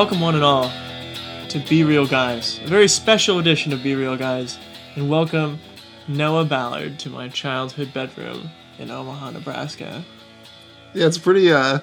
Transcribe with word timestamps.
Welcome, 0.00 0.20
one 0.20 0.34
and 0.34 0.42
all, 0.42 0.72
to 1.50 1.58
Be 1.68 1.84
Real 1.84 2.06
Guys, 2.06 2.58
a 2.64 2.68
very 2.68 2.88
special 2.88 3.38
edition 3.38 3.70
of 3.74 3.82
Be 3.82 3.94
Real 3.94 4.16
Guys, 4.16 4.58
and 4.96 5.10
welcome 5.10 5.58
Noah 6.08 6.46
Ballard 6.46 6.98
to 7.00 7.10
my 7.10 7.28
childhood 7.28 7.92
bedroom 7.92 8.48
in 8.78 8.90
Omaha, 8.90 9.32
Nebraska. 9.32 10.02
Yeah, 10.94 11.06
it's 11.06 11.18
pretty. 11.18 11.52
uh 11.52 11.80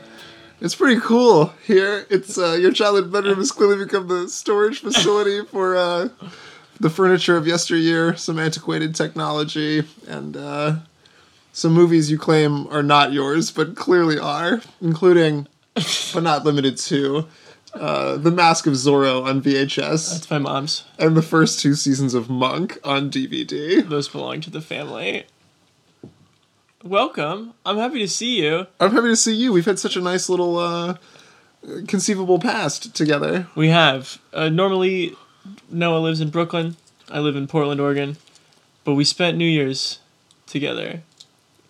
It's 0.60 0.74
pretty 0.74 1.00
cool 1.00 1.54
here. 1.64 2.08
It's 2.10 2.40
uh 2.40 2.54
your 2.54 2.72
childhood 2.72 3.12
bedroom 3.12 3.38
has 3.38 3.52
clearly 3.52 3.86
become 3.86 4.08
the 4.08 4.28
storage 4.28 4.80
facility 4.80 5.46
for 5.52 5.78
uh 5.78 6.10
the 6.80 6.90
furniture 6.90 7.38
of 7.38 7.46
yesteryear, 7.46 8.16
some 8.16 8.40
antiquated 8.40 8.96
technology, 8.96 9.84
and 10.08 10.36
uh 10.36 10.78
some 11.54 11.72
movies 11.72 12.10
you 12.10 12.18
claim 12.18 12.66
are 12.70 12.82
not 12.82 13.14
yours 13.14 13.52
but 13.52 13.76
clearly 13.76 14.18
are, 14.18 14.64
including, 14.82 15.48
but 15.76 16.24
not 16.24 16.44
limited 16.46 16.78
to. 16.78 17.28
Uh, 17.74 18.18
the 18.18 18.32
Mask 18.32 18.66
of 18.66 18.74
Zorro 18.74 19.24
on 19.26 19.42
VHS 19.42 20.12
That's 20.12 20.32
my 20.32 20.40
mom's. 20.40 20.86
and 20.98 21.16
the 21.16 21.22
first 21.22 21.60
two 21.60 21.76
seasons 21.76 22.14
of 22.14 22.30
Monk 22.30 22.80
on 22.84 23.12
DVD. 23.12 23.88
Those 23.88 24.08
belong 24.08 24.42
to 24.42 24.50
the 24.50 24.62
family. 24.62 25.26
Welcome. 26.84 27.54
I'm 27.66 27.78
happy 27.78 28.00
to 28.00 28.08
see 28.08 28.42
you. 28.42 28.68
I'm 28.80 28.92
happy 28.92 29.08
to 29.08 29.16
see 29.16 29.36
you. 29.36 29.52
We've 29.52 29.66
had 29.66 29.80
such 29.80 29.96
a 29.96 30.02
nice 30.02 30.30
little 30.30 30.58
uh, 30.58 30.96
conceivable 31.88 32.40
past 32.40 32.96
together. 32.96 33.48
We 33.56 33.70
have. 33.70 34.20
Uh, 34.34 34.50
normally, 34.50 35.16
Noah 35.70 36.00
lives 36.00 36.22
in 36.22 36.30
Brooklyn. 36.30 36.78
I 37.10 37.20
live 37.20 37.36
in 37.36 37.48
Portland, 37.48 37.82
Oregon. 37.82 38.18
But 38.84 38.94
we 38.94 39.04
spent 39.04 39.38
New 39.38 39.46
Year's 39.46 40.00
together. 40.46 41.02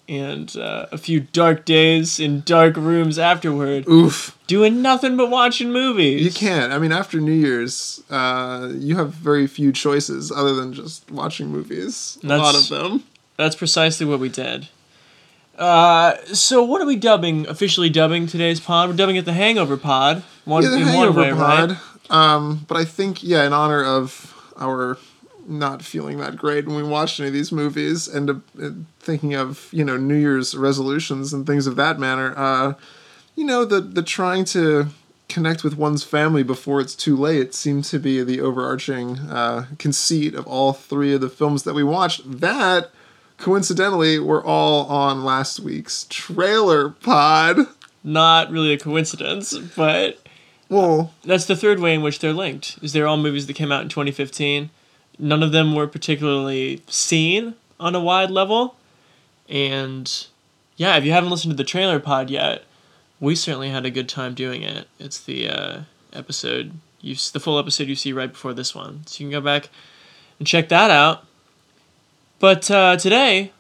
And 0.10 0.56
uh, 0.56 0.86
a 0.94 0.98
few 0.98 1.20
dark 1.20 1.66
days 1.66 2.18
in 2.18 2.40
dark 2.46 2.78
rooms 2.78 3.20
afterward, 3.20 3.86
Oof. 3.90 4.38
doing 4.48 4.82
nothing 4.82 5.18
but 5.18 5.30
watching 5.30 5.72
movies. 5.74 6.24
You 6.24 6.32
can't. 6.32 6.72
I 6.72 6.78
mean, 6.80 6.94
after 6.94 7.20
New 7.20 7.34
Year's, 7.34 8.02
uh, 8.10 8.72
you 8.74 8.96
have 8.96 9.12
very 9.14 9.48
few 9.48 9.74
choices 9.74 10.32
other 10.32 10.56
than 10.56 10.72
just 10.72 11.12
watching 11.12 11.48
movies. 11.50 12.18
A 12.24 12.28
lot 12.38 12.56
of 12.56 12.70
them. 12.70 13.04
That's 13.36 13.56
precisely 13.58 14.06
what 14.06 14.22
we 14.22 14.30
did. 14.30 14.70
Uh, 15.58 16.16
so 16.28 16.64
what 16.64 16.82
are 16.82 16.86
we 16.86 16.96
dubbing? 16.96 17.46
Officially 17.48 17.90
dubbing 17.90 18.28
today's 18.28 18.60
pod? 18.62 18.90
We're 18.90 18.96
dubbing 18.96 19.16
it 19.18 19.26
the 19.26 19.34
Hangover 19.34 19.76
Pod. 19.76 20.24
One 20.46 20.64
Yeah, 20.64 20.70
the 20.70 20.80
Hangover 20.80 21.20
way, 21.22 21.32
pod. 21.32 21.72
right? 21.72 21.78
Um, 22.10 22.66
but 22.68 22.78
I 22.78 22.86
think, 22.86 23.24
yeah, 23.24 23.44
in 23.46 23.52
honor 23.54 23.84
of 23.84 24.34
our 24.58 24.98
not 25.48 25.82
feeling 25.82 26.18
that 26.18 26.36
great 26.36 26.66
when 26.68 26.76
we 26.76 26.84
watched 26.84 27.20
any 27.20 27.28
of 27.28 27.34
these 27.34 27.52
movies 27.52 28.08
and 28.08 28.30
uh, 28.30 28.70
thinking 29.00 29.34
of, 29.34 29.70
you 29.72 29.84
know, 29.84 29.98
New 29.98 30.16
Year's 30.16 30.56
resolutions 30.56 31.34
and 31.34 31.48
things 31.48 31.68
of 31.68 31.76
that 31.78 32.00
manner, 32.00 32.34
uh, 32.38 32.74
you 33.36 33.46
know, 33.46 33.66
the, 33.66 33.80
the 33.80 34.04
trying 34.04 34.46
to 34.46 34.88
connect 35.30 35.64
with 35.64 35.78
one's 35.78 36.04
family 36.04 36.44
before 36.44 36.80
it's 36.80 36.96
too 36.96 37.16
late 37.16 37.54
seemed 37.54 37.84
to 37.86 38.00
be 38.00 38.24
the 38.24 38.40
overarching 38.42 39.20
uh, 39.20 39.66
conceit 39.78 40.34
of 40.34 40.48
all 40.48 40.74
three 40.74 41.14
of 41.14 41.22
the 41.22 41.30
films 41.30 41.64
that 41.64 41.74
we 41.74 41.84
watched. 41.84 42.40
That, 42.40 42.92
coincidentally, 43.38 44.20
were 44.20 44.44
all 44.44 44.86
on 44.88 45.24
last 45.24 45.60
week's 45.60 46.06
trailer 46.10 46.90
pod. 46.90 47.60
Not 48.04 48.52
really 48.52 48.74
a 48.74 48.80
coincidence, 48.80 49.58
but 49.58 50.20
Well, 50.70 51.14
that's 51.24 51.46
the 51.46 51.56
third 51.56 51.80
way 51.80 51.94
in 51.94 52.02
which 52.02 52.20
they're 52.20 52.34
linked. 52.34 52.80
Is 52.82 52.94
they're 52.94 53.08
all 53.08 53.18
movies 53.18 53.48
that 53.48 53.54
came 53.54 53.72
out 53.72 53.82
in 53.82 53.90
2015. 53.90 54.70
None 55.20 55.44
of 55.44 55.52
them 55.52 55.74
were 55.74 55.88
particularly 55.88 56.82
seen 56.88 57.56
on 57.80 57.96
a 57.96 58.00
wide 58.00 58.32
level, 58.32 58.76
and 59.50 60.28
yeah, 60.76 60.96
if 60.98 61.06
you 61.06 61.12
haven't 61.12 61.30
listened 61.30 61.52
to 61.52 61.58
the 61.58 61.64
trailer 61.64 62.00
pod 62.00 62.30
yet, 62.30 62.64
we 63.20 63.36
certainly 63.36 63.70
had 63.70 63.86
a 63.86 63.92
good 63.92 64.08
time 64.08 64.34
doing 64.34 64.62
it. 64.62 64.88
It's 65.00 65.20
the 65.20 65.50
uh, 65.50 65.82
episode 66.14 66.74
you 67.02 67.16
the 67.34 67.40
full 67.40 67.60
episode 67.60 67.88
you 67.88 67.96
see 67.96 68.14
right 68.14 68.32
before 68.32 68.54
this 68.54 68.74
one, 68.74 69.06
so 69.06 69.24
you 69.24 69.30
can 69.30 69.32
go 69.32 69.42
back 69.42 69.70
and 70.40 70.48
check 70.48 70.70
that 70.70 70.92
out. 70.92 71.26
But 72.40 72.70
uh, 72.70 72.98
today 72.98 73.52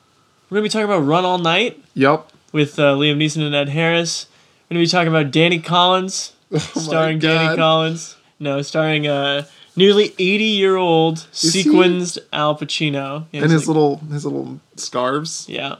we're 0.49 0.57
gonna 0.57 0.63
be 0.63 0.69
talking 0.69 0.85
about 0.85 0.99
Run 0.99 1.25
All 1.25 1.37
Night 1.37 1.81
yep. 1.93 2.29
with 2.51 2.79
uh, 2.79 2.95
Liam 2.95 3.17
Neeson 3.17 3.45
and 3.45 3.55
Ed 3.55 3.69
Harris. 3.69 4.27
We're 4.69 4.75
gonna 4.75 4.83
be 4.83 4.89
talking 4.89 5.07
about 5.07 5.31
Danny 5.31 5.59
Collins, 5.59 6.33
Oh 6.51 6.57
starring 6.57 7.19
Danny 7.19 7.55
Collins. 7.55 8.15
No, 8.39 8.61
starring 8.61 9.07
uh, 9.07 9.45
nearly 9.77 10.13
eighty-year-old 10.19 11.19
he- 11.31 11.63
sequenced 11.63 12.17
Al 12.33 12.57
Pacino. 12.57 13.25
Yeah, 13.31 13.43
and 13.43 13.51
his 13.51 13.61
like- 13.61 13.67
little 13.75 13.97
his 14.11 14.25
little 14.25 14.59
scarves. 14.75 15.45
yeah, 15.47 15.75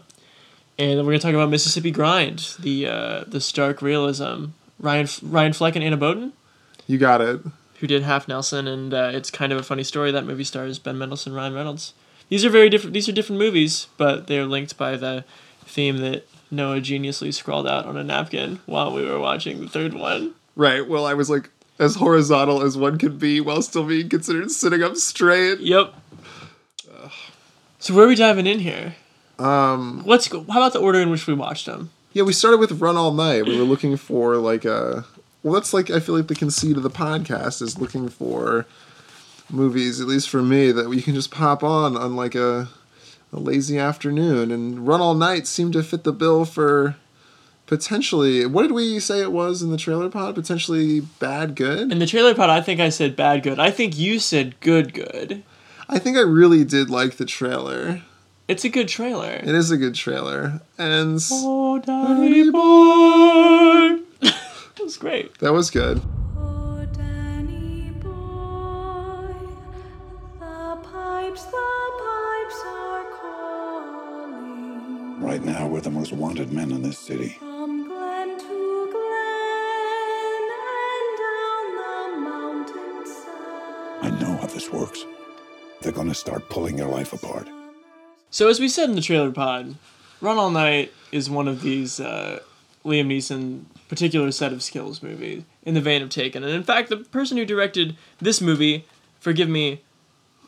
and 0.80 0.92
then 0.98 1.06
we're 1.06 1.12
gonna 1.14 1.20
talk 1.20 1.34
about 1.34 1.50
Mississippi 1.50 1.92
Grind, 1.92 2.56
the 2.60 2.88
uh, 2.88 3.24
the 3.28 3.42
stark 3.42 3.82
realism. 3.82 4.46
Ryan 4.80 5.08
Ryan 5.24 5.54
Fleck 5.54 5.76
and 5.76 5.84
Anna 5.84 5.98
Boden, 5.98 6.34
You 6.86 7.00
got 7.00 7.20
it. 7.20 7.42
who 7.80 7.88
did 7.88 8.04
Half 8.04 8.28
Nelson, 8.28 8.68
and 8.68 8.94
uh, 8.94 9.10
it's 9.12 9.32
kind 9.32 9.52
of 9.52 9.58
a 9.58 9.64
funny 9.64 9.84
story. 9.84 10.12
That 10.12 10.26
movie 10.26 10.44
stars 10.44 10.78
Ben 10.80 10.98
Mendelsohn, 11.00 11.34
Ryan 11.34 11.54
Reynolds. 11.56 11.94
These 12.30 12.46
are 12.46 12.50
very 12.50 12.70
different. 12.70 12.94
These 12.94 13.10
are 13.10 13.12
different 13.12 13.40
movies, 13.40 13.88
but 13.98 14.28
they're 14.28 14.46
linked 14.46 14.78
by 14.78 14.96
the 14.96 15.24
theme 15.66 15.98
that 15.98 16.28
Noah 16.52 16.80
geniusly 16.80 17.34
scrawled 17.34 17.68
out 17.68 17.86
on 17.88 17.98
a 17.98 18.04
napkin 18.04 18.60
while 18.68 18.94
we 18.94 19.04
were 19.04 19.20
watching 19.20 19.62
the 19.62 19.68
third 19.68 19.94
one. 19.96 20.34
Right. 20.56 20.88
Well, 20.88 21.06
I 21.06 21.14
was 21.16 21.30
like 21.30 21.50
as 21.80 21.96
horizontal 21.96 22.62
as 22.62 22.78
one 22.78 22.98
can 22.98 23.18
be 23.18 23.40
while 23.40 23.62
still 23.62 23.84
being 23.86 24.10
considered 24.10 24.52
sitting 24.52 24.84
up 24.84 24.96
straight. 24.96 25.60
Yep. 25.60 25.94
So 27.80 27.94
where 27.94 28.06
are 28.06 28.08
we 28.08 28.16
diving 28.16 28.48
in 28.48 28.60
here? 28.60 28.96
Um. 29.40 30.04
Let's 30.06 30.28
go. 30.28 30.44
How 30.50 30.60
about 30.60 30.74
the 30.74 30.80
order 30.80 31.00
in 31.00 31.12
which 31.12 31.28
we 31.28 31.34
watched 31.34 31.68
them? 31.68 31.92
Yeah, 32.14 32.24
we 32.24 32.34
started 32.34 32.60
with 32.60 32.82
Run 32.82 32.98
All 32.98 33.12
Night. 33.12 33.46
We 33.46 33.58
were 33.58 33.64
looking 33.64 33.98
for 33.98 34.38
like 34.38 34.66
a. 34.66 35.06
Well, 35.44 35.54
that's 35.54 35.74
like 35.74 35.92
I 35.92 36.00
feel 36.00 36.16
like 36.16 36.28
the 36.28 36.36
conceit 36.36 36.76
of 36.76 36.84
the 36.84 36.90
podcast 36.90 37.62
is 37.62 37.78
looking 37.78 38.10
for 38.10 38.66
movies, 39.50 40.02
at 40.02 40.08
least 40.08 40.30
for 40.30 40.42
me, 40.42 40.72
that 40.72 40.90
you 40.92 41.02
can 41.04 41.14
just 41.14 41.30
pop 41.32 41.64
on 41.64 41.96
on 41.96 42.16
like 42.16 42.34
a 42.34 42.70
a 43.32 43.40
lazy 43.40 43.78
afternoon. 43.78 44.52
And 44.52 44.88
Run 44.88 45.02
All 45.02 45.14
Night 45.14 45.46
seemed 45.46 45.74
to 45.74 45.84
fit 45.84 46.04
the 46.04 46.12
bill 46.12 46.44
for 46.44 46.96
potentially. 47.68 48.46
What 48.46 48.64
did 48.64 48.72
we 48.72 49.00
say 49.00 49.22
it 49.22 49.32
was 49.32 49.62
in 49.62 49.70
the 49.70 49.78
trailer 49.78 50.10
pod? 50.10 50.34
Potentially 50.36 51.02
bad, 51.02 51.56
good. 51.56 51.92
In 51.92 52.00
the 52.00 52.08
trailer 52.08 52.34
pod, 52.34 52.50
I 52.50 52.62
think 52.62 52.80
I 52.80 52.90
said 52.90 53.16
bad 53.16 53.44
good. 53.44 53.60
I 53.60 53.70
think 53.70 53.98
you 53.98 54.18
said 54.20 54.60
good 54.60 54.94
good. 54.94 55.44
I 55.88 56.00
think 56.00 56.18
I 56.18 56.22
really 56.22 56.64
did 56.66 56.90
like 56.90 57.18
the 57.18 57.26
trailer. 57.26 58.02
It's 58.48 58.64
a 58.66 58.70
good 58.70 58.88
trailer. 58.88 59.32
It 59.34 59.54
is 59.54 59.70
a 59.72 59.78
good 59.78 59.94
trailer, 59.96 60.62
and 60.78 61.20
Oh, 61.32 61.80
daddy 61.80 62.50
boy. 62.50 64.02
that 64.22 64.80
was 64.84 64.98
great. 64.98 65.38
that 65.40 65.52
was 65.54 65.70
good. 65.70 66.02
Oh, 66.38 66.86
Danny 66.94 67.92
boy, 67.92 69.34
the 70.40 70.78
pipes, 70.82 71.44
the 71.44 71.52
pipes. 72.00 72.64
Right 75.20 75.44
now, 75.44 75.68
we're 75.68 75.82
the 75.82 75.90
most 75.90 76.14
wanted 76.14 76.54
men 76.54 76.72
in 76.72 76.82
this 76.84 76.98
city. 77.00 77.38
Oh, 77.42 77.57
I 84.08 84.10
know 84.22 84.38
how 84.38 84.48
this 84.48 84.72
works. 84.72 85.06
They're 85.82 85.92
gonna 85.92 86.14
start 86.14 86.48
pulling 86.48 86.78
your 86.78 86.88
life 86.88 87.12
apart. 87.12 87.46
So 88.30 88.48
as 88.48 88.58
we 88.58 88.70
said 88.70 88.88
in 88.88 88.96
the 88.96 89.02
trailer 89.02 89.32
pod, 89.32 89.76
Run 90.22 90.38
All 90.38 90.50
Night 90.50 90.94
is 91.12 91.30
one 91.30 91.50
of 91.50 91.62
these 91.62 92.00
uh, 92.00 92.40
Liam 92.86 93.08
Neeson 93.08 93.66
particular 93.90 94.32
set 94.32 94.54
of 94.54 94.64
skills 94.64 95.04
movies 95.04 95.44
in 95.64 95.74
the 95.74 95.82
vein 95.82 96.02
of 96.02 96.10
Taken. 96.10 96.42
And 96.46 96.54
in 96.54 96.64
fact, 96.64 96.88
the 96.88 96.96
person 96.96 97.36
who 97.36 97.44
directed 97.44 97.98
this 98.20 98.40
movie, 98.40 98.86
forgive 99.20 99.50
me, 99.50 99.82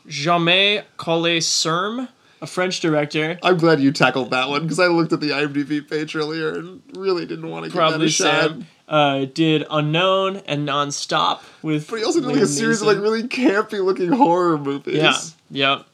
Jamais 0.08 0.84
Collet 0.96 1.42
Serm, 1.42 2.08
a 2.40 2.46
French 2.46 2.80
director, 2.80 3.38
I'm 3.42 3.58
glad 3.58 3.78
you 3.80 3.92
tackled 3.92 4.30
that 4.30 4.48
one 4.48 4.62
because 4.62 4.80
I 4.80 4.86
looked 4.86 5.12
at 5.12 5.20
the 5.20 5.30
IMDb 5.30 5.86
page 5.86 6.16
earlier 6.16 6.58
and 6.58 6.80
really 6.96 7.26
didn't 7.26 7.50
want 7.50 7.64
to 7.64 7.68
give 7.68 7.76
that 7.76 7.88
probably 7.90 8.06
a 8.06 8.08
shot. 8.08 8.52
Uh, 8.90 9.24
did 9.26 9.64
Unknown 9.70 10.38
and 10.46 10.68
Nonstop 10.68 11.42
with. 11.62 11.88
But 11.88 12.00
he 12.00 12.04
also 12.04 12.18
did 12.18 12.26
like 12.26 12.36
Liam 12.38 12.42
a 12.42 12.46
series 12.46 12.80
of 12.80 12.88
like 12.88 12.98
really 12.98 13.22
campy 13.22 13.82
looking 13.82 14.10
horror 14.10 14.58
movies. 14.58 14.96
Yeah. 14.96 15.16
Yep. 15.50 15.86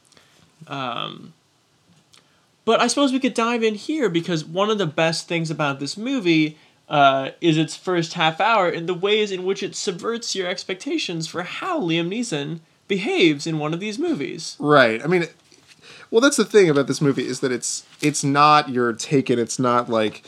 Um, 0.67 1.33
but 2.65 2.81
I 2.81 2.87
suppose 2.87 3.13
we 3.13 3.19
could 3.19 3.35
dive 3.35 3.63
in 3.63 3.75
here 3.75 4.09
because 4.09 4.43
one 4.43 4.71
of 4.71 4.79
the 4.79 4.87
best 4.87 5.27
things 5.27 5.51
about 5.51 5.79
this 5.79 5.95
movie 5.95 6.57
uh, 6.89 7.29
is 7.39 7.57
its 7.57 7.75
first 7.75 8.13
half 8.13 8.41
hour 8.41 8.67
and 8.67 8.89
the 8.89 8.93
ways 8.93 9.31
in 9.31 9.45
which 9.45 9.61
it 9.61 9.75
subverts 9.75 10.35
your 10.35 10.47
expectations 10.47 11.27
for 11.27 11.43
how 11.43 11.79
Liam 11.79 12.09
Neeson 12.09 12.61
behaves 12.87 13.45
in 13.45 13.59
one 13.59 13.73
of 13.73 13.79
these 13.79 13.99
movies. 13.99 14.55
Right. 14.59 15.03
I 15.03 15.07
mean, 15.07 15.27
well, 16.09 16.21
that's 16.21 16.37
the 16.37 16.45
thing 16.45 16.69
about 16.69 16.87
this 16.87 17.01
movie 17.01 17.27
is 17.27 17.41
that 17.41 17.51
it's 17.51 17.85
it's 18.01 18.23
not 18.23 18.69
your 18.69 18.93
take 18.93 19.29
it. 19.29 19.39
It's 19.39 19.59
not 19.59 19.89
like 19.89 20.23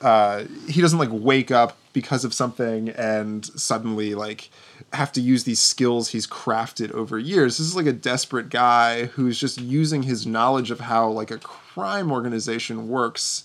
uh, 0.00 0.44
he 0.68 0.80
doesn't 0.80 0.98
like 0.98 1.10
wake 1.12 1.50
up 1.50 1.76
because 1.92 2.24
of 2.24 2.32
something 2.34 2.88
and 2.90 3.44
suddenly 3.46 4.14
like 4.14 4.50
have 4.92 5.12
to 5.12 5.20
use 5.20 5.44
these 5.44 5.60
skills 5.60 6.08
he's 6.10 6.26
crafted 6.26 6.90
over 6.92 7.18
years. 7.18 7.58
This 7.58 7.66
is 7.68 7.76
like 7.76 7.86
a 7.86 7.92
desperate 7.92 8.48
guy 8.48 9.06
who's 9.06 9.38
just 9.38 9.60
using 9.60 10.02
his 10.04 10.26
knowledge 10.26 10.70
of 10.70 10.80
how 10.80 11.08
like 11.08 11.30
a 11.30 11.38
crime 11.38 12.10
organization 12.12 12.88
works 12.88 13.44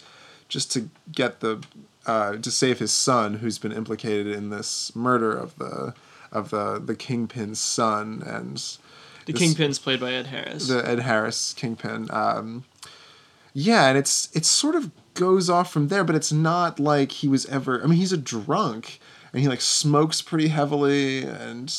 just 0.49 0.71
to 0.73 0.89
get 1.11 1.39
the 1.41 1.61
uh, 2.05 2.37
to 2.37 2.49
save 2.51 2.79
his 2.79 2.91
son 2.93 3.35
who's 3.35 3.57
been 3.59 3.73
implicated 3.73 4.27
in 4.27 4.49
this 4.49 4.95
murder 4.95 5.31
of 5.35 5.57
the 5.57 5.93
of 6.31 6.49
the 6.51 6.79
the 6.79 6.95
kingpin's 6.95 7.59
son 7.59 8.23
and 8.25 8.55
The 9.25 9.33
This- 9.33 9.41
Kingpin's 9.41 9.77
played 9.79 9.99
by 9.99 10.13
Ed 10.13 10.27
Harris. 10.27 10.67
the 10.69 10.87
Ed 10.87 10.99
Harris 10.99 11.53
Kingpin. 11.53 12.07
Um, 12.11 12.63
yeah, 13.53 13.87
and 13.89 13.97
it's 13.97 14.29
it's 14.33 14.47
sort 14.47 14.75
of 14.75 14.91
goes 15.17 15.49
off 15.49 15.71
from 15.71 15.87
there, 15.89 16.03
but 16.03 16.15
it's 16.15 16.31
not 16.31 16.79
like 16.79 17.11
he 17.11 17.27
was 17.27 17.45
ever. 17.47 17.83
I 17.83 17.87
mean, 17.87 17.97
he's 17.97 18.13
a 18.13 18.17
drunk, 18.17 18.99
and 19.33 19.41
he 19.41 19.47
like 19.47 19.61
smokes 19.61 20.21
pretty 20.21 20.47
heavily, 20.47 21.23
and 21.23 21.73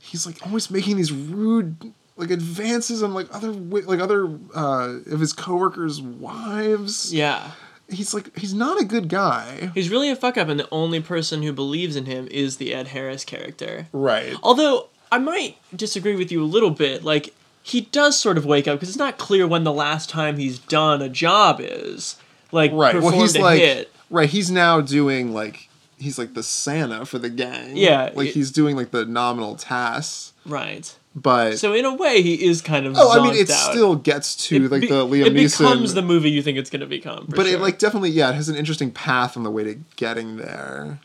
he's 0.00 0.26
like 0.26 0.44
always 0.44 0.70
making 0.70 0.96
these 0.96 1.12
rude 1.12 1.92
like 2.16 2.30
advances 2.30 3.02
on 3.02 3.14
like 3.14 3.32
other 3.32 3.52
like 3.52 4.00
other 4.00 4.28
uh, 4.54 4.98
of 5.10 5.20
his 5.20 5.32
coworkers' 5.32 6.00
wives. 6.02 7.14
yeah. 7.14 7.52
He's 7.90 8.12
like 8.12 8.36
he's 8.36 8.52
not 8.52 8.78
a 8.78 8.84
good 8.84 9.08
guy. 9.08 9.70
He's 9.74 9.88
really 9.88 10.10
a 10.10 10.16
fuck 10.16 10.36
up, 10.36 10.48
and 10.48 10.60
the 10.60 10.68
only 10.70 11.00
person 11.00 11.42
who 11.42 11.54
believes 11.54 11.96
in 11.96 12.04
him 12.04 12.28
is 12.30 12.58
the 12.58 12.74
Ed 12.74 12.88
Harris 12.88 13.24
character. 13.24 13.86
Right. 13.92 14.36
Although 14.42 14.88
I 15.10 15.16
might 15.16 15.56
disagree 15.74 16.14
with 16.14 16.30
you 16.30 16.42
a 16.42 16.44
little 16.44 16.70
bit. 16.70 17.02
Like 17.02 17.34
he 17.62 17.82
does 17.82 18.18
sort 18.18 18.36
of 18.36 18.44
wake 18.44 18.68
up 18.68 18.76
because 18.76 18.90
it's 18.90 18.98
not 18.98 19.16
clear 19.18 19.46
when 19.46 19.64
the 19.64 19.72
last 19.72 20.10
time 20.10 20.36
he's 20.36 20.58
done 20.58 21.00
a 21.00 21.08
job 21.08 21.60
is. 21.62 22.16
Like 22.52 22.72
Right. 22.72 22.94
performed 22.94 23.16
Well, 23.16 23.22
he's 23.24 23.36
a 23.36 23.40
like 23.40 23.58
hit. 23.60 23.92
right. 24.10 24.28
He's 24.28 24.50
now 24.50 24.80
doing 24.80 25.32
like 25.34 25.68
he's 25.98 26.18
like 26.18 26.34
the 26.34 26.42
Santa 26.42 27.04
for 27.04 27.18
the 27.18 27.28
gang. 27.30 27.76
Yeah, 27.76 28.10
Like 28.14 28.28
it- 28.28 28.34
he's 28.34 28.50
doing 28.52 28.76
like 28.76 28.90
the 28.92 29.04
nominal 29.04 29.56
tasks, 29.56 30.32
Right. 30.46 30.94
but 31.16 31.58
So 31.58 31.72
in 31.74 31.84
a 31.84 31.92
way, 31.94 32.22
he 32.22 32.44
is 32.46 32.62
kind 32.62 32.86
of. 32.86 32.94
Oh, 32.96 33.10
I 33.10 33.22
mean, 33.24 33.34
it 33.34 33.50
out. 33.50 33.70
still 33.72 33.96
gets 33.96 34.36
to 34.48 34.64
It 34.64 34.70
like 34.70 34.82
be- 34.82 34.86
the 34.86 35.04
Liam 35.04 35.26
It 35.26 35.34
Neeson, 35.34 35.58
becomes 35.58 35.94
the 35.94 36.02
movie 36.02 36.30
you 36.30 36.40
think 36.42 36.56
it's 36.56 36.70
going 36.70 36.80
to 36.80 36.86
become. 36.86 37.26
for 37.26 37.34
but 37.36 37.46
it 37.46 37.60
like 37.60 37.78
definitely 37.78 38.10
yeah, 38.10 38.30
it 38.30 38.34
has 38.36 38.48
an 38.48 38.54
interesting 38.56 38.90
path 38.92 39.36
on 39.36 39.42
the 39.42 39.50
way 39.50 39.64
to 39.64 39.74
getting 39.96 40.36
there. 40.36 41.00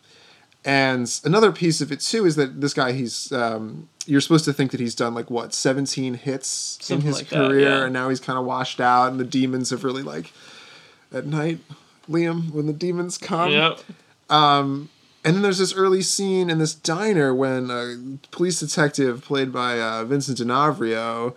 And 0.65 1.13
another 1.25 1.51
piece 1.51 1.81
of 1.81 1.91
it 1.91 1.99
too 1.99 2.25
is 2.25 2.35
that 2.37 2.61
this 2.61 2.73
guy 2.73 2.93
he's 2.93 3.31
um, 3.33 3.89
you're 4.05 4.21
supposed 4.21 4.45
to 4.45 4.53
think 4.53 4.71
that 4.71 4.79
he's 4.79 4.95
done 4.95 5.13
like 5.13 5.29
what 5.29 5.53
17 5.53 6.13
hits 6.13 6.77
Something 6.81 7.01
in 7.01 7.07
his 7.07 7.17
like 7.17 7.29
that, 7.29 7.47
career 7.49 7.69
yeah. 7.79 7.83
and 7.85 7.91
now 7.93 8.07
he's 8.09 8.19
kind 8.21 8.39
of 8.39 8.45
washed 8.45 8.79
out 8.79 9.11
and 9.11 9.19
the 9.19 9.25
demons 9.25 9.71
have 9.71 9.83
really 9.83 10.03
like 10.03 10.31
at 11.13 11.25
night 11.25 11.59
Liam 12.09 12.51
when 12.51 12.65
the 12.67 12.73
demons 12.73 13.17
come 13.17 13.51
Yep. 13.51 13.79
and 14.29 14.89
then 15.23 15.41
there's 15.41 15.59
this 15.59 15.73
early 15.73 16.01
scene 16.01 16.49
in 16.49 16.59
this 16.59 16.73
diner 16.75 17.33
when 17.33 17.69
a 17.71 18.17
police 18.31 18.59
detective 18.59 19.23
played 19.23 19.51
by 19.53 19.79
uh, 19.79 20.03
Vincent 20.03 20.37
D'Onofrio 20.37 21.35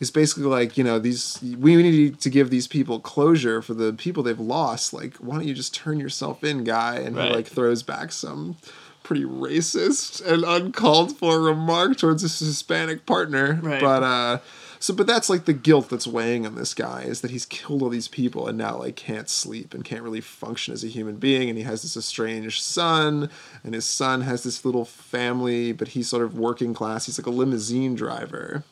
is 0.00 0.10
basically 0.10 0.44
like, 0.44 0.76
you 0.76 0.84
know, 0.84 0.98
these 0.98 1.38
we 1.58 1.76
need 1.76 2.20
to 2.20 2.30
give 2.30 2.50
these 2.50 2.66
people 2.68 3.00
closure 3.00 3.62
for 3.62 3.74
the 3.74 3.92
people 3.92 4.22
they've 4.22 4.38
lost. 4.38 4.92
Like, 4.92 5.16
why 5.16 5.36
don't 5.36 5.46
you 5.48 5.54
just 5.54 5.74
turn 5.74 5.98
yourself 5.98 6.44
in, 6.44 6.64
guy? 6.64 6.96
And 6.96 7.16
Right. 7.16 7.28
he 7.28 7.34
like 7.34 7.46
throws 7.46 7.82
back 7.82 8.12
some 8.12 8.56
pretty 9.02 9.24
racist 9.24 10.24
and 10.24 10.44
uncalled 10.44 11.16
for 11.16 11.40
remark 11.40 11.96
towards 11.96 12.22
his 12.22 12.38
Hispanic 12.38 13.04
partner. 13.06 13.58
Right. 13.62 13.80
But 13.80 14.02
uh 14.02 14.38
so 14.84 14.92
but 14.92 15.06
that's 15.06 15.30
like 15.30 15.46
the 15.46 15.54
guilt 15.54 15.88
that's 15.88 16.06
weighing 16.06 16.44
on 16.46 16.56
this 16.56 16.74
guy 16.74 17.02
is 17.04 17.22
that 17.22 17.30
he's 17.30 17.46
killed 17.46 17.80
all 17.80 17.88
these 17.88 18.06
people 18.06 18.46
and 18.46 18.58
now 18.58 18.76
like 18.76 18.96
can't 18.96 19.30
sleep 19.30 19.72
and 19.72 19.82
can't 19.82 20.02
really 20.02 20.20
function 20.20 20.74
as 20.74 20.84
a 20.84 20.88
human 20.88 21.16
being 21.16 21.48
and 21.48 21.56
he 21.56 21.64
has 21.64 21.80
this 21.80 21.96
estranged 21.96 22.62
son 22.62 23.30
and 23.62 23.72
his 23.72 23.86
son 23.86 24.20
has 24.20 24.42
this 24.42 24.62
little 24.62 24.84
family 24.84 25.72
but 25.72 25.88
he's 25.88 26.06
sort 26.08 26.22
of 26.22 26.38
working 26.38 26.74
class 26.74 27.06
he's 27.06 27.18
like 27.18 27.26
a 27.26 27.30
limousine 27.30 27.94
driver 27.94 28.62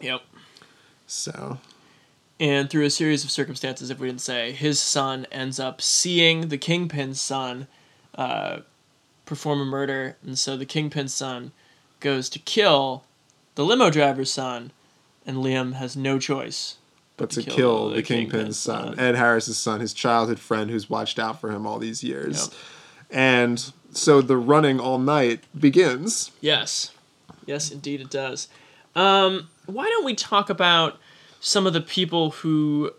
Yep. 0.00 0.22
so 1.06 1.58
And 2.40 2.68
through 2.68 2.84
a 2.86 2.90
series 2.90 3.22
of 3.22 3.30
circumstances, 3.30 3.88
if 3.88 4.00
we 4.00 4.08
didn't 4.08 4.20
say, 4.20 4.50
his 4.50 4.80
son 4.80 5.26
ends 5.30 5.60
up 5.60 5.80
seeing 5.80 6.48
the 6.48 6.58
Kingpin's 6.58 7.20
son 7.20 7.68
uh, 8.16 8.60
perform 9.26 9.60
a 9.60 9.64
murder. 9.64 10.16
And 10.24 10.36
so 10.36 10.56
the 10.56 10.66
Kingpin's 10.66 11.14
son 11.14 11.52
goes 12.00 12.28
to 12.30 12.40
kill 12.40 13.04
the 13.54 13.64
limo 13.64 13.90
driver's 13.90 14.32
son, 14.32 14.72
and 15.26 15.38
Liam 15.38 15.74
has 15.74 15.96
no 15.96 16.18
choice. 16.18 16.76
but 17.16 17.30
to 17.30 17.42
Kill 17.42 17.54
kill, 17.56 17.88
the 17.90 17.96
the 17.96 18.02
kingpin's, 18.02 18.32
Kingpin's 18.32 18.58
son, 18.58 18.96
son. 18.96 18.98
ed 18.98 19.14
harris's 19.16 19.56
son 19.58 19.80
his 19.80 19.92
childhood 19.92 20.38
friend 20.40 20.70
who's 20.70 20.88
watched 20.90 21.18
out 21.18 21.40
for 21.40 21.50
him 21.50 21.66
all 21.66 21.78
these 21.78 22.02
years 22.02 22.48
Yep. 22.48 22.54
and 23.10 23.72
so 23.92 24.20
the 24.22 24.36
running 24.36 24.80
all 24.80 24.98
night 24.98 25.44
begins 25.58 26.30
Yes. 26.40 26.90
Yes, 27.46 27.70
indeed 27.70 28.00
it 28.00 28.10
does. 28.10 28.48
Um, 28.94 29.48
why 29.66 29.84
don't 29.86 30.04
we 30.04 30.14
talk 30.14 30.48
about 30.48 30.98
some 31.40 31.66
of 31.66 31.72
the 31.72 31.80
people 31.80 32.30
who 32.30 32.92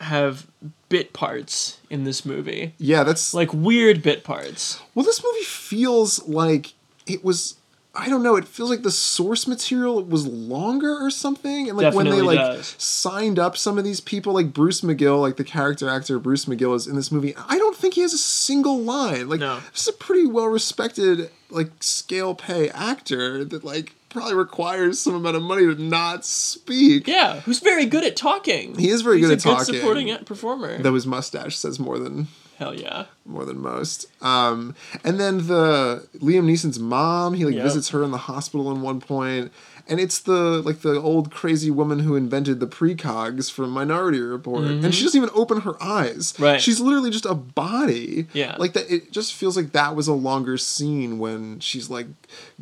have 0.00 0.46
bit 0.88 1.12
parts 1.12 1.78
in 1.90 2.04
this 2.04 2.24
movie? 2.24 2.72
yeah 2.78 3.02
that's 3.04 3.34
Like 3.34 3.52
weird 3.52 4.02
bit 4.02 4.24
parts. 4.24 4.80
Well, 4.94 5.04
this 5.04 5.22
movie 5.22 5.44
feels 5.44 6.26
like 6.26 6.72
it 7.06 7.22
was. 7.24 7.56
I 7.92 8.08
don't 8.08 8.22
know. 8.22 8.36
It 8.36 8.46
feels 8.46 8.70
like 8.70 8.82
the 8.82 8.90
source 8.92 9.48
material 9.48 10.00
was 10.04 10.24
longer 10.26 10.92
or 11.04 11.10
something, 11.10 11.68
and 11.68 11.76
like 11.76 11.92
when 11.92 12.08
they 12.08 12.22
like 12.22 12.38
does. 12.38 12.76
signed 12.78 13.38
up 13.38 13.56
some 13.56 13.78
of 13.78 13.84
these 13.84 14.00
people, 14.00 14.32
like 14.32 14.52
Bruce 14.52 14.82
McGill, 14.82 15.20
like 15.20 15.36
the 15.36 15.44
character 15.44 15.88
actor 15.88 16.18
Bruce 16.20 16.44
McGill 16.44 16.76
is 16.76 16.86
in 16.86 16.94
this 16.94 17.10
movie. 17.10 17.34
I 17.48 17.58
don't 17.58 17.76
think 17.76 17.94
he 17.94 18.02
has 18.02 18.12
a 18.12 18.18
single 18.18 18.78
line. 18.78 19.28
Like, 19.28 19.40
No. 19.40 19.58
this 19.72 19.82
is 19.82 19.88
a 19.88 19.92
pretty 19.92 20.26
well 20.26 20.46
respected 20.46 21.30
like 21.50 21.70
scale 21.80 22.34
pay 22.36 22.68
actor 22.70 23.44
that 23.44 23.64
like 23.64 23.94
probably 24.08 24.34
requires 24.34 25.00
some 25.00 25.14
amount 25.16 25.36
of 25.36 25.42
money 25.42 25.62
to 25.62 25.74
not 25.82 26.24
speak. 26.24 27.08
Yeah, 27.08 27.40
who's 27.40 27.58
very 27.58 27.86
good 27.86 28.04
at 28.04 28.14
talking. 28.16 28.76
He 28.78 28.88
is 28.88 29.02
very 29.02 29.18
He's 29.18 29.26
good 29.26 29.38
at 29.38 29.40
talking. 29.42 29.66
good 29.66 29.80
supporting 29.80 30.16
performer. 30.24 30.78
Though 30.80 30.94
his 30.94 31.08
mustache 31.08 31.56
says 31.56 31.80
more 31.80 31.98
than 31.98 32.28
Hell 32.60 32.74
yeah. 32.74 33.06
more 33.24 33.44
than 33.44 33.58
most. 33.58 34.06
Um, 34.22 34.74
and 35.02 35.18
then 35.18 35.46
the 35.48 36.06
Liam 36.18 36.44
Neeson's 36.44 36.78
mom, 36.78 37.34
he 37.34 37.44
like 37.44 37.54
Yep. 37.56 37.64
visits 37.64 37.88
her 37.88 38.04
in 38.04 38.10
the 38.12 38.18
hospital 38.18 38.70
in 38.70 38.82
one 38.82 39.00
point, 39.00 39.50
and 39.88 39.98
it's 39.98 40.18
the 40.20 40.60
like 40.62 40.80
the 40.82 41.00
old 41.00 41.30
crazy 41.32 41.70
woman 41.70 42.00
who 42.00 42.14
invented 42.16 42.60
the 42.60 42.66
precogs 42.66 43.50
from 43.50 43.70
Minority 43.70 44.20
Report, 44.20 44.64
and 44.66 44.94
she 44.94 45.04
doesn't 45.04 45.16
even 45.20 45.34
open 45.34 45.62
her 45.62 45.82
eyes. 45.82 46.32
Mm-hmm. 46.34 46.42
Right. 46.44 46.60
she's 46.60 46.80
literally 46.80 47.10
just 47.10 47.24
a 47.26 47.34
body. 47.34 48.26
Yeah. 48.34 48.56
like 48.58 48.74
that. 48.74 48.92
It 48.92 49.10
just 49.10 49.32
feels 49.34 49.56
like 49.56 49.72
that 49.72 49.96
was 49.96 50.06
a 50.06 50.12
longer 50.12 50.58
scene 50.58 51.18
when 51.18 51.60
she's 51.60 51.88
like, 51.88 52.08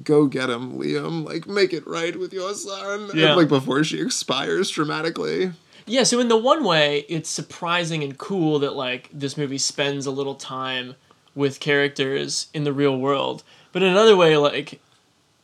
"Go 0.05 0.26
get 0.26 0.49
him, 0.49 0.78
Liam! 0.78 1.25
Like 1.26 1.47
make 1.49 1.73
it 1.73 1.85
right 1.88 2.17
with 2.19 2.33
your 2.33 2.55
son." 2.55 3.11
and, 3.11 3.14
Yeah. 3.19 3.35
like 3.35 3.49
before 3.49 3.83
she 3.85 4.00
expires 4.00 4.71
dramatically. 4.71 5.52
Yeah, 5.88 6.02
so 6.04 6.21
in 6.21 6.28
the 6.28 6.37
one 6.37 6.64
way, 6.64 7.04
it's 7.09 7.28
surprising 7.30 8.02
and 8.04 8.16
cool 8.18 8.59
that 8.61 8.75
like 8.76 9.09
this 9.12 9.37
movie 9.37 9.59
spends 9.59 10.07
a 10.07 10.11
little 10.11 10.35
time 10.35 10.95
with 11.35 11.61
characters 11.61 12.49
in 12.54 12.64
the 12.64 12.73
real 12.73 12.97
world. 12.99 13.42
But 13.73 13.83
in 13.83 13.88
another 13.90 14.16
way, 14.16 14.37
like 14.37 14.80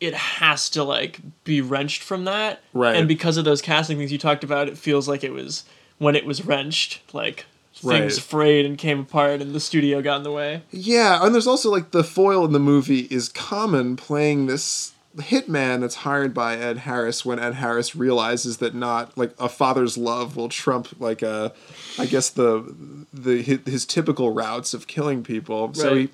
it 0.00 0.14
has 0.14 0.68
to 0.70 0.84
like 0.84 1.20
be 1.44 1.60
wrenched 1.60 2.02
from 2.02 2.24
that. 2.24 2.62
Right. 2.72 2.96
And 2.96 3.08
because 3.08 3.36
of 3.36 3.44
those 3.44 3.62
casting 3.62 3.96
things 3.98 4.12
you 4.12 4.18
talked 4.18 4.44
about, 4.44 4.68
it 4.68 4.76
feels 4.78 5.08
like 5.08 5.24
it 5.24 5.32
was 5.32 5.64
when 5.98 6.16
it 6.16 6.26
was 6.26 6.44
wrenched, 6.44 7.00
like 7.14 7.46
Right. 7.82 7.98
things 8.02 8.18
frayed 8.20 8.64
and 8.64 8.78
came 8.78 9.00
apart 9.00 9.42
and 9.42 9.52
the 9.52 9.58
studio 9.60 10.00
got 10.00 10.18
in 10.18 10.22
the 10.22 10.30
way. 10.32 10.62
Yeah, 10.70 11.18
and 11.24 11.34
there's 11.34 11.46
also 11.48 11.70
like 11.70 11.90
the 11.90 12.04
foil 12.04 12.44
in 12.44 12.52
the 12.52 12.60
movie 12.60 13.08
is 13.10 13.28
Common 13.28 13.96
playing 13.96 14.46
this 14.46 14.93
hitman 15.16 15.80
that's 15.80 15.96
hired 15.96 16.34
by 16.34 16.56
Ed 16.56 16.78
Harris 16.78 17.24
when 17.24 17.38
Ed 17.38 17.54
Harris 17.54 17.94
realizes 17.94 18.58
that 18.58 18.74
not 18.74 19.16
like 19.16 19.32
a 19.38 19.48
father's 19.48 19.96
love 19.96 20.36
will 20.36 20.48
trump 20.48 20.88
like 20.98 21.22
a 21.22 21.52
I 21.98 22.06
guess 22.06 22.30
the 22.30 23.06
the 23.12 23.42
his, 23.42 23.60
his 23.66 23.86
typical 23.86 24.32
routes 24.32 24.74
of 24.74 24.86
killing 24.86 25.22
people. 25.22 25.72
So 25.74 25.94
he 25.94 26.08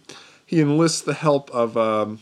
he 0.45 0.61
enlists 0.61 1.01
the 1.01 1.15
help 1.15 1.51
of 1.51 1.77
um 1.77 2.21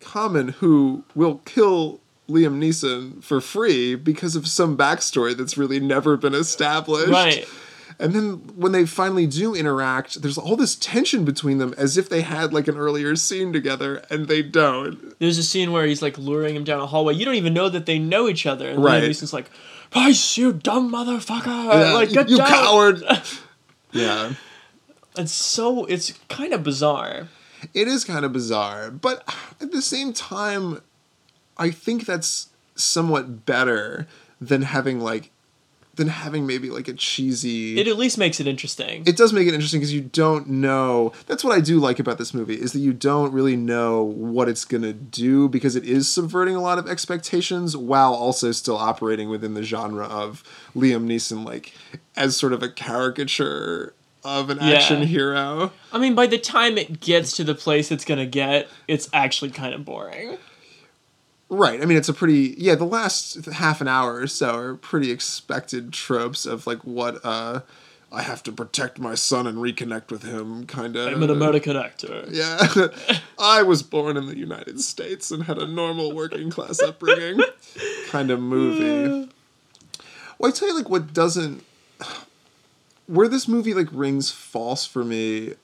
Common 0.00 0.48
who 0.48 1.04
will 1.14 1.36
kill 1.44 2.00
Liam 2.28 2.58
Neeson 2.58 3.22
for 3.22 3.40
free 3.40 3.94
because 3.94 4.36
of 4.36 4.48
some 4.48 4.76
backstory 4.76 5.36
that's 5.36 5.56
really 5.56 5.80
never 5.80 6.16
been 6.16 6.34
established. 6.34 7.08
Right. 7.08 7.46
And 7.98 8.14
then 8.14 8.32
when 8.56 8.72
they 8.72 8.86
finally 8.86 9.26
do 9.26 9.54
interact, 9.54 10.22
there's 10.22 10.38
all 10.38 10.56
this 10.56 10.76
tension 10.76 11.24
between 11.24 11.58
them 11.58 11.74
as 11.76 11.96
if 11.96 12.08
they 12.08 12.22
had 12.22 12.52
like 12.52 12.68
an 12.68 12.76
earlier 12.76 13.16
scene 13.16 13.52
together 13.52 14.04
and 14.10 14.28
they 14.28 14.42
don't. 14.42 15.18
There's 15.18 15.38
a 15.38 15.42
scene 15.42 15.72
where 15.72 15.86
he's 15.86 16.02
like 16.02 16.18
luring 16.18 16.56
him 16.56 16.64
down 16.64 16.80
a 16.80 16.86
hallway. 16.86 17.14
You 17.14 17.24
don't 17.24 17.34
even 17.34 17.54
know 17.54 17.68
that 17.68 17.86
they 17.86 17.98
know 17.98 18.28
each 18.28 18.46
other. 18.46 18.68
And 18.68 18.82
Right. 18.82 19.02
Liam 19.02 19.32
like, 19.32 19.50
Price, 19.90 20.38
you 20.38 20.54
dumb 20.54 20.90
motherfucker! 20.90 21.92
like, 21.94 22.12
you, 22.12 22.24
you 22.26 22.38
coward. 22.38 23.02
yeah. 23.92 24.32
It's 25.16 25.32
so 25.32 25.84
it's 25.84 26.12
kind 26.28 26.54
of 26.54 26.62
bizarre. 26.62 27.28
It 27.74 27.86
is 27.86 28.04
kind 28.04 28.24
of 28.24 28.32
bizarre, 28.32 28.90
but 28.90 29.22
at 29.60 29.70
the 29.70 29.82
same 29.82 30.12
time, 30.12 30.80
I 31.58 31.70
think 31.70 32.06
that's 32.06 32.48
somewhat 32.74 33.44
better 33.44 34.08
than 34.40 34.62
having 34.62 34.98
like 35.00 35.30
than 35.94 36.08
having 36.08 36.46
maybe 36.46 36.70
like 36.70 36.88
a 36.88 36.94
cheesy 36.94 37.78
It 37.78 37.86
at 37.86 37.96
least 37.98 38.16
makes 38.16 38.40
it 38.40 38.46
interesting. 38.46 39.02
it 39.06 39.16
does 39.16 39.32
make 39.32 39.46
it 39.46 39.52
interesting 39.52 39.80
because 39.80 39.92
you 39.92 40.00
don't 40.00 40.48
know 40.48 41.12
that's 41.26 41.44
what 41.44 41.54
i 41.54 41.60
do 41.60 41.78
like 41.78 41.98
about 41.98 42.16
this 42.18 42.32
movie 42.32 42.54
is 42.54 42.72
that 42.72 42.78
you 42.78 42.92
don't 42.94 43.30
really 43.32 43.56
know 43.56 44.02
what 44.02 44.48
it's 44.48 44.64
going 44.64 44.82
to 44.82 44.94
do 44.94 45.48
because 45.50 45.76
it 45.76 45.84
is 45.84 46.08
subverting 46.08 46.56
a 46.56 46.60
lot 46.62 46.78
of 46.78 46.88
expectations 46.88 47.76
while 47.76 48.14
also 48.14 48.52
still 48.52 48.76
operating 48.76 49.28
within 49.28 49.52
the 49.54 49.62
genre 49.62 50.06
of 50.06 50.42
liam 50.74 51.04
neeson 51.06 51.44
like 51.44 51.74
as 52.16 52.36
sort 52.36 52.52
of 52.54 52.62
a 52.62 52.68
caricature 52.70 53.94
of 54.24 54.50
an 54.50 54.58
Yeah. 54.60 54.76
action 54.76 55.02
hero 55.02 55.72
I 55.92 55.98
mean, 55.98 56.14
by 56.14 56.26
the 56.26 56.38
time 56.38 56.78
it 56.78 57.00
gets 57.00 57.32
to 57.36 57.44
the 57.44 57.54
place 57.54 57.90
it's 57.90 58.04
gonna 58.04 58.24
get, 58.24 58.68
it's 58.88 59.10
actually 59.12 59.50
kind 59.50 59.74
of 59.74 59.84
boring. 59.84 60.38
Right 61.52 61.80
i 61.80 61.84
mean 61.84 61.96
it's 61.96 62.08
a 62.08 62.14
pretty 62.14 62.54
yeah 62.58 62.74
the 62.74 62.84
last 62.84 63.44
half 63.46 63.80
an 63.80 63.86
hour 63.88 64.16
or 64.16 64.26
so 64.26 64.54
are 64.54 64.74
pretty 64.74 65.10
expected 65.10 65.92
tropes 65.92 66.46
of 66.46 66.66
like 66.66 66.84
what 66.84 67.20
uh 67.24 67.60
i 68.10 68.22
have 68.22 68.42
to 68.42 68.50
protect 68.50 68.98
my 68.98 69.14
son 69.14 69.46
and 69.46 69.58
reconnect 69.58 70.10
with 70.10 70.22
him 70.22 70.66
kind 70.66 70.96
of 70.96 71.12
I'm 71.12 71.22
an 71.22 71.30
American 71.30 71.76
actor. 71.76 72.24
Yeah. 72.30 72.66
I 73.38 73.62
was 73.62 73.82
born 73.82 74.16
in 74.16 74.26
the 74.26 74.36
United 74.36 74.80
States 74.80 75.30
and 75.30 75.44
had 75.44 75.58
a 75.58 75.66
normal 75.66 76.12
working 76.12 76.50
class 76.50 76.80
upbringing 76.80 77.42
kind 78.08 78.30
of 78.30 78.40
movie. 78.40 79.30
Well, 80.38 80.50
I 80.50 80.52
tell 80.54 80.68
you, 80.68 80.76
like, 80.76 80.88
what 80.88 81.12
doesn't. 81.12 81.64
Where 83.06 83.28
this 83.28 83.46
movie, 83.46 83.74
like, 83.74 83.88
rings 83.92 84.30
false 84.30 84.86
for 84.86 85.04
me, 85.04 85.54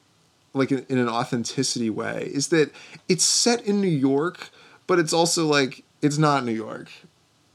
like, 0.54 0.70
in, 0.70 0.84
in 0.88 0.98
an 0.98 1.08
authenticity 1.08 1.90
way, 1.90 2.30
is 2.32 2.48
that 2.48 2.70
it's 3.08 3.24
set 3.24 3.64
in 3.64 3.80
New 3.80 3.88
York, 3.88 4.50
but 4.88 4.98
it's 4.98 5.12
also, 5.12 5.46
like, 5.46 5.84
it's 6.02 6.18
not 6.18 6.44
New 6.44 6.52
York. 6.52 6.90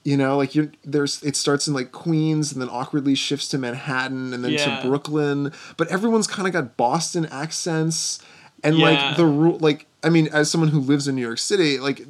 You 0.06 0.18
know, 0.18 0.36
like 0.36 0.54
you're 0.54 0.70
there's 0.84 1.24
it 1.24 1.38
starts 1.38 1.66
in 1.66 1.74
like 1.74 1.94
Queens 1.94 2.52
and 2.52 2.62
then 2.62 2.68
awkwardly 2.70 3.16
shifts 3.16 3.48
to 3.50 3.58
Manhattan 3.58 4.34
and 4.34 4.44
then 4.44 4.52
Yeah. 4.52 4.82
to 4.82 4.88
Brooklyn, 4.88 5.54
but 5.78 5.88
everyone's 5.88 6.28
kind 6.28 6.46
of 6.46 6.52
got 6.52 6.76
Boston 6.76 7.26
accents 7.28 8.20
and 8.66 8.78
Yeah. 8.78 8.84
like 8.86 9.16
the 9.16 9.26
rule 9.26 9.58
like 9.60 9.86
I 10.04 10.10
mean 10.10 10.28
as 10.34 10.52
someone 10.52 10.72
who 10.72 10.82
lives 10.82 11.08
in 11.08 11.16
New 11.16 11.22
York 11.22 11.38
City, 11.40 11.80
like 11.80 12.06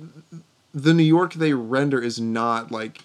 the 0.73 0.91
New 0.91 1.03
York 1.03 1.35
they 1.35 1.53
render 1.53 2.01
is 2.01 2.19
not 2.19 2.71
like 2.71 3.01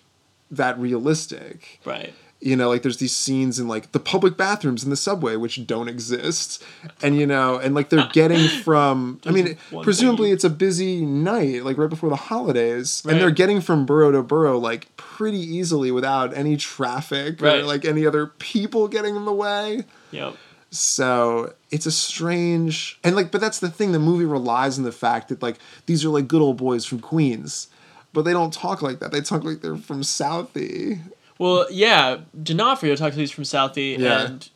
that 0.51 0.79
realistic. 0.79 1.81
Right. 1.85 2.15
You 2.41 2.55
know, 2.55 2.69
like 2.69 2.83
there's 2.83 2.99
these 2.99 3.17
scenes 3.17 3.59
in 3.59 3.67
like 3.67 3.91
the 3.91 3.99
public 3.99 4.37
bathrooms 4.37 4.85
in 4.85 4.91
the 4.91 4.97
subway 4.97 5.35
which 5.35 5.67
don't 5.67 5.89
exist. 5.89 6.63
And 7.03 7.17
you 7.17 7.27
know, 7.27 7.59
and 7.59 7.75
like 7.75 7.89
they're 7.89 8.09
getting 8.13 8.49
from 8.63 9.21
I 9.27 9.31
mean 9.31 9.57
presumably 9.83 10.31
it's 10.31 10.45
a 10.45 10.51
busy 10.51 11.05
night, 11.05 11.65
like 11.65 11.77
right 11.79 11.91
before 11.91 12.11
the 12.11 12.17
holidays. 12.17 13.03
And 13.09 13.21
they're 13.21 13.31
getting 13.31 13.61
from 13.61 13.87
borough 13.87 14.13
to 14.13 14.23
borough 14.23 14.59
like 14.59 14.95
pretty 14.97 15.41
easily 15.41 15.91
without 15.91 16.37
any 16.37 16.57
traffic 16.57 17.43
or 17.43 17.63
like 17.63 17.85
any 17.85 18.07
other 18.07 18.27
people 18.27 18.87
getting 18.89 19.17
in 19.17 19.25
the 19.25 19.33
way. 19.33 19.85
Yep. 20.13 20.37
So 20.71 21.55
it's 21.71 21.87
a 21.87 21.93
strange 21.93 22.99
and 23.03 23.17
like, 23.17 23.31
but 23.31 23.41
that's 23.41 23.59
the 23.59 23.71
thing. 23.71 23.93
The 23.93 23.99
movie 23.99 24.27
relies 24.27 24.79
on 24.79 24.85
the 24.85 24.93
fact 24.93 25.29
that 25.29 25.43
like 25.43 25.57
these 25.87 26.05
are 26.05 26.11
like 26.11 26.29
good 26.29 26.43
old 26.43 26.59
boys 26.59 26.85
from 26.85 27.01
Queens, 27.01 27.69
but 28.13 28.23
they 28.23 28.33
don't 28.33 28.53
talk 28.53 28.83
like 28.83 29.01
that. 29.01 29.11
They 29.11 29.21
talk 29.21 29.45
like 29.45 29.61
they're 29.61 29.77
from 29.77 30.03
Southie. 30.03 31.01
Well, 31.39 31.67
yeah, 31.71 32.19
D'Onofrio 32.43 32.95
talks 32.97 33.15
like 33.17 33.21
he's 33.21 33.31
from 33.31 33.45
Southie, 33.45 33.97
Yeah. 33.99 34.27
and 34.27 34.49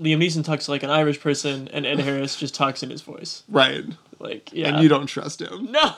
Liam 0.00 0.18
Neeson 0.18 0.44
talks 0.44 0.68
like 0.68 0.82
an 0.82 0.90
Irish 0.90 1.20
person, 1.20 1.68
and 1.72 1.84
Ed 1.84 1.98
Harris 2.00 2.36
just 2.36 2.54
talks 2.54 2.82
in 2.82 2.90
his 2.90 3.02
voice. 3.02 3.42
Right. 3.48 3.84
Like, 4.20 4.52
yeah. 4.52 4.68
And 4.68 4.82
you 4.82 4.88
don't 4.88 5.06
trust 5.06 5.40
him. 5.42 5.70
No! 5.72 5.92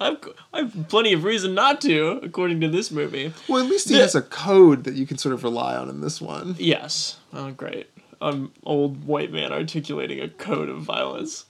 I've, 0.00 0.16
I've 0.52 0.88
plenty 0.88 1.12
of 1.12 1.22
reason 1.24 1.54
not 1.54 1.80
to, 1.82 2.18
according 2.22 2.60
to 2.62 2.68
this 2.68 2.90
movie. 2.90 3.32
Well, 3.48 3.62
at 3.62 3.68
least 3.70 3.88
he 3.88 3.94
The- 3.94 4.00
has 4.02 4.14
a 4.14 4.22
code 4.22 4.84
that 4.84 4.94
you 4.94 5.06
can 5.06 5.18
sort 5.18 5.34
of 5.34 5.44
rely 5.44 5.76
on 5.76 5.88
in 5.88 6.00
this 6.00 6.20
one. 6.20 6.56
Yes. 6.58 7.18
Oh, 7.32 7.50
great. 7.52 7.88
An 8.20 8.50
old 8.64 9.04
white 9.04 9.32
man 9.32 9.52
articulating 9.52 10.20
a 10.20 10.28
code 10.28 10.68
of 10.68 10.80
violence. 10.82 11.44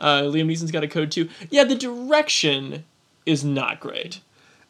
Uh, 0.00 0.22
Liam 0.22 0.46
Neeson's 0.50 0.70
got 0.70 0.82
a 0.84 0.88
code 0.88 1.10
too. 1.10 1.28
Yeah, 1.50 1.64
the 1.64 1.74
direction 1.74 2.84
is 3.26 3.44
not 3.44 3.78
great. 3.80 4.20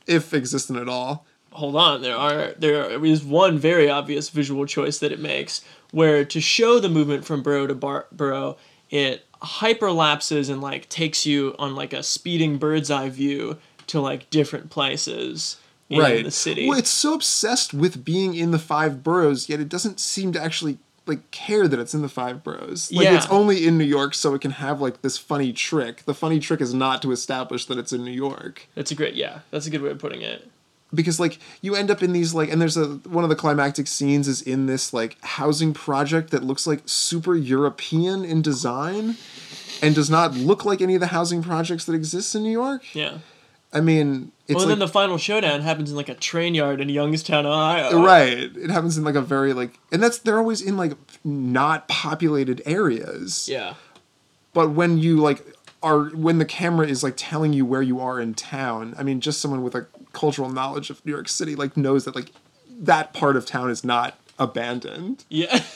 If 0.07 0.35
existent 0.35 0.79
at 0.79 0.89
all. 0.89 1.25
Hold 1.53 1.77
on 1.77 2.03
there 2.03 2.17
are 2.17 2.53
there 2.59 3.05
is 3.05 3.23
one 3.25 3.59
very 3.59 3.89
obvious 3.89 4.29
visual 4.31 4.65
choice 4.67 4.99
that 4.99 5.13
it 5.13 5.21
makes 5.21 5.63
where 5.91 6.25
to 6.25 6.41
show 6.41 6.79
the 6.81 6.89
movement 6.89 7.25
from 7.25 7.43
borough 7.43 7.67
to 7.67 7.75
bar- 7.75 8.07
borough 8.13 8.57
it 8.91 9.25
hyperlapses 9.43 10.51
and 10.51 10.61
like 10.61 10.89
takes 10.89 11.27
you 11.27 11.55
on 11.59 11.75
like 11.75 11.93
a 11.93 12.03
speeding 12.03 12.59
bird's 12.59 12.91
eye 12.91 13.09
view 13.09 13.57
to 13.87 14.01
like 14.01 14.29
different 14.31 14.71
places 14.71 15.57
in 15.89 15.99
right. 15.99 16.25
the 16.25 16.31
city 16.31 16.69
Well, 16.69 16.79
it's 16.79 16.89
so 16.91 17.13
obsessed 17.15 17.75
with 17.75 18.05
being 18.05 18.35
in 18.35 18.51
the 18.51 18.59
five 18.59 19.03
boroughs, 19.03 19.49
yet 19.51 19.61
it 19.61 19.69
doesn't 19.69 20.01
seem 20.01 20.33
to 20.33 20.43
actually 20.43 20.79
like 21.05 21.31
care 21.33 21.67
that 21.69 21.79
it's 21.81 21.93
in 21.95 22.01
the 22.01 22.09
five 22.09 22.43
boroughs. 22.45 22.91
Like 22.93 23.05
Yeah. 23.05 23.17
it's 23.17 23.27
only 23.27 23.67
in 23.67 23.77
New 23.77 23.85
York 23.85 24.15
so 24.15 24.33
it 24.35 24.41
can 24.41 24.53
have 24.53 24.81
like 24.81 25.03
this 25.03 25.19
funny 25.19 25.53
trick. 25.53 26.05
The 26.05 26.15
funny 26.15 26.39
trick 26.39 26.61
is 26.63 26.73
not 26.73 27.03
to 27.03 27.11
establish 27.13 27.67
that 27.67 27.77
it's 27.77 27.93
in 27.93 28.05
New 28.05 28.13
York. 28.13 28.69
that's 28.75 28.91
a 28.91 28.95
great 28.95 29.15
yeah 29.15 29.41
that's 29.51 29.67
a 29.67 29.71
good 29.71 29.83
way 29.83 29.91
of 29.91 29.99
putting 29.99 30.23
it 30.23 30.49
because 30.95 31.19
like 31.19 31.39
you 31.61 31.75
end 31.75 31.91
up 31.91 32.03
in 32.03 32.13
these 32.13 32.35
like 32.35 32.51
and 32.51 32.61
there's 32.61 32.77
a 32.77 32.87
one 33.09 33.25
of 33.25 33.31
the 33.31 33.37
climactic 33.37 33.87
scenes 33.87 34.29
is 34.29 34.43
in 34.43 34.67
this 34.67 34.93
like 34.93 35.17
housing 35.23 35.73
project 35.73 36.31
that 36.31 36.43
looks 36.45 36.67
like 36.67 36.81
super 36.87 37.35
european 37.35 38.25
in 38.25 38.43
design 38.43 39.17
and 39.83 39.95
does 39.95 40.11
not 40.11 40.35
look 40.35 40.65
like 40.65 40.81
any 40.81 40.95
of 40.95 41.01
the 41.01 41.09
housing 41.09 41.43
projects 41.43 41.85
that 41.87 41.95
exist 41.95 42.35
in 42.35 42.43
new 42.43 42.51
york 42.51 42.83
yeah 42.95 43.19
i 43.73 43.81
mean 43.81 44.31
it's 44.49 44.57
well, 44.57 44.65
and 44.65 44.71
like 44.71 44.79
then 44.79 44.87
the 44.87 44.93
final 44.93 45.17
showdown 45.17 45.63
happens 45.63 45.91
in 45.91 45.97
like 45.97 46.11
a 46.11 46.15
train 46.15 46.55
yard 46.55 46.81
in 46.81 46.89
Youngstown, 46.91 47.47
Ohio. 47.47 48.03
right 48.05 48.37
it 48.57 48.71
happens 48.71 48.99
in 48.99 49.05
like 49.05 49.15
a 49.15 49.23
very 49.23 49.53
like 49.55 49.79
and 49.91 50.03
that's 50.03 50.19
they're 50.19 50.39
always 50.39 50.61
in 50.61 50.77
like 50.77 50.93
not 51.25 51.89
populated 51.89 52.61
areas 52.67 53.49
Yeah. 53.49 53.75
but 54.53 54.71
when 54.73 54.99
you 54.99 55.17
like 55.21 55.43
are 55.83 56.05
when 56.11 56.39
the 56.39 56.45
camera 56.45 56.87
is 56.87 57.03
like 57.03 57.15
telling 57.17 57.53
you 57.53 57.65
where 57.65 57.83
you 57.83 58.01
are 58.01 58.21
in 58.21 58.35
town 58.35 58.95
i 58.99 59.03
mean 59.03 59.21
just 59.21 59.41
someone 59.41 59.63
with 59.63 59.75
a 59.75 59.87
cultural 60.13 60.49
knowledge 60.51 60.91
of 60.91 61.05
new 61.05 61.13
york 61.13 61.29
city 61.29 61.55
like 61.55 61.77
knows 61.77 62.05
that 62.05 62.15
like 62.15 62.31
that 62.69 63.13
part 63.13 63.37
of 63.37 63.47
town 63.47 63.71
is 63.71 63.85
not 63.85 64.19
abandoned 64.39 65.25
Yeah. 65.29 65.63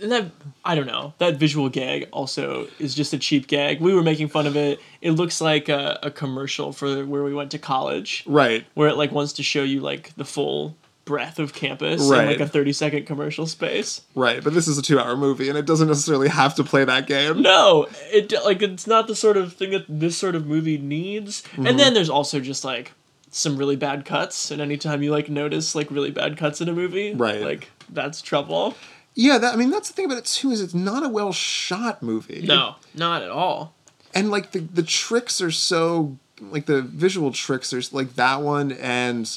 and 0.00 0.10
that 0.12 0.30
I 0.64 0.74
don't 0.74 0.86
know. 0.86 1.14
That 1.18 1.36
visual 1.36 1.68
gag 1.68 2.08
also 2.10 2.66
is 2.78 2.94
just 2.94 3.12
a 3.12 3.18
cheap 3.18 3.46
gag. 3.46 3.80
We 3.80 3.94
were 3.94 4.02
making 4.02 4.28
fun 4.28 4.46
of 4.46 4.56
it. 4.56 4.80
It 5.00 5.12
looks 5.12 5.40
like 5.40 5.68
a, 5.68 5.98
a 6.02 6.10
commercial 6.10 6.72
for 6.72 7.04
where 7.04 7.22
we 7.22 7.34
went 7.34 7.50
to 7.52 7.58
college, 7.58 8.24
right 8.26 8.64
where 8.74 8.88
it 8.88 8.96
like 8.96 9.12
wants 9.12 9.34
to 9.34 9.42
show 9.42 9.62
you 9.62 9.80
like 9.80 10.14
the 10.16 10.24
full 10.24 10.76
breadth 11.04 11.38
of 11.38 11.52
campus 11.52 12.00
in 12.02 12.08
like 12.08 12.40
a 12.40 12.48
30 12.48 12.72
second 12.72 13.04
commercial 13.06 13.46
space. 13.46 14.00
right 14.14 14.42
but 14.42 14.54
this 14.54 14.66
is 14.66 14.78
a 14.78 14.82
two 14.82 14.98
hour 14.98 15.16
movie 15.16 15.48
and 15.50 15.58
it 15.58 15.66
doesn't 15.66 15.88
necessarily 15.88 16.28
have 16.28 16.54
to 16.54 16.64
play 16.64 16.84
that 16.84 17.06
game 17.06 17.42
No, 17.42 17.86
it 18.10 18.32
like 18.44 18.62
it's 18.62 18.86
not 18.86 19.06
the 19.06 19.14
sort 19.14 19.36
of 19.36 19.52
thing 19.52 19.70
that 19.72 19.84
this 19.88 20.16
sort 20.16 20.34
of 20.34 20.46
movie 20.46 20.78
needs. 20.78 21.42
Mm-hmm. 21.42 21.66
And 21.66 21.78
then 21.78 21.92
there's 21.94 22.08
also 22.10 22.40
just 22.40 22.64
like 22.64 22.92
some 23.30 23.56
really 23.56 23.76
bad 23.76 24.04
cuts 24.04 24.50
and 24.50 24.62
anytime 24.62 25.02
you 25.02 25.10
like 25.10 25.28
notice 25.28 25.74
like 25.74 25.90
really 25.90 26.10
bad 26.10 26.36
cuts 26.36 26.60
in 26.60 26.68
a 26.68 26.72
movie, 26.72 27.12
Right. 27.14 27.42
like 27.42 27.68
that's 27.90 28.22
trouble. 28.22 28.74
yeah 29.14 29.36
that 29.38 29.52
i 29.52 29.56
mean 29.56 29.70
that's 29.70 29.88
the 29.88 29.94
thing 29.94 30.06
about 30.06 30.18
it 30.18 30.24
too 30.24 30.50
is 30.52 30.60
it's 30.62 30.72
not 30.74 31.04
a 31.04 31.08
well 31.08 31.32
shot 31.32 32.02
movie 32.02 32.42
No, 32.46 32.76
not 32.94 33.22
at 33.22 33.30
all. 33.30 33.74
and 34.14 34.30
like 34.30 34.52
the 34.52 34.60
the 34.60 34.82
tricks 34.82 35.40
are 35.42 35.50
so 35.50 36.16
like 36.40 36.66
the 36.66 36.80
visual 36.82 37.30
tricks 37.32 37.72
are 37.74 37.82
like 37.92 38.14
that 38.14 38.40
one 38.40 38.72
and 38.72 39.36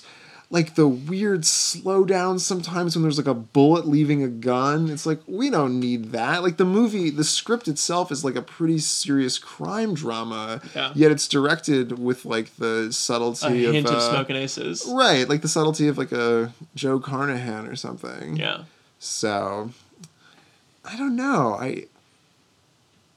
like 0.50 0.75
the 0.75 0.88
weird 0.88 1.42
slowdowns 1.42 2.39
sometimes 2.39 2.96
when 2.96 3.04
there's 3.04 3.18
like 3.18 3.27
a 3.27 3.34
bullet 3.34 3.86
leaving 3.86 4.24
a 4.24 4.27
gun 4.30 4.89
it's 4.89 5.06
like 5.06 5.20
we 5.27 5.50
don't 5.50 5.77
need 5.80 6.12
that 6.13 6.42
like 6.42 6.56
the 6.58 6.63
movie 6.66 7.10
the 7.10 7.24
script 7.24 7.68
itself 7.68 8.12
is 8.12 8.24
like 8.24 8.36
a 8.36 8.42
pretty 8.42 8.80
serious 8.80 9.38
crime 9.38 9.94
drama 9.94 10.62
Yeah. 10.74 10.92
yet 10.96 11.12
it's 11.12 11.27
directed 11.27 12.00
with 12.00 12.24
like 12.24 12.56
the 12.58 12.94
subtlety 12.94 13.66
A 13.66 13.68
of, 13.70 13.75
hint 13.75 13.88
of 13.88 13.96
uh, 13.96 14.10
smoking 14.12 14.38
aces. 14.38 14.86
right 14.89 15.27
like 15.27 15.42
the 15.42 15.50
subtlety 15.50 15.89
of 15.89 15.98
like 15.98 16.13
a 16.13 16.54
joe 16.75 17.00
carnahan 17.00 17.68
or 17.68 17.75
something 17.75 18.38
Yeah. 18.38 18.63
so 19.00 19.72
I 20.89 20.96
don't 20.96 21.18
know. 21.18 21.56
I 21.60 21.88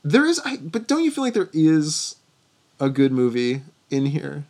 there 0.02 0.26
is 0.26 0.40
I 0.44 0.56
but 0.56 0.88
don't 0.88 1.04
you 1.04 1.12
feel 1.12 1.22
like 1.22 1.34
there 1.34 1.50
is 1.52 2.16
a 2.80 2.88
good 2.88 3.12
movie 3.12 3.62
in 3.90 4.06
here? 4.06 4.42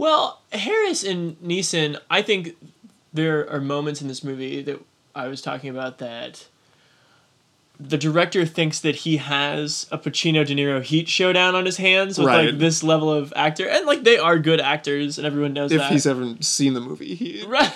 Well, 0.00 0.40
Harris 0.50 1.04
and 1.04 1.38
Neeson, 1.42 1.98
I 2.08 2.22
think 2.22 2.56
there 3.12 3.46
are 3.50 3.60
moments 3.60 4.00
in 4.00 4.08
this 4.08 4.24
movie 4.24 4.62
that 4.62 4.82
I 5.14 5.28
was 5.28 5.42
talking 5.42 5.68
about 5.68 5.98
that 5.98 6.46
the 7.78 7.98
director 7.98 8.46
thinks 8.46 8.80
that 8.80 8.94
he 8.96 9.18
has 9.18 9.86
a 9.92 9.98
Pacino 9.98 10.46
De 10.46 10.54
Niro 10.54 10.82
Heat 10.82 11.06
showdown 11.06 11.54
on 11.54 11.66
his 11.66 11.76
hands 11.76 12.16
with 12.16 12.28
Right. 12.28 12.46
like 12.46 12.58
this 12.58 12.82
level 12.82 13.12
of 13.12 13.30
actor, 13.36 13.68
and 13.68 13.84
like 13.84 14.02
they 14.04 14.16
are 14.16 14.38
good 14.38 14.58
actors, 14.58 15.18
and 15.18 15.26
everyone 15.26 15.52
knows 15.52 15.68
that. 15.68 15.76
If 15.76 15.80
that. 15.82 15.92
he's 15.92 16.06
ever 16.06 16.34
seen 16.40 16.72
the 16.72 16.80
movie, 16.80 17.14
he 17.14 17.44
Right. 17.46 17.70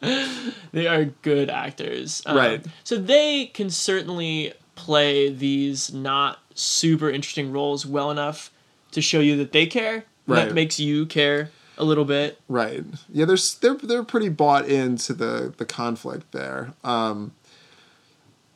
they 0.72 0.88
are 0.88 1.04
good 1.22 1.50
actors. 1.50 2.24
Um, 2.26 2.36
Right. 2.36 2.66
So 2.82 2.96
they 2.96 3.46
can 3.46 3.70
certainly 3.70 4.54
play 4.74 5.32
these 5.32 5.92
not 5.92 6.40
super 6.56 7.08
interesting 7.08 7.52
roles 7.52 7.86
well 7.86 8.10
enough 8.10 8.50
to 8.90 9.00
show 9.00 9.20
you 9.20 9.36
that 9.36 9.52
they 9.52 9.66
care. 9.66 10.04
Right. 10.26 10.46
That 10.46 10.54
makes 10.54 10.78
you 10.78 11.06
care 11.06 11.50
a 11.78 11.84
little 11.84 12.04
bit. 12.04 12.38
Right. 12.48 12.84
Yeah, 13.12 13.24
they're 13.24 13.36
they're 13.60 13.74
they're 13.74 14.04
pretty 14.04 14.28
bought 14.28 14.66
into 14.66 15.12
the 15.12 15.52
the 15.56 15.64
conflict 15.64 16.32
there. 16.32 16.72
Um 16.84 17.32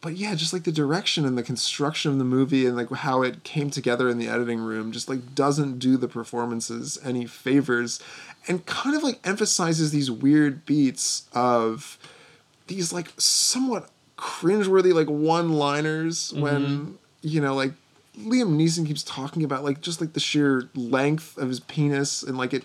but 0.02 0.16
yeah, 0.16 0.36
just 0.36 0.52
like 0.52 0.62
the 0.62 0.70
direction 0.70 1.24
and 1.24 1.36
the 1.36 1.42
construction 1.42 2.12
of 2.12 2.18
the 2.18 2.24
movie 2.24 2.64
and 2.66 2.76
like 2.76 2.90
how 2.90 3.22
it 3.22 3.42
came 3.42 3.70
together 3.70 4.08
in 4.08 4.18
the 4.18 4.28
editing 4.28 4.60
room 4.60 4.92
just 4.92 5.08
like 5.08 5.34
doesn't 5.34 5.78
do 5.80 5.96
the 5.96 6.06
performances 6.06 6.98
any 7.02 7.26
favors 7.26 7.98
and 8.46 8.64
kind 8.66 8.94
of 8.94 9.02
like 9.02 9.18
emphasizes 9.26 9.90
these 9.90 10.08
weird 10.08 10.64
beats 10.64 11.26
of 11.32 11.98
these 12.68 12.92
like 12.92 13.08
somewhat 13.18 13.88
cringeworthy 14.16 14.94
like 14.94 15.08
one-liners 15.08 16.32
when 16.34 16.98
you 17.22 17.40
know 17.40 17.54
like 17.54 17.72
Liam 18.18 18.56
Neeson 18.56 18.86
keeps 18.86 19.02
talking 19.02 19.44
about 19.44 19.64
like 19.64 19.80
just 19.80 20.00
like 20.00 20.12
the 20.14 20.20
sheer 20.20 20.68
length 20.74 21.36
of 21.38 21.48
his 21.48 21.60
penis 21.60 22.22
and 22.22 22.38
like 22.38 22.54
it. 22.54 22.64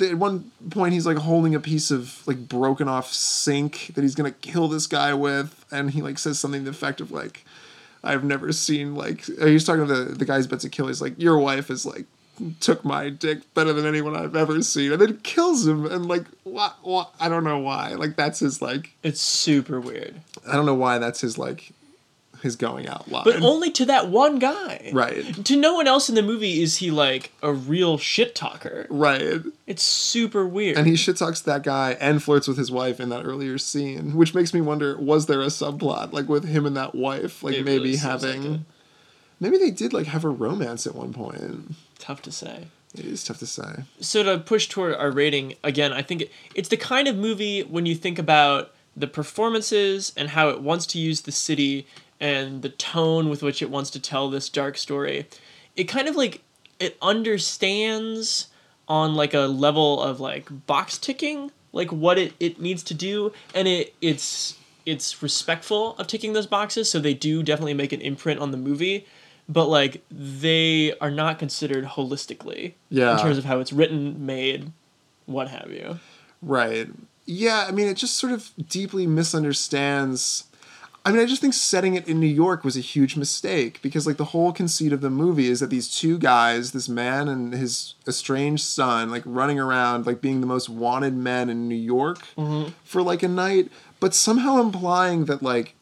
At 0.00 0.14
one 0.14 0.52
point, 0.70 0.92
he's 0.92 1.06
like 1.06 1.16
holding 1.16 1.54
a 1.54 1.60
piece 1.60 1.90
of 1.90 2.26
like 2.26 2.48
broken 2.48 2.88
off 2.88 3.12
sink 3.12 3.90
that 3.94 4.02
he's 4.02 4.14
gonna 4.14 4.30
kill 4.32 4.68
this 4.68 4.86
guy 4.86 5.14
with, 5.14 5.64
and 5.70 5.90
he 5.90 6.02
like 6.02 6.18
says 6.18 6.38
something 6.38 6.60
to 6.64 6.70
the 6.70 6.76
effect 6.76 7.00
of 7.00 7.10
like, 7.10 7.44
"I've 8.04 8.22
never 8.24 8.52
seen 8.52 8.94
like." 8.94 9.24
uh, 9.40 9.46
He's 9.46 9.64
talking 9.64 9.86
to 9.86 9.94
the 9.94 10.14
the 10.14 10.24
guy's 10.24 10.46
about 10.46 10.60
to 10.60 10.68
kill. 10.68 10.88
He's 10.88 11.00
like, 11.02 11.14
"Your 11.18 11.38
wife 11.38 11.70
is 11.70 11.86
like." 11.86 12.04
took 12.60 12.84
my 12.84 13.08
dick 13.10 13.52
better 13.52 13.72
than 13.72 13.84
anyone 13.84 14.14
I've 14.14 14.36
ever 14.36 14.62
seen 14.62 14.92
and 14.92 15.00
then 15.00 15.16
kills 15.24 15.66
him 15.66 15.84
and 15.86 16.06
like 16.06 16.22
what, 16.44 16.76
what 16.82 17.12
I 17.18 17.28
don't 17.28 17.42
know 17.42 17.58
why 17.58 17.94
like 17.94 18.14
that's 18.14 18.38
his 18.38 18.62
like 18.62 18.92
It's 19.02 19.20
super 19.20 19.80
weird. 19.80 20.20
I 20.46 20.52
don't 20.54 20.64
know 20.64 20.72
why 20.74 20.98
that's 20.98 21.20
his 21.20 21.36
like 21.36 21.72
his 22.42 22.56
going 22.56 22.86
out 22.88 23.10
line 23.10 23.24
But 23.24 23.42
only 23.42 23.70
to 23.72 23.84
that 23.86 24.08
one 24.08 24.38
guy. 24.38 24.90
right 24.92 25.44
To 25.44 25.56
no 25.56 25.74
one 25.74 25.86
else 25.86 26.08
in 26.08 26.14
the 26.14 26.22
movie 26.22 26.62
is 26.62 26.76
he 26.76 26.90
like 26.90 27.32
a 27.42 27.52
real 27.52 27.98
shit 27.98 28.34
talker. 28.34 28.86
right 28.90 29.40
It's 29.66 29.82
super 29.82 30.46
weird. 30.46 30.76
and 30.78 30.86
he 30.86 30.96
shit 30.96 31.16
talks 31.16 31.40
that 31.42 31.62
guy 31.62 31.96
and 32.00 32.22
flirts 32.22 32.48
with 32.48 32.58
his 32.58 32.70
wife 32.70 33.00
in 33.00 33.08
that 33.10 33.24
earlier 33.24 33.58
scene, 33.58 34.14
which 34.16 34.34
makes 34.34 34.52
me 34.54 34.60
wonder: 34.60 34.96
was 34.98 35.26
there 35.26 35.40
a 35.42 35.46
subplot 35.46 36.12
like 36.12 36.28
with 36.28 36.44
him 36.44 36.66
and 36.66 36.76
that 36.76 36.94
wife, 36.94 37.42
like 37.42 37.54
It 37.56 37.64
maybe 37.64 37.78
really 37.84 37.96
having, 37.96 38.50
like 38.52 38.60
maybe 39.40 39.58
they 39.58 39.70
did 39.70 39.92
like 39.92 40.06
have 40.06 40.24
a 40.24 40.28
romance 40.28 40.86
at 40.86 40.94
one 40.94 41.12
point. 41.12 41.74
Tough 41.98 42.22
to 42.22 42.32
say. 42.32 42.66
It 42.94 43.04
is 43.04 43.22
tough 43.22 43.38
to 43.40 43.46
say. 43.46 43.84
so 44.00 44.22
to 44.22 44.38
push 44.38 44.66
toward 44.68 44.94
our 44.94 45.10
rating 45.10 45.54
again 45.62 45.92
i 45.92 46.00
think 46.00 46.24
it's 46.54 46.70
the 46.70 46.76
kind 46.78 47.06
of 47.06 47.16
movie 47.16 47.62
when 47.62 47.84
you 47.84 47.94
think 47.94 48.18
about 48.18 48.72
the 48.96 49.06
performances 49.06 50.12
and 50.16 50.30
how 50.30 50.48
it 50.48 50.60
wants 50.62 50.86
to 50.86 50.98
use 50.98 51.20
the 51.22 51.30
city 51.32 51.86
and 52.20 52.62
the 52.62 52.68
tone 52.68 53.28
with 53.28 53.42
which 53.42 53.62
it 53.62 53.70
wants 53.70 53.90
to 53.90 54.00
tell 54.00 54.28
this 54.30 54.48
dark 54.48 54.76
story 54.76 55.26
it 55.76 55.84
kind 55.84 56.08
of 56.08 56.16
like 56.16 56.42
it 56.80 56.96
understands 57.02 58.48
on 58.88 59.14
like 59.14 59.34
a 59.34 59.40
level 59.40 60.02
of 60.02 60.20
like 60.20 60.48
box 60.66 60.98
ticking 60.98 61.50
like 61.72 61.92
what 61.92 62.18
it, 62.18 62.32
it 62.40 62.60
needs 62.60 62.82
to 62.82 62.94
do 62.94 63.32
and 63.54 63.68
it 63.68 63.94
it's 64.00 64.56
it's 64.86 65.22
respectful 65.22 65.94
of 65.98 66.06
ticking 66.06 66.32
those 66.32 66.46
boxes 66.46 66.90
so 66.90 66.98
they 66.98 67.14
do 67.14 67.42
definitely 67.42 67.74
make 67.74 67.92
an 67.92 68.00
imprint 68.00 68.40
on 68.40 68.50
the 68.50 68.56
movie 68.56 69.06
but 69.48 69.66
like 69.68 70.02
they 70.10 70.92
are 70.98 71.10
not 71.10 71.38
considered 71.38 71.84
holistically 71.84 72.72
Yeah. 72.90 73.12
in 73.12 73.18
terms 73.18 73.38
of 73.38 73.44
how 73.44 73.60
it's 73.60 73.72
written 73.72 74.24
made 74.26 74.72
what 75.26 75.48
have 75.48 75.70
you 75.70 75.98
Right. 76.40 76.88
Yeah, 77.26 77.66
I 77.68 77.72
mean, 77.72 77.88
it 77.88 77.96
just 77.96 78.14
sort 78.16 78.32
of 78.32 78.52
deeply 78.68 79.08
misunderstands. 79.08 80.44
I 81.04 81.12
mean, 81.12 81.20
I 81.20 81.24
just 81.24 81.40
think 81.40 81.54
setting 81.54 81.94
it 81.94 82.06
in 82.06 82.20
New 82.20 82.26
York 82.26 82.64
was 82.64 82.76
a 82.76 82.80
huge 82.80 83.16
mistake 83.16 83.80
because, 83.80 84.06
like, 84.06 84.18
the 84.18 84.26
whole 84.26 84.52
conceit 84.52 84.92
of 84.92 85.00
the 85.00 85.08
movie 85.08 85.48
is 85.48 85.60
that 85.60 85.70
these 85.70 85.88
two 85.88 86.18
guys, 86.18 86.72
this 86.72 86.88
man 86.88 87.28
and 87.28 87.54
his 87.54 87.94
estranged 88.06 88.64
son, 88.64 89.10
like, 89.10 89.22
running 89.24 89.58
around, 89.58 90.06
like, 90.06 90.20
being 90.20 90.40
the 90.40 90.46
most 90.46 90.68
wanted 90.68 91.14
men 91.14 91.48
in 91.48 91.68
New 91.68 91.74
York 91.74 92.18
mm-hmm. 92.36 92.72
for, 92.84 93.00
like, 93.00 93.22
a 93.22 93.28
night, 93.28 93.70
but 94.00 94.12
somehow 94.12 94.60
implying 94.60 95.24
that, 95.26 95.42
like, 95.42 95.74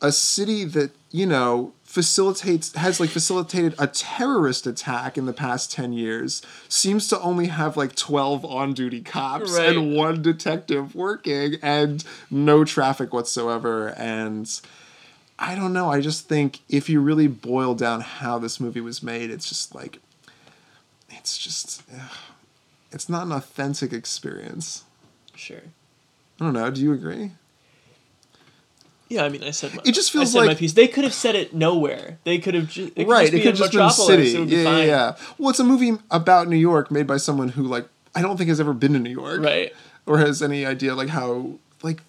a 0.00 0.12
city 0.12 0.64
that, 0.64 0.92
you 1.10 1.26
know, 1.26 1.72
facilitates, 1.92 2.74
has, 2.74 2.98
like, 2.98 3.10
facilitated 3.10 3.74
a 3.78 3.86
terrorist 3.86 4.66
attack 4.66 5.18
in 5.18 5.26
the 5.26 5.32
past 5.34 5.70
10 5.70 5.92
years 5.92 6.40
seems 6.66 7.06
to 7.08 7.20
only 7.20 7.48
have, 7.48 7.76
like, 7.76 7.94
12 7.94 8.46
on 8.46 8.72
duty 8.72 9.02
cops 9.02 9.52
Right. 9.52 9.76
and 9.76 9.94
one 9.94 10.22
detective 10.22 10.94
working 10.94 11.56
and 11.60 12.02
no 12.30 12.64
traffic 12.64 13.12
whatsoever. 13.12 13.88
And 13.88 14.50
I 15.38 15.54
don't 15.54 15.74
know. 15.74 15.90
I 15.90 16.00
just 16.00 16.28
think 16.30 16.60
if 16.70 16.88
you 16.88 16.98
really 17.02 17.26
boil 17.26 17.74
down 17.74 18.00
how 18.00 18.38
this 18.38 18.58
movie 18.58 18.80
was 18.80 19.02
made, 19.02 19.28
it's 19.30 19.46
just 19.46 19.74
like, 19.74 19.98
it's 21.10 21.36
just, 21.36 21.82
ugh, 21.94 22.16
it's 22.90 23.10
not 23.10 23.26
an 23.26 23.32
authentic 23.32 23.92
experience. 23.92 24.84
sure 25.34 25.60
I 26.40 26.44
don't 26.44 26.54
know. 26.54 26.70
Do 26.70 26.80
you 26.80 26.94
agree? 26.94 27.32
Yeah 29.12 29.24
i 29.24 29.28
mean 29.28 29.42
i 29.44 29.50
said 29.50 29.74
my, 29.74 29.82
It 29.84 29.92
just 29.94 30.10
feels 30.12 30.32
said 30.32 30.40
my 30.40 30.46
like- 30.46 30.58
piece 30.58 30.72
they 30.72 30.88
could 30.88 31.04
have 31.04 31.14
said 31.14 31.34
it 31.34 31.54
nowhere 31.54 32.18
they 32.24 32.38
could 32.38 32.54
have 32.54 32.68
ju- 32.68 32.90
it 32.96 33.04
could 33.04 33.08
right. 33.08 33.30
just 33.30 33.34
It 33.34 33.42
could 33.42 33.56
just 33.56 33.72
been 33.72 33.80
a 33.82 33.90
city. 33.90 34.44
be 34.44 34.56
yeah, 34.56 34.62
yeah, 34.78 34.84
yeah. 34.84 35.16
Well, 35.38 35.50
it's 35.50 35.60
a 35.60 35.64
movie 35.64 35.92
about 36.10 36.48
New 36.48 36.56
York 36.56 36.90
made 36.90 37.06
by 37.06 37.16
someone 37.18 37.50
who, 37.50 37.62
like, 37.64 37.86
I 38.14 38.22
don't 38.22 38.36
think 38.36 38.48
has 38.48 38.60
ever 38.60 38.72
been 38.72 38.92
to 38.94 38.98
New 38.98 39.10
York. 39.10 39.40
right 39.40 39.72
or 40.06 40.18
has 40.18 40.42
any 40.42 40.66
idea 40.66 40.94
like 40.94 41.08
how 41.10 41.52
like 41.82 42.00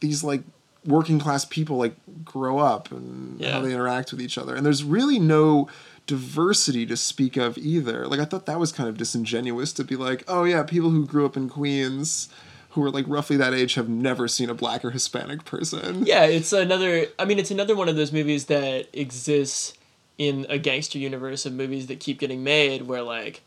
these 0.00 0.24
like 0.24 0.42
working 0.86 1.18
class 1.18 1.44
people 1.44 1.76
like 1.76 1.94
grow 2.24 2.58
up 2.58 2.90
and 2.92 3.38
Yeah. 3.40 3.52
how 3.52 3.60
they 3.60 3.72
interact 3.72 4.10
with 4.12 4.20
each 4.22 4.38
other 4.38 4.54
and 4.56 4.64
there's 4.64 4.84
really 4.84 5.18
no 5.18 5.68
diversity 6.06 6.86
to 6.86 6.96
speak 6.96 7.36
of 7.36 7.58
either 7.58 8.06
like 8.06 8.20
i 8.20 8.24
thought 8.24 8.46
that 8.46 8.58
was 8.60 8.70
kind 8.72 8.88
of 8.88 8.96
disingenuous 8.96 9.72
to 9.72 9.82
be 9.84 9.96
like 9.96 10.22
oh 10.28 10.44
yeah 10.44 10.62
people 10.62 10.90
who 10.90 11.04
grew 11.04 11.26
up 11.26 11.36
in 11.36 11.48
queens 11.48 12.28
who 12.76 12.82
are 12.84 12.90
like 12.90 13.04
roughly 13.08 13.36
that 13.36 13.52
age 13.52 13.74
have 13.74 13.88
never 13.88 14.28
seen 14.28 14.48
a 14.48 14.54
black 14.54 14.84
or 14.84 14.92
hispanic 14.92 15.44
person 15.44 16.06
yeah 16.06 16.24
it's 16.24 16.52
another 16.52 17.06
i 17.18 17.24
mean 17.24 17.40
it's 17.40 17.50
another 17.50 17.74
one 17.74 17.88
of 17.88 17.96
those 17.96 18.12
movies 18.12 18.44
that 18.46 18.86
exists 18.92 19.74
in 20.18 20.46
a 20.48 20.56
gangster 20.58 20.98
universe 20.98 21.44
of 21.44 21.52
movies 21.52 21.88
that 21.88 21.98
keep 21.98 22.20
getting 22.20 22.44
made 22.44 22.82
where 22.82 23.02
like 23.02 23.42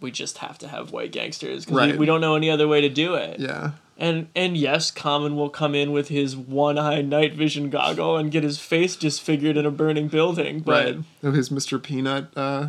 we 0.00 0.10
just 0.10 0.38
have 0.38 0.58
to 0.58 0.68
have 0.68 0.90
white 0.92 1.12
gangsters 1.12 1.64
because 1.64 1.78
Right. 1.78 1.92
we, 1.92 1.98
we 2.00 2.06
don't 2.06 2.20
know 2.20 2.34
any 2.36 2.50
other 2.50 2.68
way 2.68 2.80
to 2.82 2.88
do 2.90 3.14
it 3.14 3.40
yeah 3.40 3.70
And 3.98 4.26
and 4.34 4.56
yes, 4.56 4.90
Common 4.90 5.36
will 5.36 5.50
come 5.50 5.74
in 5.76 5.92
with 5.92 6.08
his 6.08 6.34
one-eye 6.36 7.02
night 7.02 7.34
vision 7.34 7.70
goggle 7.70 8.16
and 8.16 8.30
get 8.32 8.42
his 8.42 8.58
face 8.58 8.96
disfigured 8.96 9.56
in 9.56 9.64
a 9.66 9.70
burning 9.70 10.08
building. 10.08 10.60
But 10.60 10.72
right 10.96 11.04
oh 11.22 11.30
his 11.30 11.50
mr 11.50 11.80
peanut 11.80 12.26
uh 12.36 12.68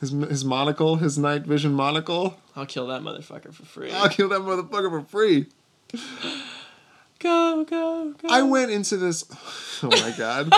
his, 0.00 0.10
his 0.10 0.44
monocle 0.44 0.96
his 0.96 1.18
night 1.18 1.42
vision 1.42 1.72
monocle 1.72 2.38
I'll 2.54 2.66
kill 2.66 2.86
that 2.88 3.02
motherfucker 3.02 3.52
for 3.52 3.64
free. 3.64 3.90
i'll 3.90 4.08
kill 4.08 4.28
that 4.28 4.40
motherfucker 4.40 4.90
for 4.90 5.06
free 5.06 5.46
Go 7.18 7.64
go 7.64 8.12
go! 8.12 8.28
I 8.28 8.42
went 8.42 8.70
into 8.70 8.96
this. 8.96 9.24
Oh 9.82 9.88
my 9.90 10.14
god. 10.16 10.50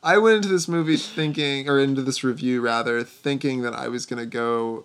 I 0.00 0.18
went 0.18 0.36
into 0.36 0.48
this 0.48 0.68
movie 0.68 0.96
thinking, 0.96 1.68
or 1.68 1.80
into 1.80 2.02
this 2.02 2.22
review 2.22 2.60
rather, 2.60 3.02
thinking 3.02 3.62
that 3.62 3.74
I 3.74 3.88
was 3.88 4.06
gonna 4.06 4.26
go 4.26 4.84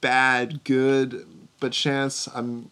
bad, 0.00 0.64
good, 0.64 1.24
but 1.60 1.70
chance, 1.72 2.28
I'm. 2.34 2.70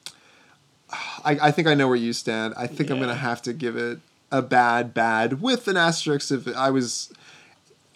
I, 0.90 1.38
I 1.40 1.50
think 1.52 1.68
I 1.68 1.74
know 1.74 1.86
where 1.86 1.96
you 1.96 2.12
stand. 2.12 2.54
I 2.56 2.66
think 2.66 2.90
I'm 2.90 2.98
gonna 2.98 3.14
have 3.14 3.40
to 3.42 3.52
give 3.52 3.76
it 3.76 4.00
a 4.32 4.42
bad, 4.42 4.94
bad 4.94 5.40
with 5.40 5.68
an 5.68 5.76
asterisk 5.76 6.32
if 6.32 6.48
I 6.56 6.70
was. 6.70 7.12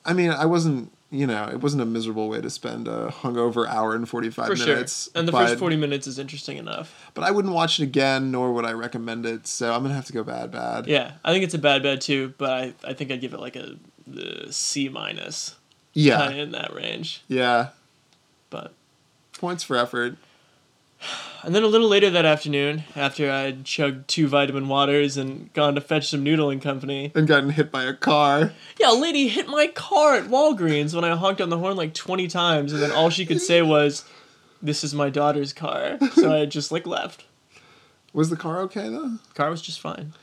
I 0.05 0.13
mean, 0.13 0.31
I 0.31 0.47
wasn't. 0.47 0.93
You 1.11 1.27
know, 1.27 1.49
it 1.49 1.61
wasn't 1.61 1.83
a 1.83 1.87
miserable 1.87 2.29
way 2.29 2.41
to 2.41 2.51
spend 2.51 2.89
a 2.89 3.09
hungover 3.09 3.69
hour 3.69 3.95
and 3.95 4.09
forty 4.09 4.29
five 4.29 4.49
for 4.49 4.57
sure. 4.57 4.67
minutes. 4.75 5.09
And 5.15 5.27
the 5.29 5.33
but, 5.33 5.47
first 5.47 5.59
forty 5.61 5.77
minutes 5.77 6.07
is 6.09 6.19
interesting 6.19 6.57
enough. 6.59 7.11
But 7.15 7.23
I 7.23 7.31
wouldn't 7.31 7.55
watch 7.55 7.79
it 7.79 7.85
again, 7.85 8.33
nor 8.33 8.53
would 8.53 8.65
I 8.65 8.73
recommend 8.73 9.25
it. 9.25 9.47
So 9.47 9.73
I'm 9.73 9.83
gonna 9.83 9.95
have 9.95 10.07
to 10.07 10.13
go 10.13 10.25
bad, 10.25 10.51
bad. 10.51 10.89
Yeah, 10.89 11.13
I 11.25 11.33
think 11.33 11.45
it's 11.45 11.55
a 11.55 11.59
bad 11.59 11.83
bad 11.85 12.01
too, 12.01 12.35
but 12.39 12.51
I, 12.51 12.75
I 12.85 12.93
think 12.93 13.13
I'd 13.13 13.21
give 13.21 13.35
it 13.35 13.41
like 13.41 13.55
a 13.55 13.77
the 14.07 14.53
C 14.53 14.89
minus, 14.89 15.55
Yeah. 15.93 16.19
kind 16.19 16.33
of 16.33 16.39
in 16.39 16.51
that 16.53 16.75
range. 16.75 17.23
Yeah. 17.29 17.69
But 18.51 18.73
Points 19.39 19.63
for 19.63 19.77
effort. 19.77 20.17
And 21.45 21.55
then 21.55 21.63
a 21.63 21.67
little 21.67 21.89
later 21.89 22.11
that 22.11 22.25
afternoon, 22.25 22.85
after 22.95 23.31
I'd 23.31 23.65
chugged 23.65 24.09
two 24.09 24.27
vitamin 24.29 24.69
waters 24.69 25.17
and 25.17 25.53
gone 25.53 25.75
to 25.75 25.81
fetch 25.81 26.09
some 26.09 26.25
noodling 26.25 26.61
company, 26.61 27.13
And 27.15 27.27
gotten 27.29 27.51
hit 27.51 27.71
by 27.71 27.85
a 27.85 27.95
car. 27.95 28.53
Yeah, 28.81 28.93
a 28.93 28.95
lady 28.95 29.29
hit 29.29 29.49
my 29.49 29.67
car 29.69 30.15
at 30.15 30.25
Walgreens 30.25 30.95
when 30.95 31.05
I 31.05 31.15
honked 31.17 31.41
on 31.41 31.51
the 31.51 31.59
horn 31.59 31.77
like 31.77 31.95
20 31.95 32.27
times, 32.29 32.73
and 32.73 32.83
then 32.83 32.91
all 32.93 33.11
she 33.11 33.27
could 33.27 33.41
say 33.41 33.63
was, 33.63 34.05
This 34.63 34.83
is 34.83 34.95
my 34.95 35.11
daughter's 35.11 35.53
car. 35.53 35.99
So 36.15 36.35
I 36.35 36.47
just 36.47 36.73
like 36.73 36.87
left. 36.87 37.25
Was 38.13 38.31
the 38.31 38.37
car 38.37 38.61
okay 38.63 38.89
though? 38.89 39.11
The 39.29 39.35
Car 39.35 39.51
was 39.51 39.61
just 39.63 39.79
fine. 39.81 40.15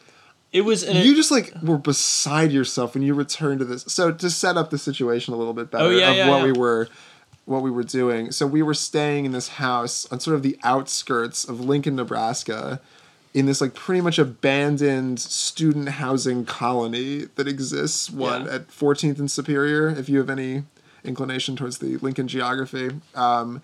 It 0.51 0.61
was 0.61 0.83
an. 0.83 0.97
you 0.97 1.15
just 1.15 1.31
like 1.31 1.51
were 1.63 1.77
beside 1.79 2.51
yourself 2.51 2.93
when 2.93 3.01
you 3.03 3.13
returned 3.15 3.59
to 3.59 3.65
this. 3.65 3.83
So 3.87 4.11
to 4.11 4.29
set 4.29 4.55
up 4.57 4.69
the 4.71 4.77
situation 4.77 5.33
a 5.33 5.37
little 5.37 5.53
bit 5.53 5.71
better 5.71 5.85
Oh, 5.85 5.89
yeah, 5.89 6.11
of 6.11 6.17
yeah, 6.17 6.29
what 6.29 6.37
yeah. 6.39 6.43
we 6.45 6.51
were 6.51 6.89
what 7.45 7.61
we 7.61 7.69
were 7.71 7.83
doing. 7.83 8.31
So 8.31 8.47
we 8.47 8.61
were 8.61 8.73
staying 8.73 9.25
in 9.25 9.31
this 9.33 9.49
house 9.49 10.05
on 10.11 10.19
sort 10.19 10.35
of 10.35 10.43
the 10.43 10.57
outskirts 10.63 11.43
of 11.43 11.59
Lincoln, 11.59 11.95
Nebraska, 11.95 12.79
in 13.33 13.47
this 13.47 13.59
like 13.59 13.73
pretty 13.73 13.99
much 14.01 14.17
abandoned 14.19 15.19
student 15.19 15.89
housing 15.89 16.45
colony 16.45 17.25
that 17.35 17.47
exists 17.47 18.09
what 18.09 18.45
Yeah. 18.45 18.53
at 18.55 18.67
14th 18.69 19.19
and 19.19 19.29
Superior 19.29 19.89
if 19.89 20.07
you 20.07 20.19
have 20.19 20.29
any 20.29 20.63
inclination 21.03 21.55
towards 21.55 21.79
the 21.79 21.97
Lincoln 21.97 22.27
geography 22.27 22.91
um, 23.15 23.61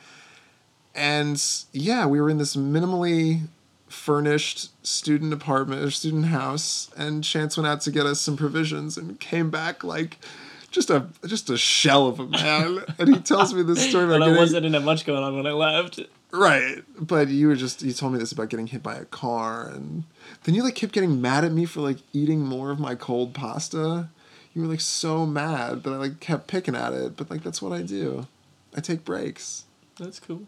and 0.96 1.42
yeah 1.72 2.06
we 2.06 2.20
were 2.20 2.30
in 2.30 2.38
this 2.40 2.56
minimally 2.56 3.42
furnished 3.88 4.70
student 4.86 5.32
apartment 5.34 5.84
or 5.84 5.92
student 5.92 6.26
house 6.26 6.90
and 6.98 7.24
chance 7.24 7.56
went 7.56 7.68
out 7.68 7.82
to 7.82 7.92
get 7.92 8.06
us 8.06 8.20
some 8.20 8.36
provisions 8.36 8.98
and 8.98 9.20
came 9.20 9.50
back 9.50 9.84
like 9.84 10.18
just 10.72 10.90
a 10.90 11.08
just 11.26 11.50
a 11.50 11.58
shell 11.58 12.08
of 12.08 12.20
a 12.20 12.28
man 12.28 12.84
and 12.98 13.16
he 13.16 13.22
tells 13.22 13.54
me 13.54 13.64
this 13.64 13.88
story 13.90 14.06
about 14.06 14.16
And 14.16 14.24
I 14.24 14.28
getting, 14.28 14.42
wasn't 14.42 14.74
have 14.74 14.84
much 14.84 15.06
going 15.06 15.24
on 15.24 15.36
when 15.36 15.48
I 15.48 15.52
left. 15.52 16.00
Right, 16.32 16.84
but 17.00 17.30
you 17.30 17.48
were 17.48 17.56
just 17.56 17.82
you 17.82 17.92
told 17.92 18.14
me 18.14 18.20
this 18.20 18.32
about 18.32 18.50
getting 18.50 18.68
hit 18.68 18.84
by 18.84 18.96
a 18.96 19.06
car, 19.06 19.68
and 19.68 20.04
then 20.44 20.54
you 20.54 20.64
like 20.64 20.76
kept 20.76 20.94
getting 20.94 21.20
mad 21.20 21.44
at 21.44 21.52
me 21.52 21.66
for 21.66 21.82
like 21.82 21.98
eating 22.14 22.42
more 22.42 22.70
of 22.70 22.80
my 22.80 22.94
cold 22.94 23.34
pasta. 23.34 24.10
You 24.54 24.62
were 24.62 24.68
like 24.68 24.82
so 24.82 25.26
mad 25.26 25.84
that 25.84 25.92
I 25.92 25.98
like 25.98 26.20
kept 26.20 26.48
picking 26.48 26.76
at 26.76 26.94
it, 26.94 27.18
but 27.18 27.32
like 27.32 27.44
that's 27.44 27.62
what 27.62 27.72
I 27.72 27.82
do. 27.82 28.28
I 28.76 28.82
take 28.82 29.04
breaks. 29.04 29.66
That's 29.98 30.20
cool. 30.20 30.44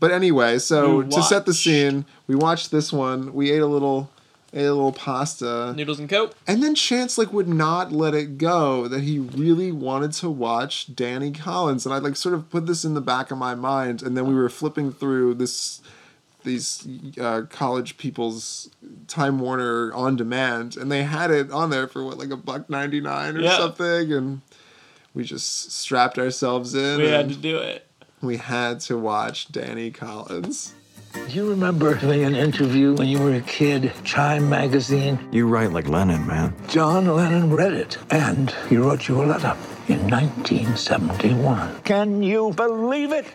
But 0.00 0.10
anyway, 0.10 0.58
so 0.58 1.02
to 1.02 1.22
set 1.22 1.46
the 1.46 1.54
scene, 1.54 2.04
we 2.26 2.34
watched 2.34 2.70
this 2.72 2.92
one. 2.92 3.32
We 3.32 3.52
ate 3.52 3.62
a 3.62 3.66
little, 3.66 4.10
a 4.54 4.58
little 4.70 4.92
pasta, 4.92 5.72
Noodles 5.76 5.98
and 5.98 6.08
Coke. 6.08 6.34
and 6.46 6.62
then 6.62 6.74
Chance 6.74 7.16
like 7.16 7.32
would 7.32 7.48
not 7.48 7.90
let 7.92 8.14
it 8.14 8.36
go 8.38 8.86
that 8.88 9.00
he 9.02 9.18
really 9.18 9.72
wanted 9.72 10.12
to 10.14 10.28
watch 10.28 10.94
Danny 10.94 11.30
Collins, 11.30 11.86
and 11.86 11.94
I 11.94 11.98
like 11.98 12.16
sort 12.16 12.34
of 12.34 12.50
put 12.50 12.66
this 12.66 12.84
in 12.84 12.94
the 12.94 13.00
back 13.00 13.30
of 13.30 13.38
my 13.38 13.54
mind, 13.54 14.02
and 14.02 14.16
then 14.16 14.26
we 14.26 14.34
were 14.34 14.48
flipping 14.50 14.92
through 14.92 15.34
this 15.34 15.80
these 16.44 16.86
uh, 17.20 17.42
college 17.50 17.96
people's 17.98 18.68
Time 19.06 19.38
Warner 19.38 19.92
on 19.94 20.16
demand, 20.16 20.76
and 20.76 20.90
they 20.90 21.04
had 21.04 21.30
it 21.30 21.50
on 21.52 21.70
there 21.70 21.86
for 21.86 22.04
what 22.04 22.18
like 22.18 22.30
a 22.30 22.36
buck 22.36 22.68
ninety 22.68 23.00
nine 23.00 23.36
or 23.36 23.40
Yeah. 23.40 23.56
something, 23.56 24.12
and 24.12 24.40
we 25.14 25.22
just 25.24 25.70
strapped 25.72 26.18
ourselves 26.18 26.74
in. 26.74 26.98
We 27.00 27.06
had 27.08 27.28
to 27.28 27.36
do 27.36 27.56
it. 27.58 27.86
we 28.20 28.36
had 28.38 28.80
to 28.80 28.98
watch 28.98 29.50
Danny 29.52 29.90
Collins. 29.90 30.74
Do 31.12 31.20
you 31.28 31.48
remember 31.50 31.94
doing 31.94 32.24
an 32.24 32.34
interview 32.34 32.94
when 32.94 33.06
you 33.08 33.18
were 33.18 33.34
a 33.34 33.40
kid, 33.42 33.92
Chime 34.02 34.48
magazine? 34.48 35.18
You 35.30 35.46
write 35.46 35.72
like 35.72 35.86
Lennon, 35.88 36.26
man. 36.26 36.54
John 36.68 37.06
Lennon 37.06 37.50
read 37.54 37.72
it, 37.74 37.98
and 38.10 38.50
he 38.68 38.76
wrote 38.78 39.08
you 39.08 39.22
a 39.22 39.24
letter 39.24 39.56
in 39.88 40.08
1971. 40.08 41.82
Can 41.82 42.22
you 42.22 42.52
believe 42.54 43.12
it? 43.12 43.26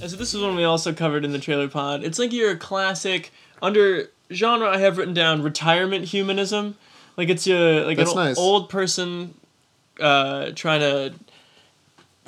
And 0.00 0.10
so 0.10 0.16
this 0.16 0.32
is 0.32 0.40
one 0.40 0.54
we 0.56 0.64
also 0.64 0.92
covered 0.92 1.24
in 1.24 1.32
the 1.32 1.38
trailer 1.38 1.68
pod. 1.68 2.04
It's 2.04 2.18
like 2.18 2.32
your 2.32 2.56
classic 2.56 3.32
under 3.60 4.08
genre. 4.32 4.68
I 4.68 4.78
have 4.78 4.96
written 4.96 5.14
down 5.14 5.42
retirement 5.42 6.06
humanism. 6.06 6.76
Like 7.16 7.28
it's 7.28 7.46
a 7.48 7.84
like 7.84 7.98
That's 7.98 8.12
an 8.12 8.16
nice. 8.16 8.38
old 8.38 8.70
person 8.70 9.34
uh, 9.98 10.52
trying 10.54 10.80
to 10.80 11.14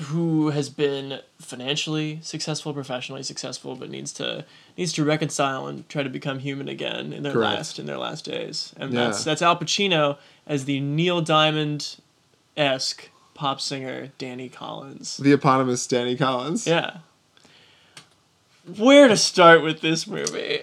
who 0.01 0.51
has 0.51 0.69
been 0.71 1.21
financially 1.41 2.19
successful, 2.23 2.73
professionally 2.73 3.23
successful, 3.23 3.77
but 3.77 3.91
needs 3.91 4.13
to 4.15 4.45
needs 4.77 4.93
to 4.95 5.05
reconcile 5.05 5.67
and 5.67 5.89
try 5.89 6.03
to 6.03 6.09
become 6.09 6.39
human 6.39 6.69
again 6.69 7.13
in 7.13 7.23
their 7.23 7.33
Correct. 7.33 7.57
last 7.57 7.79
in 7.79 7.87
their 7.87 7.99
last 7.99 8.25
days. 8.25 8.73
And 8.79 8.93
Yeah. 8.93 9.05
that's 9.07 9.25
that's 9.25 9.43
Al 9.43 9.57
Pacino 9.59 10.17
as 10.47 10.65
the 10.65 10.81
Neil 10.81 11.21
Diamond 11.21 11.97
esque 12.57 13.11
pop 13.35 13.61
singer 13.61 14.11
Danny 14.19 14.49
Collins. 14.49 15.19
The 15.19 15.33
eponymous 15.33 15.87
Danny 15.87 16.17
Collins. 16.17 16.67
Yeah. 16.67 16.99
Where 18.77 19.09
to 19.09 19.17
start 19.17 19.63
with 19.63 19.81
this 19.81 20.07
movie? 20.07 20.61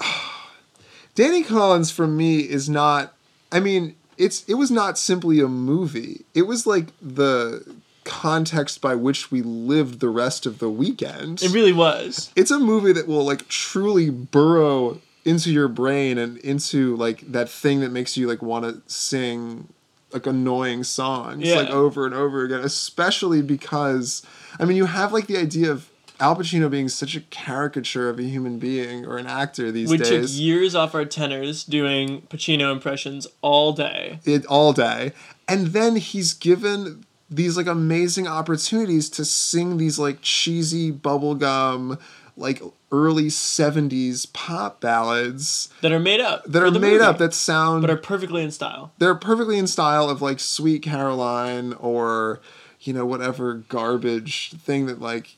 Danny 1.14 1.42
Collins 1.44 1.90
for 1.90 2.06
me 2.06 2.40
is 2.40 2.68
not 2.68 3.14
I 3.52 3.60
mean, 3.60 3.94
it's 4.18 4.44
it 4.48 4.54
was 4.54 4.70
not 4.72 4.98
simply 4.98 5.38
a 5.40 5.46
movie. 5.48 6.24
It 6.34 6.42
was 6.42 6.66
like 6.66 6.88
the 7.00 7.64
context 8.04 8.80
by 8.80 8.94
which 8.94 9.30
we 9.30 9.42
lived 9.42 10.00
the 10.00 10.08
rest 10.08 10.46
of 10.46 10.58
the 10.58 10.68
weekend. 10.70 11.42
It 11.42 11.52
really 11.52 11.72
was. 11.72 12.30
it's 12.36 12.50
a 12.50 12.58
movie 12.58 12.92
that 12.92 13.06
will 13.08 13.24
like 13.24 13.48
truly 13.48 14.10
burrow 14.10 15.00
into 15.24 15.50
your 15.50 15.68
brain 15.68 16.18
and 16.18 16.36
into 16.38 16.94
like 16.96 17.20
that 17.32 17.48
thing 17.48 17.80
that 17.80 17.90
makes 17.90 18.16
you 18.16 18.26
like 18.28 18.42
want 18.42 18.64
to 18.66 18.82
sing 18.92 19.68
like 20.12 20.26
annoying 20.26 20.84
songs 20.84 21.48
Yeah. 21.48 21.56
like 21.56 21.70
over 21.70 22.04
and 22.04 22.14
over 22.14 22.44
again 22.44 22.60
especially 22.60 23.40
because 23.40 24.22
i 24.60 24.64
mean 24.66 24.76
you 24.76 24.84
have 24.84 25.12
like 25.14 25.26
the 25.26 25.36
idea 25.38 25.70
of 25.72 25.88
al 26.20 26.36
pacino 26.36 26.70
being 26.70 26.88
such 26.90 27.16
a 27.16 27.20
caricature 27.22 28.08
of 28.10 28.18
a 28.18 28.22
human 28.22 28.58
being 28.58 29.04
or 29.06 29.16
an 29.16 29.26
actor 29.26 29.72
these 29.72 29.90
days. 29.90 29.98
We 30.10 30.20
took 30.20 30.30
years 30.30 30.74
off 30.74 30.94
our 30.94 31.04
tenors 31.06 31.64
doing 31.64 32.20
Pacino 32.28 32.70
impressions 32.70 33.26
all 33.40 33.72
day. 33.72 34.20
it 34.24 34.44
all 34.46 34.72
day 34.74 35.12
and 35.48 35.68
then 35.68 35.96
he's 35.96 36.32
given 36.34 37.04
these 37.34 37.56
like 37.56 37.66
amazing 37.66 38.26
opportunities 38.26 39.08
to 39.10 39.24
sing 39.24 39.76
these 39.76 39.98
like 39.98 40.18
cheesy 40.22 40.92
bubblegum 40.92 41.98
like 42.36 42.60
early 42.90 43.26
70s 43.26 44.32
pop 44.32 44.80
ballads 44.80 45.68
That 45.82 45.92
are 45.92 46.00
made 46.00 46.20
up. 46.20 46.44
that 46.46 46.62
are 46.62 46.70
made 46.70 46.80
movie, 46.80 46.98
up 47.04 47.18
that 47.18 47.32
sound 47.34 47.80
but 47.82 47.90
are 47.90 47.96
perfectly 47.96 48.42
in 48.42 48.50
style. 48.50 48.92
they're 48.98 49.14
perfectly 49.14 49.56
in 49.58 49.66
style 49.66 50.08
of 50.10 50.20
like 50.20 50.40
Sweet 50.40 50.82
Caroline 50.82 51.72
or 51.74 52.40
you 52.80 52.92
know 52.92 53.06
whatever 53.06 53.54
garbage 53.54 54.50
thing 54.52 54.86
that 54.86 55.00
like 55.00 55.36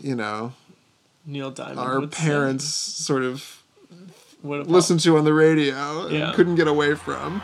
you 0.00 0.14
know 0.14 0.52
Neil 1.26 1.50
Diamond. 1.50 1.78
our 1.80 2.06
parents 2.06 2.64
sort 2.64 3.22
of 3.24 3.62
listened 4.44 5.00
to 5.00 5.16
on 5.18 5.24
the 5.24 5.34
radio 5.34 6.06
and 6.06 6.32
couldn't 6.34 6.54
get 6.54 6.68
away 6.68 6.94
from. 6.94 7.42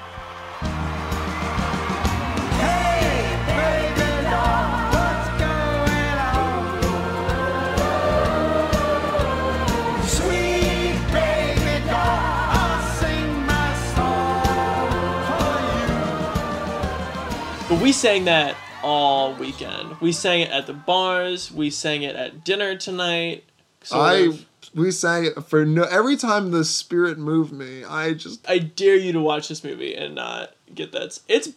We 17.82 17.92
sang 17.92 18.26
that 18.26 18.56
all 18.82 19.34
weekend. 19.34 20.00
We 20.00 20.12
sang 20.12 20.40
it 20.40 20.50
at 20.50 20.66
the 20.66 20.72
bars. 20.72 21.50
We 21.50 21.68
sang 21.70 22.02
it 22.02 22.14
at 22.14 22.44
dinner 22.44 22.76
tonight. 22.76 23.44
I 23.90 24.14
of. 24.14 24.46
we 24.72 24.92
sang 24.92 25.24
it 25.24 25.42
for 25.44 25.64
no 25.64 25.82
every 25.82 26.16
time 26.16 26.52
the 26.52 26.64
spirit 26.64 27.18
moved 27.18 27.52
me. 27.52 27.84
I 27.84 28.14
just 28.14 28.48
I 28.48 28.58
dare 28.58 28.96
you 28.96 29.12
to 29.12 29.20
watch 29.20 29.48
this 29.48 29.64
movie 29.64 29.94
and 29.94 30.14
not 30.14 30.54
get 30.72 30.92
that. 30.92 31.18
It's 31.28 31.50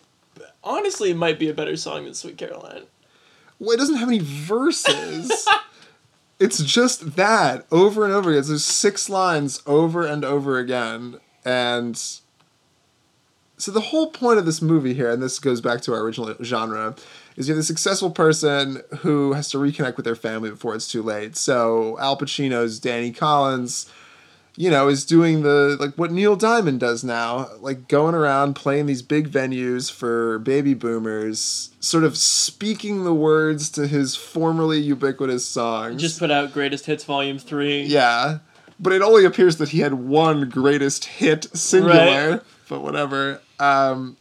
honestly 0.64 1.12
it 1.12 1.18
might 1.18 1.38
be 1.38 1.48
a 1.48 1.54
better 1.54 1.78
song 1.78 2.06
than 2.06 2.16
Sweet 2.16 2.38
Caroline. 2.38 2.84
well, 3.60 3.72
it 3.72 3.78
doesn't 3.78 3.98
have 3.98 4.10
any 4.10 4.20
verses. 4.20 5.48
it's 6.40 6.64
just 6.64 7.16
that 7.16 7.68
over 7.72 8.04
and 8.04 8.14
over 8.14 8.32
again. 8.32 8.44
There's 8.48 8.66
six 8.66 9.10
lines 9.10 9.62
over 9.68 10.06
and 10.06 10.26
over 10.26 10.58
again, 10.58 11.20
and 11.44 12.02
so 13.58 13.72
the 13.72 13.82
whole 13.82 14.08
point 14.12 14.38
of 14.40 14.46
this 14.46 14.62
movie 14.62 14.94
here, 14.94 15.10
and 15.12 15.22
this 15.22 15.40
goes 15.40 15.62
back 15.62 15.82
to 15.82 15.94
our 15.94 16.02
original 16.02 16.34
genre, 16.44 16.96
is 17.38 17.48
you 17.48 17.54
have 17.54 17.60
a 17.62 17.66
successful 17.66 18.12
person 18.12 18.82
who 19.00 19.34
has 19.34 19.50
to 19.52 19.58
reconnect 19.58 19.96
with 19.98 20.06
their 20.06 20.16
family 20.16 20.50
before 20.50 20.76
it's 20.76 20.92
too 20.92 21.02
late. 21.02 21.36
So 21.36 21.98
Al 22.00 22.18
Pacino's 22.18 22.80
Danny 22.80 23.12
Collins, 23.12 23.90
you 24.58 24.70
know, 24.70 24.88
is 24.88 25.06
doing 25.06 25.42
the 25.44 25.76
like 25.80 25.96
what 25.96 26.12
Neil 26.12 26.36
Diamond 26.38 26.80
does 26.80 27.04
now, 27.04 27.50
like 27.60 27.90
going 27.90 28.16
around 28.16 28.56
playing 28.56 28.86
these 28.86 29.02
big 29.02 29.30
venues 29.30 29.92
for 29.92 30.40
baby 30.40 30.74
boomers, 30.74 31.72
sort 31.82 32.06
of 32.06 32.16
speaking 32.18 33.04
the 33.04 33.14
words 33.14 33.70
to 33.72 33.86
his 33.88 34.16
formerly 34.16 34.80
ubiquitous 34.80 35.46
songs. 35.46 36.02
Just 36.02 36.20
put 36.20 36.32
out 36.32 36.54
Greatest 36.54 36.86
Hits 36.86 37.04
Volume 37.04 37.38
Three. 37.38 37.82
Yeah. 37.84 38.40
But 38.80 38.92
it 38.94 39.02
only 39.02 39.24
appears 39.26 39.58
that 39.58 39.70
he 39.70 39.80
had 39.80 39.94
one 39.94 40.50
greatest 40.50 41.06
hit 41.06 41.46
singular, 41.58 42.30
Right. 42.32 42.42
but 42.70 42.82
whatever. 42.82 43.40
Um, 43.60 44.18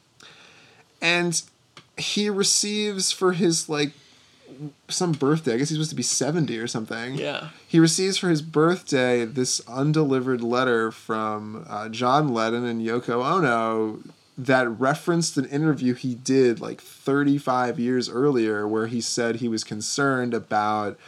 and 1.01 1.43
he 1.97 2.31
receives 2.31 3.13
for 3.13 3.33
his 3.33 3.69
like 3.69 3.93
some 4.89 5.13
birthday. 5.13 5.55
I 5.55 5.57
guess 5.57 5.69
he's 5.69 5.79
supposed 5.79 5.91
to 5.91 5.97
be 5.97 6.03
70 6.03 6.59
or 6.59 6.67
something. 6.67 7.15
Yeah. 7.15 7.49
He 7.67 7.79
receives 7.79 8.17
for 8.17 8.29
his 8.29 8.43
birthday 8.43 9.25
this 9.25 9.61
undelivered 9.69 10.43
letter 10.43 10.91
from 10.91 11.67
uh, 11.69 11.89
John 11.89 12.29
Lennon 12.29 12.65
and 12.65 12.81
Yoko 12.81 13.25
Ono 13.25 14.01
that 14.37 14.69
referenced 14.69 15.37
an 15.37 15.47
interview 15.47 15.95
he 15.95 16.15
did 16.15 16.61
like 16.61 16.81
35 16.81 17.79
years 17.79 18.09
earlier 18.09 18.67
where 18.67 18.89
he 18.89 19.01
said 19.01 19.37
he 19.37 19.49
was 19.49 19.63
concerned 19.63 20.35
about 20.35 20.99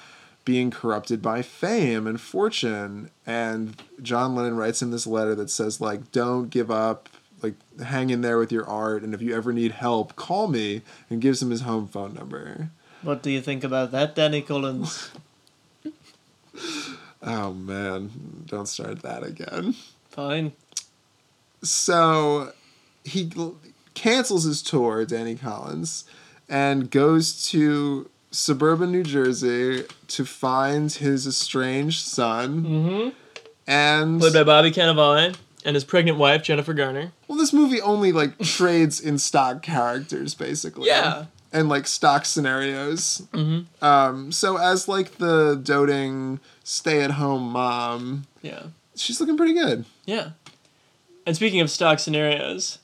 being 0.44 0.70
corrupted 0.70 1.20
by 1.20 1.42
fame 1.42 2.06
and 2.06 2.20
fortune 2.20 3.10
and 3.26 3.82
John 4.00 4.36
Lennon 4.36 4.56
writes 4.56 4.80
him 4.80 4.92
this 4.92 5.08
letter 5.08 5.34
that 5.34 5.50
says 5.50 5.80
like 5.80 6.12
don't 6.12 6.50
give 6.50 6.70
up 6.70 7.08
like 7.46 7.87
hang 7.87 8.11
in 8.11 8.20
there 8.20 8.38
with 8.38 8.52
your 8.52 8.66
art 8.66 9.02
and 9.02 9.14
if 9.14 9.22
you 9.22 9.35
ever 9.35 9.52
need 9.52 9.72
help 9.72 10.16
call 10.16 10.48
me 10.48 10.82
and 11.11 11.20
gives 11.20 11.42
him 11.42 11.50
his 11.50 11.62
home 11.62 11.87
phone 11.87 12.14
number. 12.14 12.70
What 13.02 13.22
do 13.22 13.30
you 13.30 13.40
think 13.40 13.62
about 13.64 13.92
that, 13.92 14.14
Danny 14.14 14.42
Collins? 14.42 15.11
Oh 17.22 17.52
man, 17.52 18.44
don't 18.46 18.66
start 18.68 19.02
that 19.02 19.24
again. 19.24 19.74
Fine. 20.11 20.52
So 21.62 22.52
he 23.04 23.30
cancels 23.94 24.44
his 24.44 24.62
tour, 24.62 25.04
Danny 25.04 25.35
Collins, 25.35 26.04
and 26.48 26.88
goes 26.88 27.44
to 27.50 28.09
suburban 28.30 28.92
New 28.92 29.02
Jersey 29.02 29.85
to 30.09 30.24
find 30.24 30.92
his 30.92 31.26
estranged 31.26 32.06
son. 32.06 32.62
Mm-hmm. 32.62 33.09
And 33.66 34.20
Played 34.20 34.35
by 34.35 34.44
Bobby 34.44 34.70
Cannavale 34.70 35.35
and 35.64 35.74
his 35.74 35.82
pregnant 35.82 36.18
wife, 36.18 36.44
Jennifer 36.44 36.74
Garner. 36.74 37.11
Well, 37.37 37.42
this 37.44 37.53
movie 37.53 37.81
only 37.81 38.12
like 38.12 38.38
trades 38.42 38.99
in 39.01 39.18
stock 39.18 39.62
characters, 39.62 40.35
basically. 40.35 40.87
Yeah. 40.88 41.27
And 41.53 41.68
like 41.68 41.87
stock 41.87 42.25
scenarios. 42.25 43.22
Mm-hmm. 43.33 43.85
Um, 43.85 44.33
so 44.33 44.57
as 44.57 44.88
like 44.88 45.18
the 45.18 45.61
doting 45.62 46.40
stay-at-home 46.64 47.51
mom, 47.53 48.27
Yeah. 48.42 48.64
she's 48.96 49.20
looking 49.20 49.37
pretty 49.37 49.55
good. 49.55 49.85
Yeah. 50.07 50.31
And 51.27 51.37
speaking 51.37 51.61
of 51.61 51.70
stock 51.70 51.99
scenarios, 51.99 52.79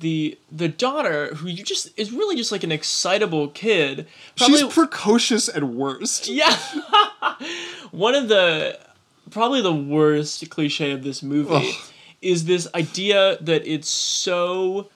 the 0.00 0.38
the 0.52 0.68
daughter 0.68 1.34
who 1.34 1.48
you 1.48 1.64
just 1.64 1.90
is 1.98 2.12
really 2.12 2.36
just 2.36 2.52
like 2.52 2.62
an 2.62 2.70
excitable 2.72 3.48
kid. 3.48 4.06
Probably 4.36 4.58
She's 4.60 4.72
precocious 4.72 5.48
at 5.48 5.64
worst. 5.64 6.28
yeah. 6.40 6.56
One 7.90 8.14
of 8.14 8.28
the 8.28 8.78
probably 9.30 9.60
the 9.60 9.74
worst 9.74 10.48
cliche 10.50 10.92
of 10.92 11.02
this 11.02 11.22
movie 11.22 11.54
Ugh. 11.54 11.74
Is 12.22 12.44
this 12.46 12.66
idea 12.74 13.38
that 13.40 13.66
it's 13.66 13.88
so 13.88 14.88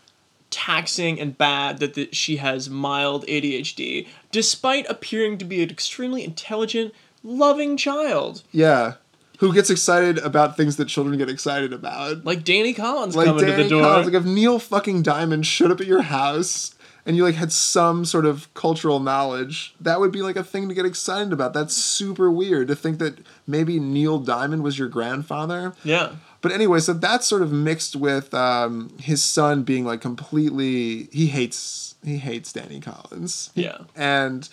taxing 0.50 1.18
and 1.18 1.36
bad 1.38 1.78
that 1.78 1.94
the, 1.94 2.08
she 2.12 2.36
has 2.36 2.68
mild 2.68 3.26
ADHD 3.26 4.06
despite 4.30 4.88
appearing 4.88 5.38
to 5.38 5.44
be 5.44 5.62
an 5.62 5.70
extremely 5.70 6.24
intelligent, 6.24 6.94
loving 7.22 7.76
child. 7.76 8.42
Yeah. 8.52 8.94
Who 9.38 9.52
gets 9.52 9.70
excited 9.70 10.18
about 10.18 10.56
things 10.56 10.76
that 10.76 10.86
children 10.86 11.18
get 11.18 11.28
excited 11.28 11.72
about? 11.72 12.24
Like 12.24 12.44
Danny 12.44 12.74
Collins 12.74 13.16
Like 13.16 13.26
coming 13.26 13.44
to 13.44 13.50
Danny 13.50 13.62
the 13.64 13.68
door. 13.70 13.82
Collins, 13.82 14.06
like 14.06 14.14
if 14.14 14.24
Neil 14.24 14.58
fucking 14.58 15.02
Diamond 15.02 15.46
showed 15.46 15.70
up 15.70 15.80
at 15.80 15.86
your 15.86 16.02
house 16.02 16.74
and 17.04 17.16
you 17.16 17.24
like 17.24 17.34
had 17.34 17.50
some 17.50 18.04
sort 18.04 18.24
of 18.24 18.52
cultural 18.54 19.00
knowledge, 19.00 19.74
that 19.80 19.98
would 19.98 20.12
be 20.12 20.22
like 20.22 20.36
a 20.36 20.44
thing 20.44 20.68
to 20.68 20.74
get 20.74 20.84
excited 20.86 21.32
about. 21.32 21.54
That's 21.54 21.74
super 21.76 22.30
weird 22.30 22.68
to 22.68 22.76
think 22.76 22.98
that 22.98 23.18
maybe 23.46 23.80
Neil 23.80 24.18
Diamond 24.18 24.62
was 24.62 24.78
your 24.78 24.88
grandfather. 24.88 25.72
yeah. 25.82 26.12
But 26.42 26.52
anyway, 26.52 26.80
so 26.80 26.92
that's 26.92 27.26
sort 27.26 27.40
of 27.42 27.50
mixed 27.52 27.96
with 27.96 28.34
um, 28.34 28.90
his 29.00 29.22
son 29.22 29.62
being 29.62 29.84
like 29.84 30.00
completely 30.02 31.04
he 31.12 31.28
hates 31.28 31.94
he 32.04 32.18
hates 32.18 32.52
Danny 32.52 32.80
Collins. 32.80 33.50
Yeah. 33.54 33.78
And 33.96 34.48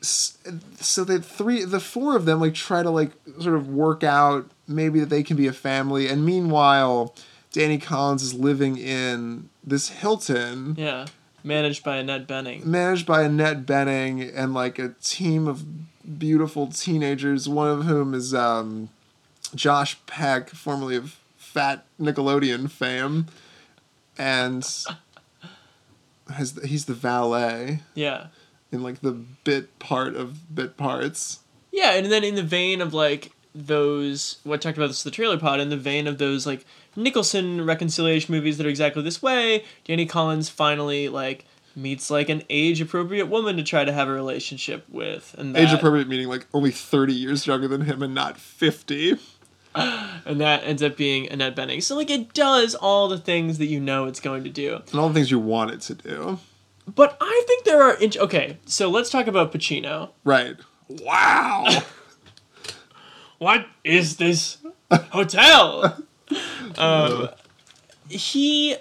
so 0.00 1.04
the 1.04 1.20
three 1.20 1.64
the 1.64 1.80
four 1.80 2.16
of 2.16 2.24
them 2.24 2.40
like 2.40 2.54
try 2.54 2.82
to 2.82 2.90
like 2.90 3.12
sort 3.40 3.54
of 3.54 3.68
work 3.68 4.02
out 4.02 4.50
maybe 4.66 5.00
that 5.00 5.10
they 5.10 5.22
can 5.22 5.36
be 5.36 5.46
a 5.46 5.52
family 5.52 6.08
and 6.08 6.24
meanwhile 6.24 7.14
Danny 7.52 7.78
Collins 7.78 8.22
is 8.22 8.34
living 8.34 8.78
in 8.78 9.48
this 9.64 9.88
Hilton 9.90 10.74
Yeah. 10.78 11.06
Managed 11.44 11.82
by 11.84 11.96
Annette 11.96 12.26
Bening. 12.28 12.64
managed 12.64 13.06
by 13.06 13.22
Annette 13.22 13.66
Bening 13.66 14.32
and 14.34 14.54
like 14.54 14.78
a 14.78 14.94
team 15.02 15.46
of 15.48 15.64
beautiful 16.18 16.68
teenagers, 16.68 17.48
one 17.48 17.68
of 17.68 17.84
whom 17.84 18.14
is 18.14 18.32
um, 18.32 18.88
Josh 19.54 19.98
Peck, 20.06 20.50
formerly 20.50 20.96
of 20.96 21.18
Fat 21.36 21.84
Nickelodeon 22.00 22.70
fame, 22.70 23.26
and 24.18 24.66
has 26.32 26.58
he's 26.64 26.86
the 26.86 26.94
valet 26.94 27.80
Yeah. 27.94 28.26
in 28.70 28.82
like 28.82 29.00
the 29.00 29.12
bit 29.12 29.78
part 29.78 30.14
of 30.16 30.54
bit 30.54 30.76
parts. 30.76 31.40
Yeah, 31.70 31.92
and 31.94 32.10
then 32.10 32.24
in 32.24 32.34
the 32.34 32.42
vein 32.42 32.80
of 32.80 32.94
like 32.94 33.32
those 33.54 34.38
what 34.44 34.54
I 34.54 34.56
talked 34.58 34.78
about 34.78 34.86
this 34.88 35.02
the 35.02 35.10
trailer 35.10 35.38
pod, 35.38 35.60
in 35.60 35.68
the 35.68 35.76
vein 35.76 36.06
of 36.06 36.18
those 36.18 36.46
like 36.46 36.64
Nicholson 36.96 37.64
reconciliation 37.66 38.34
movies 38.34 38.56
that 38.58 38.66
are 38.66 38.70
exactly 38.70 39.02
this 39.02 39.22
way, 39.22 39.64
Danny 39.84 40.06
Collins 40.06 40.48
finally 40.48 41.08
like 41.08 41.44
meets 41.74 42.10
like 42.10 42.28
an 42.28 42.42
age 42.50 42.80
appropriate 42.80 43.26
woman 43.26 43.56
to 43.56 43.62
try 43.62 43.84
to 43.84 43.92
have 43.92 44.08
a 44.08 44.12
relationship 44.12 44.84
with. 44.90 45.34
And 45.38 45.54
that, 45.54 45.62
Age 45.64 45.72
appropriate 45.72 46.08
meaning 46.08 46.28
like 46.28 46.46
only 46.54 46.70
thirty 46.70 47.14
years 47.14 47.46
younger 47.46 47.68
than 47.68 47.82
him 47.82 48.02
and 48.02 48.14
not 48.14 48.38
fifty. 48.38 49.16
and 49.74 50.40
that 50.40 50.64
ends 50.64 50.82
up 50.82 50.96
being 50.96 51.30
Annette 51.30 51.56
Bening. 51.56 51.82
So 51.82 51.96
like 51.96 52.10
it 52.10 52.34
does 52.34 52.74
all 52.74 53.08
the 53.08 53.18
things 53.18 53.58
that 53.58 53.66
you 53.66 53.80
know 53.80 54.06
it's 54.06 54.20
going 54.20 54.44
to 54.44 54.50
do. 54.50 54.80
And 54.90 55.00
all 55.00 55.08
the 55.08 55.14
things 55.14 55.30
you 55.30 55.38
want 55.38 55.70
it 55.70 55.80
to 55.82 55.94
do. 55.94 56.38
But 56.86 57.16
I 57.20 57.44
think 57.46 57.64
there 57.64 57.82
are 57.82 57.94
int- 57.94 58.16
okay, 58.16 58.58
so 58.66 58.90
let's 58.90 59.08
talk 59.08 59.26
about 59.26 59.52
Pacino. 59.52 60.10
Right. 60.24 60.56
Wow. 60.88 61.82
what 63.38 63.66
is 63.84 64.16
this 64.16 64.58
hotel? 64.90 66.04
um, 66.78 67.28
he, 68.08 68.76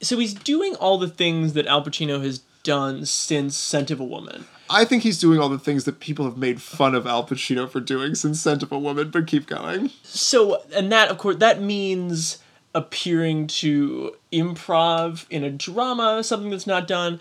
so 0.00 0.18
he's 0.18 0.34
doing 0.34 0.76
all 0.76 0.98
the 0.98 1.08
things 1.08 1.54
that 1.54 1.66
Al 1.66 1.84
Pacino 1.84 2.22
has 2.22 2.40
done 2.62 3.06
since 3.06 3.56
Scent 3.56 3.90
of 3.90 4.00
a 4.00 4.04
Woman. 4.04 4.44
I 4.70 4.84
think 4.84 5.02
he's 5.02 5.18
doing 5.18 5.40
all 5.40 5.48
the 5.48 5.58
things 5.58 5.84
that 5.84 5.98
people 5.98 6.24
have 6.24 6.36
made 6.36 6.62
fun 6.62 6.94
of 6.94 7.06
Al 7.06 7.26
Pacino 7.26 7.68
for 7.68 7.80
doing 7.80 8.14
since 8.14 8.40
Scent 8.40 8.62
of 8.62 8.70
a 8.70 8.78
Woman, 8.78 9.10
but 9.10 9.26
keep 9.26 9.46
going. 9.46 9.90
So, 10.04 10.62
and 10.74 10.90
that, 10.92 11.10
of 11.10 11.18
course, 11.18 11.36
that 11.36 11.60
means 11.60 12.38
appearing 12.72 13.48
to 13.48 14.14
improv 14.32 15.26
in 15.28 15.42
a 15.42 15.50
drama, 15.50 16.22
something 16.22 16.50
that's 16.50 16.68
not 16.68 16.86
done, 16.86 17.18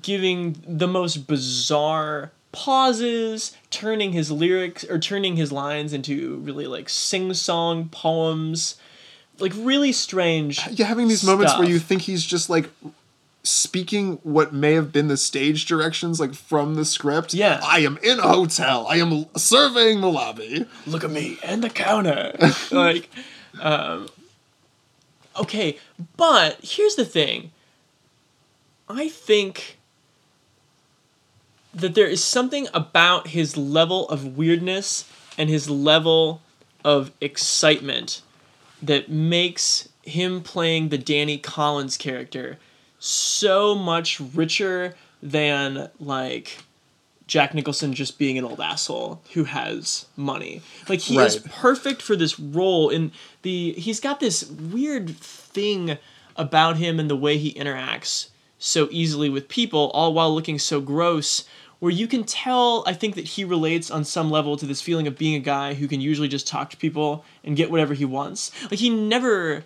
giving 0.00 0.62
the 0.66 0.86
most 0.86 1.26
bizarre 1.26 2.30
pauses, 2.52 3.56
turning 3.70 4.12
his 4.12 4.30
lyrics 4.30 4.84
or 4.84 4.98
turning 4.98 5.36
his 5.36 5.50
lines 5.50 5.92
into 5.92 6.36
really 6.36 6.66
like 6.66 6.88
sing 6.88 7.34
song 7.34 7.88
poems, 7.88 8.76
like 9.38 9.52
really 9.56 9.92
strange. 9.92 10.60
Yeah, 10.70 10.86
having 10.86 11.08
these 11.08 11.24
moments 11.24 11.58
where 11.58 11.68
you 11.68 11.80
think 11.80 12.02
he's 12.02 12.24
just 12.24 12.48
like 12.48 12.70
speaking 13.42 14.18
what 14.22 14.52
may 14.52 14.74
have 14.74 14.92
been 14.92 15.08
the 15.08 15.16
stage 15.16 15.66
directions 15.66 16.20
like 16.20 16.34
from 16.34 16.74
the 16.76 16.84
script. 16.84 17.34
Yeah. 17.34 17.60
I 17.64 17.80
am 17.80 17.98
in 18.02 18.18
a 18.20 18.28
hotel. 18.28 18.86
I 18.88 18.96
am 18.96 19.26
surveying 19.36 20.00
the 20.00 20.10
lobby. 20.10 20.66
look 20.86 21.02
at 21.04 21.10
me 21.10 21.38
and 21.42 21.62
the 21.62 21.70
counter 21.70 22.32
like 22.70 23.08
um 23.60 24.08
okay 25.38 25.78
but 26.16 26.58
here's 26.62 26.94
the 26.94 27.04
thing 27.04 27.50
i 28.88 29.08
think 29.08 29.78
that 31.74 31.94
there 31.94 32.06
is 32.06 32.22
something 32.22 32.68
about 32.74 33.28
his 33.28 33.56
level 33.56 34.08
of 34.08 34.36
weirdness 34.36 35.08
and 35.38 35.48
his 35.48 35.68
level 35.70 36.40
of 36.84 37.10
excitement 37.20 38.22
that 38.82 39.08
makes 39.10 39.88
him 40.02 40.40
playing 40.42 40.88
the 40.88 40.98
Danny 40.98 41.38
Collins 41.38 41.96
character 41.96 42.58
so 43.04 43.74
much 43.74 44.20
richer 44.20 44.94
than 45.20 45.90
like 45.98 46.58
Jack 47.26 47.52
Nicholson 47.52 47.94
just 47.94 48.16
being 48.16 48.38
an 48.38 48.44
old 48.44 48.60
asshole 48.60 49.20
who 49.34 49.42
has 49.42 50.06
money. 50.16 50.62
Like 50.88 51.00
he 51.00 51.18
is 51.18 51.38
perfect 51.38 52.00
for 52.00 52.14
this 52.14 52.38
role 52.38 52.90
in 52.90 53.10
the 53.42 53.72
he's 53.72 53.98
got 53.98 54.20
this 54.20 54.48
weird 54.48 55.10
thing 55.10 55.98
about 56.36 56.76
him 56.76 57.00
and 57.00 57.10
the 57.10 57.16
way 57.16 57.38
he 57.38 57.52
interacts 57.54 58.28
so 58.58 58.86
easily 58.92 59.28
with 59.28 59.48
people 59.48 59.90
all 59.94 60.14
while 60.14 60.32
looking 60.32 60.60
so 60.60 60.80
gross 60.80 61.44
where 61.80 61.90
you 61.90 62.06
can 62.06 62.22
tell 62.22 62.84
I 62.86 62.92
think 62.92 63.16
that 63.16 63.24
he 63.24 63.44
relates 63.44 63.90
on 63.90 64.04
some 64.04 64.30
level 64.30 64.56
to 64.58 64.66
this 64.66 64.80
feeling 64.80 65.08
of 65.08 65.18
being 65.18 65.34
a 65.34 65.40
guy 65.40 65.74
who 65.74 65.88
can 65.88 66.00
usually 66.00 66.28
just 66.28 66.46
talk 66.46 66.70
to 66.70 66.76
people 66.76 67.24
and 67.42 67.56
get 67.56 67.68
whatever 67.68 67.94
he 67.94 68.04
wants. 68.04 68.52
Like 68.70 68.78
he 68.78 68.90
never 68.90 69.64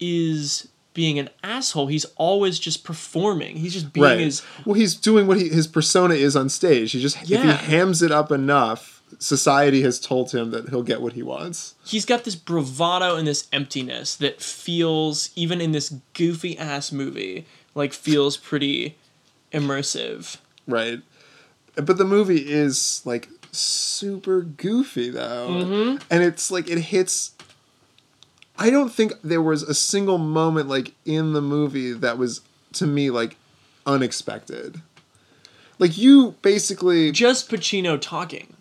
is 0.00 0.68
being 0.98 1.20
an 1.20 1.30
asshole. 1.44 1.86
He's 1.86 2.04
always 2.16 2.58
just 2.58 2.82
performing. 2.82 3.54
He's 3.58 3.72
just 3.72 3.92
being 3.92 4.02
Right. 4.02 4.18
his 4.18 4.42
Well, 4.66 4.74
he's 4.74 4.96
doing 4.96 5.28
what 5.28 5.36
he, 5.36 5.48
his 5.48 5.68
persona 5.68 6.14
is 6.14 6.34
on 6.34 6.48
stage. 6.48 6.90
He 6.90 7.00
just 7.00 7.22
if 7.22 7.28
he 7.28 7.36
hams 7.36 8.02
it 8.02 8.10
up 8.10 8.32
enough, 8.32 9.00
society 9.20 9.82
has 9.82 10.00
told 10.00 10.32
him 10.32 10.50
that 10.50 10.70
he'll 10.70 10.82
get 10.82 11.00
what 11.00 11.12
he 11.12 11.22
wants. 11.22 11.76
he's 11.86 12.04
got 12.04 12.24
this 12.24 12.34
bravado 12.34 13.14
and 13.14 13.28
this 13.28 13.46
emptiness 13.52 14.16
that 14.16 14.42
feels 14.42 15.30
even 15.36 15.60
in 15.60 15.70
this 15.70 15.94
goofy 16.14 16.58
ass 16.58 16.90
movie 16.90 17.46
like 17.76 17.92
feels 17.92 18.36
pretty 18.36 18.96
immersive 19.52 20.38
Right. 20.66 21.00
But 21.76 21.96
the 21.96 22.04
movie 22.04 22.44
is 22.50 23.02
like 23.04 23.28
super 23.52 24.42
goofy 24.42 25.10
though. 25.10 25.48
Mm-hmm. 25.48 26.02
And 26.10 26.24
it's 26.24 26.50
like 26.50 26.68
it 26.68 26.78
hits 26.78 27.36
I 28.58 28.70
don't 28.70 28.92
think 28.92 29.12
there 29.22 29.42
was 29.42 29.62
a 29.62 29.74
single 29.74 30.18
moment 30.18 30.68
like 30.68 30.92
in 31.04 31.32
the 31.32 31.40
movie 31.40 31.92
that 31.92 32.18
was 32.18 32.40
to 32.74 32.86
me 32.86 33.10
like 33.10 33.36
unexpected. 33.86 34.82
Like 35.78 35.96
you 35.96 36.34
basically 36.42 37.12
just 37.12 37.50
pacino 37.50 38.00
talking 38.00 38.54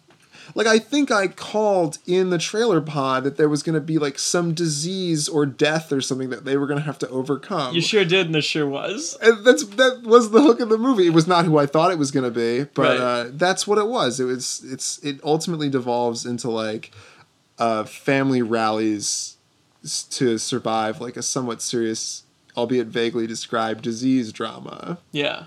like 0.55 0.67
I 0.67 0.79
think 0.79 1.11
I 1.11 1.27
called 1.27 1.97
in 2.07 2.29
the 2.29 2.37
trailer 2.37 2.81
pod 2.81 3.23
that 3.23 3.37
there 3.37 3.49
was 3.49 3.63
going 3.63 3.75
to 3.75 3.81
be 3.81 3.97
like 3.97 4.17
some 4.17 4.53
disease 4.53 5.27
or 5.27 5.45
death 5.45 5.91
or 5.91 6.01
something 6.01 6.29
that 6.29 6.45
they 6.45 6.57
were 6.57 6.67
going 6.67 6.79
to 6.79 6.85
have 6.85 6.99
to 6.99 7.09
overcome. 7.09 7.75
you 7.75 7.81
sure 7.81 8.05
did 8.05 8.27
and 8.27 8.35
there 8.35 8.41
sure 8.41 8.67
was 8.67 9.17
And 9.21 9.45
that's 9.45 9.65
that 9.65 10.03
was 10.03 10.31
the 10.31 10.41
hook 10.41 10.59
of 10.59 10.69
the 10.69 10.77
movie. 10.77 11.07
It 11.07 11.13
was 11.13 11.27
not 11.27 11.45
who 11.45 11.57
I 11.57 11.65
thought 11.65 11.91
it 11.91 11.97
was 11.97 12.11
going 12.11 12.23
to 12.23 12.31
be, 12.31 12.63
but 12.73 12.83
Right. 12.83 12.99
uh, 12.99 13.25
that's 13.33 13.67
what 13.67 13.77
it 13.77 13.87
was. 13.87 14.19
It 14.19 14.25
was 14.25 14.61
it's 14.65 14.99
it 14.99 15.19
ultimately 15.23 15.69
devolves 15.69 16.25
into 16.25 16.49
like 16.49 16.91
uh, 17.59 17.83
family 17.83 18.41
rallies 18.41 19.36
to 20.09 20.37
survive 20.37 20.99
like 21.01 21.17
a 21.17 21.21
somewhat 21.23 21.61
serious, 21.61 22.23
albeit 22.55 22.87
vaguely 22.87 23.27
described 23.27 23.81
disease 23.83 24.31
drama 24.31 24.97
Yeah. 25.11 25.43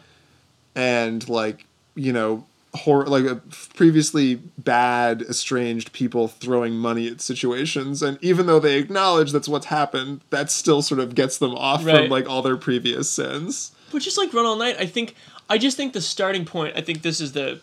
and 0.75 1.29
like 1.29 1.67
you 1.95 2.13
know 2.13 2.45
horror 2.75 3.07
like 3.07 3.25
uh, 3.25 3.35
previously 3.75 4.37
bad 4.57 5.23
estranged 5.23 5.93
people 5.93 6.29
throwing 6.29 6.75
money 6.75 7.09
at 7.09 7.21
situations 7.21 8.01
and 8.01 8.17
even 8.23 8.47
though 8.47 8.61
they 8.61 8.79
acknowledge 8.79 9.33
that's 9.33 9.49
what's 9.49 9.67
happened 9.67 10.21
that 10.31 10.53
still 10.53 10.81
sort 10.81 11.01
of 11.01 11.17
gets 11.17 11.37
them 11.39 11.53
off 11.57 11.85
Right. 11.85 11.97
from 12.03 12.09
like 12.11 12.29
all 12.31 12.43
their 12.43 12.57
previous 12.57 13.11
sins 13.11 13.73
But 13.91 14.03
just 14.03 14.17
like 14.17 14.33
Run 14.33 14.47
All 14.47 14.55
Night, 14.57 14.77
I 14.79 14.87
think 14.87 15.17
I 15.49 15.59
just 15.59 15.77
think 15.77 15.95
the 15.95 16.01
starting 16.01 16.45
point. 16.45 16.77
I 16.77 16.81
think 16.81 17.03
this 17.03 17.21
is 17.21 17.33
the 17.33 17.59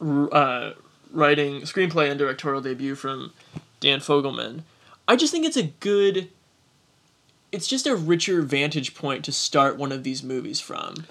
uh, 0.00 0.72
writing, 1.12 1.60
screenplay, 1.62 2.08
and 2.10 2.18
directorial 2.18 2.62
debut 2.62 2.94
from 2.94 3.34
Dan 3.80 4.00
Fogelman. 4.00 4.62
I 5.08 5.16
just 5.16 5.32
think 5.32 5.44
it's 5.44 5.56
a 5.56 5.64
good. 5.64 6.28
It's 7.50 7.66
just 7.66 7.86
a 7.86 7.94
richer 7.94 8.40
vantage 8.42 8.94
point 8.94 9.24
to 9.26 9.32
start 9.32 9.76
one 9.76 9.92
of 9.92 10.04
these 10.04 10.22
movies 10.22 10.58
from, 10.60 11.06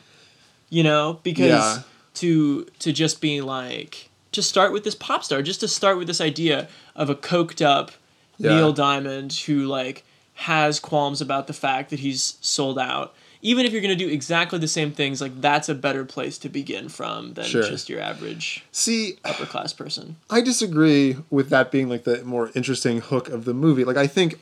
you 0.69 0.81
know, 0.81 1.19
because 1.23 1.49
Yeah. 1.49 1.81
to 2.15 2.65
to 2.79 2.91
just 2.91 3.21
be 3.21 3.41
like 3.41 4.09
to 4.31 4.41
start 4.41 4.71
with 4.73 4.83
this 4.83 4.95
pop 4.95 5.23
star, 5.23 5.41
just 5.41 5.59
to 5.59 5.67
start 5.67 5.97
with 5.97 6.07
this 6.07 6.21
idea 6.21 6.67
of 6.95 7.09
a 7.09 7.15
coked 7.15 7.63
up 7.63 7.91
Yeah. 8.37 8.55
Neil 8.55 8.73
Diamond 8.73 9.33
who 9.45 9.65
like 9.65 10.03
has 10.35 10.79
qualms 10.79 11.21
about 11.21 11.45
the 11.47 11.53
fact 11.53 11.89
that 11.91 11.99
he's 11.99 12.37
sold 12.41 12.79
out. 12.79 13.13
Even 13.41 13.65
if 13.65 13.71
you're 13.71 13.81
gonna 13.81 13.95
do 13.95 14.07
exactly 14.07 14.59
the 14.59 14.67
same 14.67 14.91
things, 14.91 15.21
like 15.21 15.41
that's 15.41 15.67
a 15.69 15.75
better 15.75 16.05
place 16.05 16.37
to 16.39 16.49
begin 16.49 16.89
from 16.89 17.33
than 17.33 17.45
Sure. 17.45 17.63
just 17.63 17.89
your 17.89 17.99
average 17.99 18.63
see 18.71 19.17
upper 19.25 19.45
class 19.45 19.73
person. 19.73 20.15
I 20.29 20.41
disagree 20.41 21.17
with 21.29 21.49
that 21.49 21.71
being 21.71 21.89
like 21.89 22.03
the 22.03 22.23
more 22.23 22.51
interesting 22.55 23.01
hook 23.01 23.29
of 23.29 23.45
the 23.45 23.53
movie. 23.53 23.83
Like 23.83 23.97
I 23.97 24.07
think 24.07 24.39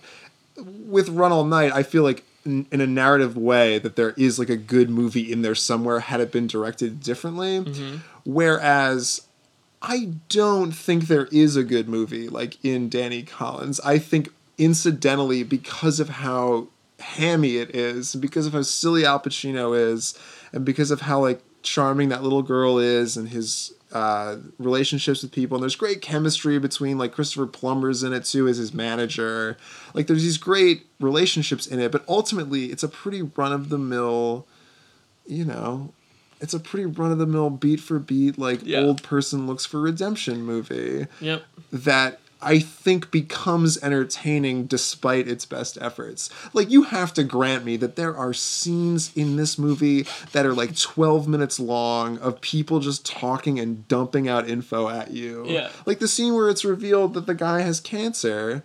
with 0.57 1.09
Run 1.09 1.31
All 1.31 1.45
Night, 1.45 1.71
I 1.73 1.83
feel 1.83 2.03
like 2.03 2.23
in, 2.45 2.65
in 2.71 2.81
a 2.81 2.87
narrative 2.87 3.37
way 3.37 3.79
that 3.79 3.95
there 3.95 4.11
is 4.17 4.37
like 4.39 4.49
a 4.49 4.57
good 4.57 4.89
movie 4.89 5.31
in 5.31 5.41
there 5.41 5.55
somewhere 5.55 5.99
had 6.01 6.19
it 6.19 6.31
been 6.31 6.47
directed 6.47 7.01
differently. 7.01 7.59
Mm-hmm. 7.61 7.97
Whereas 8.25 9.21
I 9.81 10.13
don't 10.27 10.71
think 10.71 11.07
there 11.07 11.27
is 11.31 11.55
a 11.55 11.63
good 11.63 11.87
movie 11.87 12.27
like 12.27 12.57
in 12.63 12.89
Danny 12.89 13.23
Collins. 13.23 13.79
I 13.81 13.97
think 13.97 14.29
incidentally 14.57 15.43
because 15.43 15.99
of 16.01 16.09
how 16.09 16.67
hammy 16.99 17.57
it 17.57 17.75
is, 17.75 18.13
and 18.13 18.21
because 18.21 18.45
of 18.45 18.53
how 18.53 18.61
silly 18.61 19.05
Al 19.05 19.19
Pacino 19.19 19.77
is, 19.77 20.17
and 20.53 20.65
because 20.65 20.91
of 20.91 21.01
how 21.01 21.19
like 21.21 21.41
charming 21.61 22.09
that 22.09 22.23
little 22.23 22.41
girl 22.41 22.77
is 22.79 23.17
and 23.17 23.29
his 23.29 23.73
uh, 23.91 24.37
relationships 24.59 25.23
with 25.23 25.31
people 25.31 25.57
and 25.57 25.63
there's 25.63 25.75
great 25.75 25.99
chemistry 26.01 26.57
between 26.59 26.97
like 26.97 27.11
Christopher 27.11 27.47
Plummer's 27.47 28.03
in 28.03 28.13
it 28.13 28.23
too 28.23 28.47
as 28.47 28.57
his 28.57 28.71
manager 28.73 29.57
like 29.95 30.05
there's 30.07 30.21
these 30.21 30.37
great 30.37 30.85
relationships 30.99 31.65
in 31.65 31.79
it 31.79 31.91
but 31.91 32.05
ultimately 32.07 32.65
it's 32.65 32.83
a 32.83 32.87
pretty 32.87 33.23
run 33.23 33.51
of 33.51 33.69
the 33.69 33.79
mill 33.79 34.45
you 35.25 35.43
know 35.43 35.91
it's 36.39 36.53
a 36.53 36.59
pretty 36.59 36.85
run 36.85 37.11
of 37.11 37.17
the 37.17 37.25
mill 37.25 37.49
beat 37.49 37.79
for 37.79 37.97
beat 37.99 38.37
like 38.37 38.59
Yeah. 38.63 38.81
old 38.81 39.01
person 39.03 39.47
looks 39.47 39.65
for 39.65 39.81
redemption 39.81 40.43
movie 40.43 41.07
Yep. 41.19 41.43
that 41.73 42.19
I 42.41 42.59
think 42.59 43.11
becomes 43.11 43.77
entertaining 43.83 44.65
despite 44.65 45.27
its 45.27 45.45
best 45.45 45.77
efforts. 45.81 46.29
Like 46.53 46.69
you 46.69 46.83
have 46.83 47.13
to 47.15 47.23
grant 47.23 47.65
me 47.65 47.75
that 47.77 47.97
there 47.97 48.15
are 48.15 48.33
scenes 48.33 49.11
in 49.15 49.35
this 49.35 49.57
movie 49.57 50.05
that 50.31 50.45
are 50.45 50.53
like 50.53 50.77
12 50.77 51.27
minutes 51.27 51.59
long 51.59 52.17
of 52.19 52.39
people 52.39 52.79
just 52.79 53.05
talking 53.05 53.59
and 53.59 53.87
dumping 53.89 54.29
out 54.29 54.47
info 54.49 54.87
at 54.87 55.11
you. 55.11 55.43
Yeah. 55.47 55.69
Like 55.85 55.99
the 55.99 56.07
scene 56.07 56.33
where 56.33 56.49
it's 56.49 56.63
revealed 56.63 57.13
that 57.15 57.25
the 57.25 57.35
guy 57.35 57.59
has 57.61 57.81
cancer. 57.81 58.63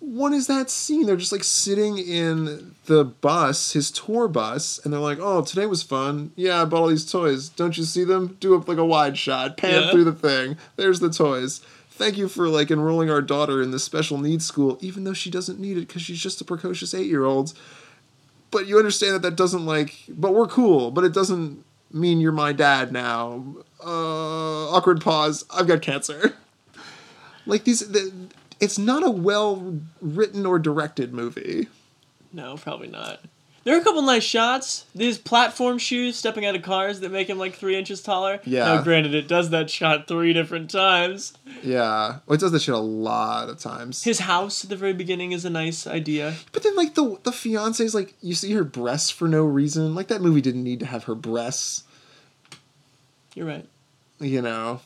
What 0.00 0.32
is 0.32 0.48
that 0.48 0.68
scene? 0.68 1.06
They're 1.06 1.16
just 1.16 1.30
like 1.30 1.44
sitting 1.44 1.96
in 1.96 2.74
the 2.86 3.04
bus, 3.04 3.72
his 3.72 3.90
tour 3.92 4.26
bus, 4.26 4.80
and 4.82 4.92
they're 4.92 4.98
like, 4.98 5.18
"Oh, 5.20 5.42
today 5.42 5.66
was 5.66 5.84
fun. 5.84 6.32
Yeah, 6.34 6.62
I 6.62 6.64
bought 6.64 6.80
all 6.80 6.88
these 6.88 7.08
toys. 7.08 7.48
Don't 7.50 7.78
you 7.78 7.84
see 7.84 8.02
them? 8.02 8.36
Do 8.40 8.56
up 8.56 8.66
like 8.66 8.78
a 8.78 8.84
wide 8.84 9.16
shot, 9.16 9.56
pan 9.56 9.82
Yeah. 9.82 9.90
through 9.92 10.02
the 10.04 10.12
thing. 10.12 10.56
There's 10.74 10.98
the 10.98 11.08
toys. 11.10 11.60
Thank 12.02 12.18
you 12.18 12.26
for 12.26 12.48
like 12.48 12.72
enrolling 12.72 13.10
our 13.10 13.22
daughter 13.22 13.62
in 13.62 13.70
this 13.70 13.84
special 13.84 14.18
needs 14.18 14.44
school, 14.44 14.76
even 14.80 15.04
though 15.04 15.12
she 15.12 15.30
doesn't 15.30 15.60
need 15.60 15.76
it 15.76 15.86
because 15.86 16.02
she's 16.02 16.18
just 16.18 16.40
a 16.40 16.44
precocious 16.44 16.94
eight 16.94 17.06
year 17.06 17.24
old. 17.24 17.54
But 18.50 18.66
you 18.66 18.76
understand 18.76 19.14
that 19.14 19.22
that 19.22 19.36
doesn't 19.36 19.64
like. 19.64 19.94
But 20.08 20.34
we're 20.34 20.48
cool. 20.48 20.90
But 20.90 21.04
it 21.04 21.14
doesn't 21.14 21.64
mean 21.92 22.20
you're 22.20 22.32
my 22.32 22.52
dad 22.52 22.90
now. 22.90 23.54
Uh, 23.80 24.70
awkward 24.70 25.00
pause. 25.00 25.44
I've 25.48 25.68
got 25.68 25.80
cancer. 25.80 26.34
Like 27.44 27.64
these, 27.64 27.80
the, 27.88 28.12
it's 28.60 28.78
not 28.78 29.04
a 29.04 29.10
well 29.10 29.80
written 30.00 30.46
or 30.46 30.60
directed 30.60 31.12
movie. 31.12 31.66
No, 32.32 32.56
probably 32.56 32.86
not. 32.86 33.20
There 33.64 33.76
are 33.76 33.80
a 33.80 33.84
couple 33.84 34.02
nice 34.02 34.24
shots. 34.24 34.86
These 34.94 35.18
platform 35.18 35.78
shoes 35.78 36.16
stepping 36.16 36.44
out 36.44 36.56
of 36.56 36.62
cars 36.62 37.00
that 37.00 37.12
make 37.12 37.28
him 37.28 37.38
like 37.38 37.54
three 37.54 37.76
inches 37.76 38.02
taller. 38.02 38.40
Yeah. 38.44 38.64
Now, 38.64 38.82
granted, 38.82 39.14
it 39.14 39.28
does 39.28 39.50
that 39.50 39.70
shot 39.70 40.08
three 40.08 40.32
different 40.32 40.70
times. 40.70 41.34
Yeah, 41.62 42.18
well, 42.26 42.34
it 42.34 42.40
does 42.40 42.50
that 42.52 42.62
shit 42.62 42.74
a 42.74 42.78
lot 42.78 43.48
of 43.48 43.58
times. 43.58 44.02
His 44.02 44.20
house 44.20 44.64
at 44.64 44.70
the 44.70 44.76
very 44.76 44.92
beginning 44.92 45.32
is 45.32 45.44
a 45.44 45.50
nice 45.50 45.86
idea. 45.86 46.34
But 46.50 46.64
then, 46.64 46.74
like 46.74 46.94
the 46.94 47.18
the 47.22 47.32
fiance's 47.32 47.94
like, 47.94 48.14
you 48.20 48.34
see 48.34 48.52
her 48.52 48.64
breasts 48.64 49.10
for 49.10 49.28
no 49.28 49.44
reason. 49.44 49.94
Like 49.94 50.08
that 50.08 50.22
movie 50.22 50.40
didn't 50.40 50.64
need 50.64 50.80
to 50.80 50.86
have 50.86 51.04
her 51.04 51.14
breasts. 51.14 51.84
You're 53.34 53.46
right. 53.46 53.66
you 54.20 54.42
know 54.42 54.80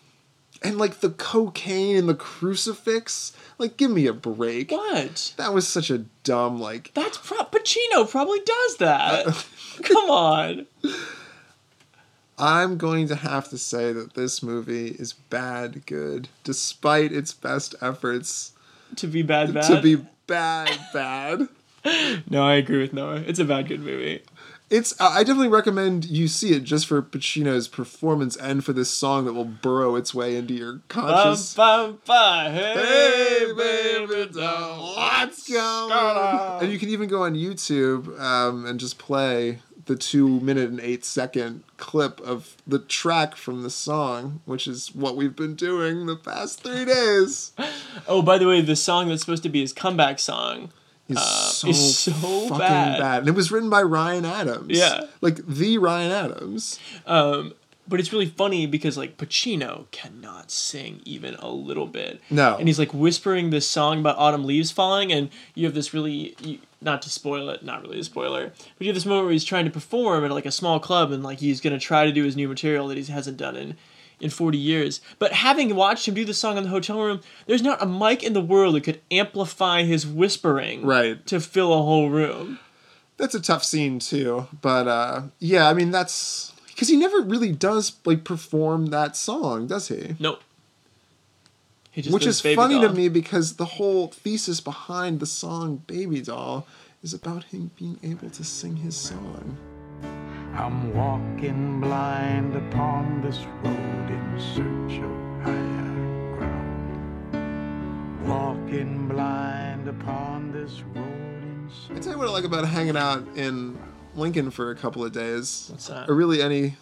and 0.62 0.78
like 0.78 1.00
the 1.00 1.10
cocaine 1.10 1.96
and 1.96 2.08
the 2.08 2.14
crucifix 2.14 3.32
like 3.58 3.76
give 3.76 3.90
me 3.90 4.06
a 4.06 4.12
break 4.12 4.70
What? 4.70 5.34
that 5.36 5.52
was 5.52 5.66
such 5.68 5.90
a 5.90 5.98
dumb 6.24 6.58
like 6.60 6.92
That's 6.94 7.18
pro- 7.18 7.44
Pacino 7.44 8.08
probably 8.08 8.40
does 8.40 8.76
that. 8.78 9.26
Uh, 9.26 9.32
Come 9.82 10.10
on. 10.10 10.66
i'm 12.38 12.76
going 12.76 13.08
to 13.08 13.16
have 13.16 13.48
to 13.48 13.58
say 13.58 13.92
that 13.92 14.14
this 14.14 14.42
movie 14.42 14.88
is 14.88 15.12
bad 15.12 15.84
good 15.86 16.28
despite 16.44 17.12
its 17.12 17.32
best 17.32 17.74
efforts 17.80 18.52
To 18.96 19.06
be 19.06 19.22
bad, 19.22 19.52
bad. 19.54 19.64
to 19.68 19.80
be 19.80 19.96
bad 20.26 20.78
bad 20.92 21.48
No, 22.28 22.42
I 22.44 22.54
agree 22.56 22.78
with 22.80 22.92
Noah. 22.92 23.22
It's 23.28 23.38
a 23.38 23.44
bad 23.44 23.68
good 23.68 23.78
movie. 23.80 24.20
It's 24.68 24.98
i 25.00 25.22
definitely 25.22 25.48
recommend 25.48 26.04
you 26.04 26.26
see 26.26 26.52
it 26.52 26.64
just 26.64 26.86
for 26.86 27.00
pacino's 27.00 27.68
performance 27.68 28.36
and 28.36 28.64
for 28.64 28.72
this 28.72 28.90
song 28.90 29.24
that 29.24 29.32
will 29.32 29.44
burrow 29.44 29.94
its 29.96 30.12
way 30.14 30.36
into 30.36 30.54
your 30.54 30.80
conscious 30.88 31.54
bum, 31.54 31.98
bum. 32.04 32.52
Hey, 32.52 32.74
Hey, 32.74 33.52
baby, 33.56 34.32
doll, 34.32 34.96
what's 34.96 35.48
going 35.48 35.92
on? 35.92 36.62
And 36.64 36.72
you 36.72 36.78
can 36.78 36.88
even 36.88 37.08
go 37.08 37.22
on 37.22 37.34
YouTube 37.34 38.18
um, 38.20 38.66
and 38.66 38.80
just 38.80 38.98
play 38.98 39.58
the 39.86 39.94
two 39.94 40.40
minute 40.40 40.68
and 40.68 40.80
eight 40.80 41.04
second 41.04 41.62
clip 41.76 42.20
of 42.20 42.56
the 42.66 42.80
track 42.80 43.36
from 43.36 43.62
the 43.62 43.70
song, 43.70 44.40
which 44.44 44.66
is 44.66 44.92
what 44.94 45.14
we've 45.16 45.36
been 45.36 45.54
doing 45.54 46.06
the 46.06 46.16
past 46.16 46.62
three 46.62 46.84
days. 46.84 47.52
Oh, 48.08 48.20
by 48.22 48.38
the 48.38 48.46
way, 48.46 48.60
the 48.60 48.76
song 48.76 49.08
that's 49.08 49.22
supposed 49.22 49.42
to 49.44 49.48
be 49.48 49.60
his 49.62 49.72
comeback 49.72 50.18
song. 50.18 50.70
Is 51.08 51.22
so, 51.22 51.68
is 51.68 51.98
so 51.98 52.10
fucking 52.12 52.58
bad. 52.58 52.98
bad. 52.98 53.18
And 53.20 53.28
it 53.28 53.34
was 53.34 53.52
written 53.52 53.70
by 53.70 53.82
Ryan 53.82 54.24
Adams. 54.24 54.76
Yeah. 54.76 55.02
Like 55.20 55.46
the 55.46 55.78
Ryan 55.78 56.10
Adams. 56.10 56.80
Um, 57.06 57.54
but 57.88 58.00
it's 58.00 58.12
really 58.12 58.26
funny 58.26 58.66
because 58.66 58.98
like 58.98 59.16
Pacino 59.16 59.90
cannot 59.90 60.50
sing 60.50 61.00
even 61.04 61.36
a 61.36 61.48
little 61.48 61.86
bit. 61.86 62.20
No. 62.30 62.56
And 62.56 62.68
he's 62.68 62.78
like 62.78 62.92
whispering 62.92 63.50
this 63.50 63.66
song 63.66 64.00
about 64.00 64.18
autumn 64.18 64.44
leaves 64.44 64.70
falling, 64.70 65.12
and 65.12 65.30
you 65.54 65.66
have 65.66 65.74
this 65.74 65.94
really 65.94 66.34
you, 66.40 66.58
not 66.80 67.02
to 67.02 67.10
spoil 67.10 67.48
it, 67.50 67.64
not 67.64 67.82
really 67.82 68.00
a 68.00 68.04
spoiler, 68.04 68.48
but 68.48 68.80
you 68.80 68.88
have 68.88 68.96
this 68.96 69.06
moment 69.06 69.26
where 69.26 69.32
he's 69.32 69.44
trying 69.44 69.64
to 69.64 69.70
perform 69.70 70.24
at 70.24 70.30
like 70.32 70.46
a 70.46 70.50
small 70.50 70.80
club, 70.80 71.12
and 71.12 71.22
like 71.22 71.38
he's 71.38 71.60
gonna 71.60 71.78
try 71.78 72.04
to 72.04 72.12
do 72.12 72.24
his 72.24 72.36
new 72.36 72.48
material 72.48 72.88
that 72.88 72.98
he 72.98 73.04
hasn't 73.04 73.36
done 73.36 73.56
in 73.56 73.76
in 74.20 74.30
40 74.30 74.56
years. 74.58 75.00
But 75.18 75.32
having 75.32 75.74
watched 75.76 76.08
him 76.08 76.14
do 76.14 76.24
the 76.24 76.32
song 76.34 76.56
in 76.56 76.64
the 76.64 76.70
hotel 76.70 77.00
room, 77.02 77.20
there's 77.46 77.62
not 77.62 77.82
a 77.82 77.86
mic 77.86 78.22
in 78.22 78.32
the 78.32 78.40
world 78.40 78.74
that 78.74 78.84
could 78.84 79.00
amplify 79.10 79.82
his 79.82 80.06
whispering 80.06 80.84
Right. 80.84 81.24
to 81.26 81.40
fill 81.40 81.72
a 81.72 81.82
whole 81.82 82.08
room. 82.10 82.58
That's 83.18 83.34
a 83.34 83.40
tough 83.40 83.64
scene 83.64 83.98
too. 83.98 84.46
But 84.60 84.88
uh, 84.88 85.22
yeah, 85.38 85.68
I 85.68 85.74
mean 85.74 85.90
that's 85.90 86.52
because 86.68 86.88
he 86.88 86.96
never 86.96 87.20
really 87.22 87.52
does 87.52 87.92
like 88.04 88.24
perform 88.24 88.86
that 88.86 89.16
song, 89.16 89.66
does 89.66 89.88
he? 89.88 90.16
Nope. 90.18 90.42
He 91.90 92.02
just 92.02 92.12
Which 92.12 92.26
is 92.26 92.42
funny 92.42 92.74
Doll. 92.78 92.88
to 92.88 92.94
me 92.94 93.08
because 93.08 93.54
the 93.56 93.64
whole 93.64 94.08
thesis 94.08 94.60
behind 94.60 95.18
the 95.20 95.24
song 95.26 95.82
Baby 95.86 96.20
Doll 96.20 96.66
is 97.02 97.14
about 97.14 97.44
him 97.44 97.70
being 97.78 97.98
able 98.02 98.28
to 98.28 98.44
sing 98.44 98.76
his 98.76 98.96
song. 98.96 99.56
I'm 100.58 100.94
walking 100.94 101.80
blind 101.82 102.56
upon 102.56 103.20
this 103.20 103.44
road 103.62 104.10
in 104.10 104.40
search 104.40 105.02
of 105.04 105.42
higher 105.44 106.36
ground. 106.38 108.26
Walking 108.26 109.06
blind 109.06 109.86
upon 109.86 110.52
this 110.52 110.80
road 110.94 111.04
in 111.42 111.70
I 111.94 111.98
tell 111.98 112.12
you 112.12 112.18
what 112.18 112.28
I 112.28 112.30
like 112.30 112.44
about 112.44 112.66
hanging 112.66 112.96
out 112.96 113.22
in 113.36 113.78
Lincoln 114.14 114.50
for 114.50 114.70
a 114.70 114.74
couple 114.74 115.04
of 115.04 115.12
days. 115.12 115.68
What's 115.70 115.88
that? 115.88 116.08
Or 116.08 116.14
really 116.14 116.40
any, 116.40 116.76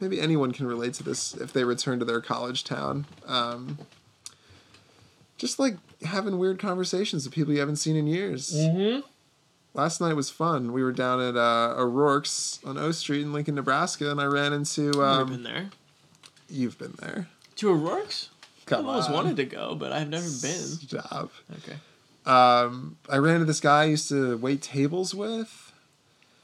maybe 0.00 0.18
anyone 0.18 0.52
can 0.52 0.66
relate 0.66 0.94
to 0.94 1.02
this 1.02 1.34
if 1.34 1.52
they 1.52 1.64
return 1.64 1.98
to 1.98 2.06
their 2.06 2.22
college 2.22 2.64
town. 2.64 3.04
Um, 3.26 3.76
just 5.36 5.58
like 5.58 5.76
having 6.02 6.38
weird 6.38 6.58
conversations 6.58 7.26
with 7.26 7.34
people 7.34 7.52
you 7.52 7.60
haven't 7.60 7.76
seen 7.76 7.94
in 7.94 8.06
years. 8.06 8.54
Mm-hmm. 8.54 9.06
Last 9.76 10.00
night 10.00 10.14
was 10.14 10.30
fun. 10.30 10.72
We 10.72 10.82
were 10.82 10.90
down 10.92 11.20
at 11.20 11.36
uh, 11.36 11.74
O'Rourke's 11.76 12.60
on 12.64 12.78
O 12.78 12.92
Street 12.92 13.20
in 13.22 13.32
Lincoln, 13.34 13.54
Nebraska, 13.56 14.10
and 14.10 14.18
I 14.20 14.24
ran 14.24 14.52
into. 14.54 15.02
I've 15.02 15.26
been 15.28 15.36
Um, 15.36 15.42
there. 15.42 15.70
you've 16.48 16.78
been 16.78 16.94
there. 16.98 17.28
To 17.56 17.70
O'Rourke's? 17.70 18.30
Come 18.64 18.80
I've 18.80 18.86
always 18.88 19.06
on. 19.06 19.12
wanted 19.12 19.36
to 19.36 19.44
go, 19.44 19.74
but 19.74 19.92
I've 19.92 20.08
never 20.08 20.24
been. 20.24 20.30
Stop. 20.32 21.30
Okay. 21.58 21.76
Um, 22.24 22.96
I 23.08 23.18
ran 23.18 23.34
into 23.34 23.44
this 23.46 23.60
guy 23.60 23.82
I 23.82 23.84
used 23.84 24.08
to 24.08 24.36
wait 24.38 24.62
tables 24.62 25.14
with. 25.14 25.72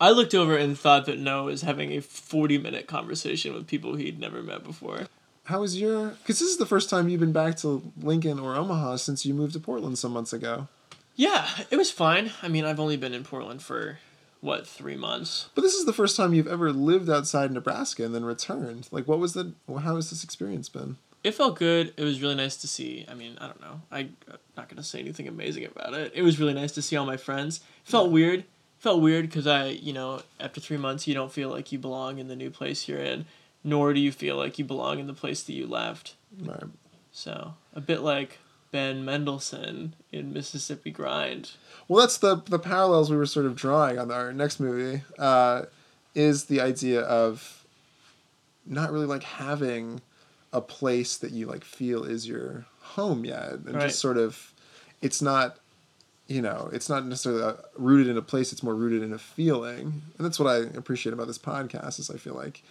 I 0.01 0.11
looked 0.11 0.35
over 0.35 0.57
and 0.57 0.79
thought 0.79 1.07
that 1.07 1.19
Noah 1.19 1.45
was 1.45 1.63
having 1.63 1.93
a 1.93 2.01
40 2.01 2.59
minute 2.59 2.87
conversation 2.87 3.55
with 3.55 3.67
people 3.67 3.95
he'd 3.97 4.21
never 4.21 4.43
met 4.43 4.63
before. 4.63 5.07
How 5.45 5.61
was 5.61 5.81
your? 5.81 6.11
Because 6.11 6.39
this 6.39 6.49
is 6.51 6.59
the 6.59 6.67
first 6.67 6.91
time 6.91 7.09
you've 7.09 7.19
been 7.21 7.33
back 7.33 7.57
to 7.59 7.83
Lincoln 8.01 8.39
or 8.39 8.55
Omaha 8.55 8.97
since 8.97 9.25
you 9.27 9.33
moved 9.35 9.55
to 9.55 9.61
Portland 9.61 9.99
some 9.99 10.13
months 10.13 10.33
ago. 10.33 10.69
Yeah, 11.15 11.47
it 11.71 11.77
was 11.77 11.91
fine. 11.91 12.33
I 12.43 12.49
mean, 12.49 12.65
I've 12.65 12.81
only 12.81 12.97
been 12.97 13.13
in 13.13 13.25
Portland 13.25 13.63
for, 13.63 13.99
what, 14.41 14.67
three 14.67 14.97
months? 14.97 15.51
But 15.55 15.63
this 15.63 15.75
is 15.75 15.85
the 15.85 15.93
first 15.93 16.17
time 16.17 16.35
you've 16.35 16.49
ever 16.49 16.73
lived 16.73 17.11
outside 17.11 17.53
Nebraska 17.53 18.05
and 18.05 18.15
then 18.15 18.25
returned. 18.25 18.89
Like, 18.91 19.07
what 19.07 19.19
was 19.19 19.35
the? 19.35 19.53
How 19.69 19.97
has 19.97 20.11
this 20.11 20.25
experience 20.25 20.69
been? 20.69 20.97
It 21.23 21.35
felt 21.35 21.57
good. 21.57 21.95
It 21.97 22.03
was 22.03 22.21
really 22.21 22.35
nice 22.35 22.57
to 22.57 22.67
see. 22.67 23.07
I 23.09 23.15
mean, 23.15 23.39
I 23.41 23.47
don't 23.47 23.61
know. 23.61 23.83
I, 23.93 23.99
I'm 23.99 24.39
not 24.57 24.69
going 24.69 24.79
to 24.79 24.83
say 24.83 24.99
anything 24.99 25.29
amazing 25.29 25.65
about 25.65 25.95
it. 25.95 26.13
It 26.15 26.23
was 26.23 26.41
really 26.41 26.55
nice 26.55 26.73
to 26.73 26.83
see 26.83 26.97
all 26.97 27.07
my 27.07 27.17
friends. 27.17 27.59
It 27.87 27.91
felt 27.91 28.11
weird. 28.11 28.41
It 28.41 28.47
felt 28.79 29.01
weird 29.01 29.29
because 29.29 29.47
I, 29.47 29.67
you 29.67 29.93
know, 29.93 30.23
after 30.41 30.61
three 30.61 30.79
months, 30.79 31.07
you 31.07 31.15
don't 31.15 31.31
feel 31.31 31.49
like 31.49 31.71
you 31.71 31.79
belong 31.79 32.19
in 32.19 32.27
the 32.27 32.35
new 32.35 32.51
place 32.51 32.89
you're 32.89 32.99
in, 32.99 33.27
nor 33.63 33.95
do 33.95 34.01
you 34.01 34.11
feel 34.11 34.37
like 34.37 34.59
you 34.59 34.65
belong 34.65 34.99
in 34.99 35.07
the 35.07 35.15
place 35.15 35.45
that 35.45 35.53
you 35.53 35.69
left. 35.69 36.17
Right. 36.41 36.65
So, 37.13 37.55
a 37.73 37.81
bit 37.81 38.01
like 38.01 38.39
Ben 38.73 39.05
Mendelsohn 39.05 39.95
in 40.11 40.33
Mississippi 40.33 40.91
Grind. 40.91 41.53
Well, 41.87 42.01
that's 42.01 42.19
the 42.19 42.37
the 42.49 42.59
parallels 42.59 43.11
we 43.11 43.17
were 43.17 43.27
sort 43.27 43.47
of 43.47 43.55
drawing 43.55 43.99
on 43.99 44.11
our 44.11 44.33
next 44.33 44.59
movie. 44.59 45.03
Uh, 45.19 45.67
is 46.15 46.47
the 46.47 46.61
idea 46.61 47.01
of 47.03 47.65
not 48.67 48.91
really 48.93 49.07
like 49.07 49.23
having 49.23 50.01
a 50.53 50.61
place 50.61 51.17
that 51.17 51.31
you 51.33 51.47
like 51.47 51.65
feel 51.65 52.03
is 52.05 52.27
your 52.27 52.67
home 52.81 53.25
yet, 53.25 53.53
and 53.53 53.75
Right. 53.75 53.83
just 53.89 54.01
sort 54.01 54.19
of, 54.19 54.53
it's 55.01 55.23
not, 55.23 55.59
you 56.27 56.43
know, 56.43 56.69
it's 56.73 56.89
not 56.91 57.07
necessarily 57.07 57.43
uh, 57.43 57.55
rooted 57.77 58.09
in 58.09 58.17
a 58.19 58.23
place. 58.23 58.53
It's 58.53 58.63
more 58.63 58.75
rooted 58.75 59.03
in 59.03 59.13
a 59.13 59.19
feeling, 59.19 60.03
and 60.19 60.25
that's 60.27 60.39
what 60.39 60.49
I 60.49 60.59
appreciate 60.77 61.13
about 61.13 61.27
this 61.29 61.39
podcast. 61.39 61.99
Is 61.99 62.11
I 62.11 62.17
feel 62.17 62.35
like. 62.35 62.63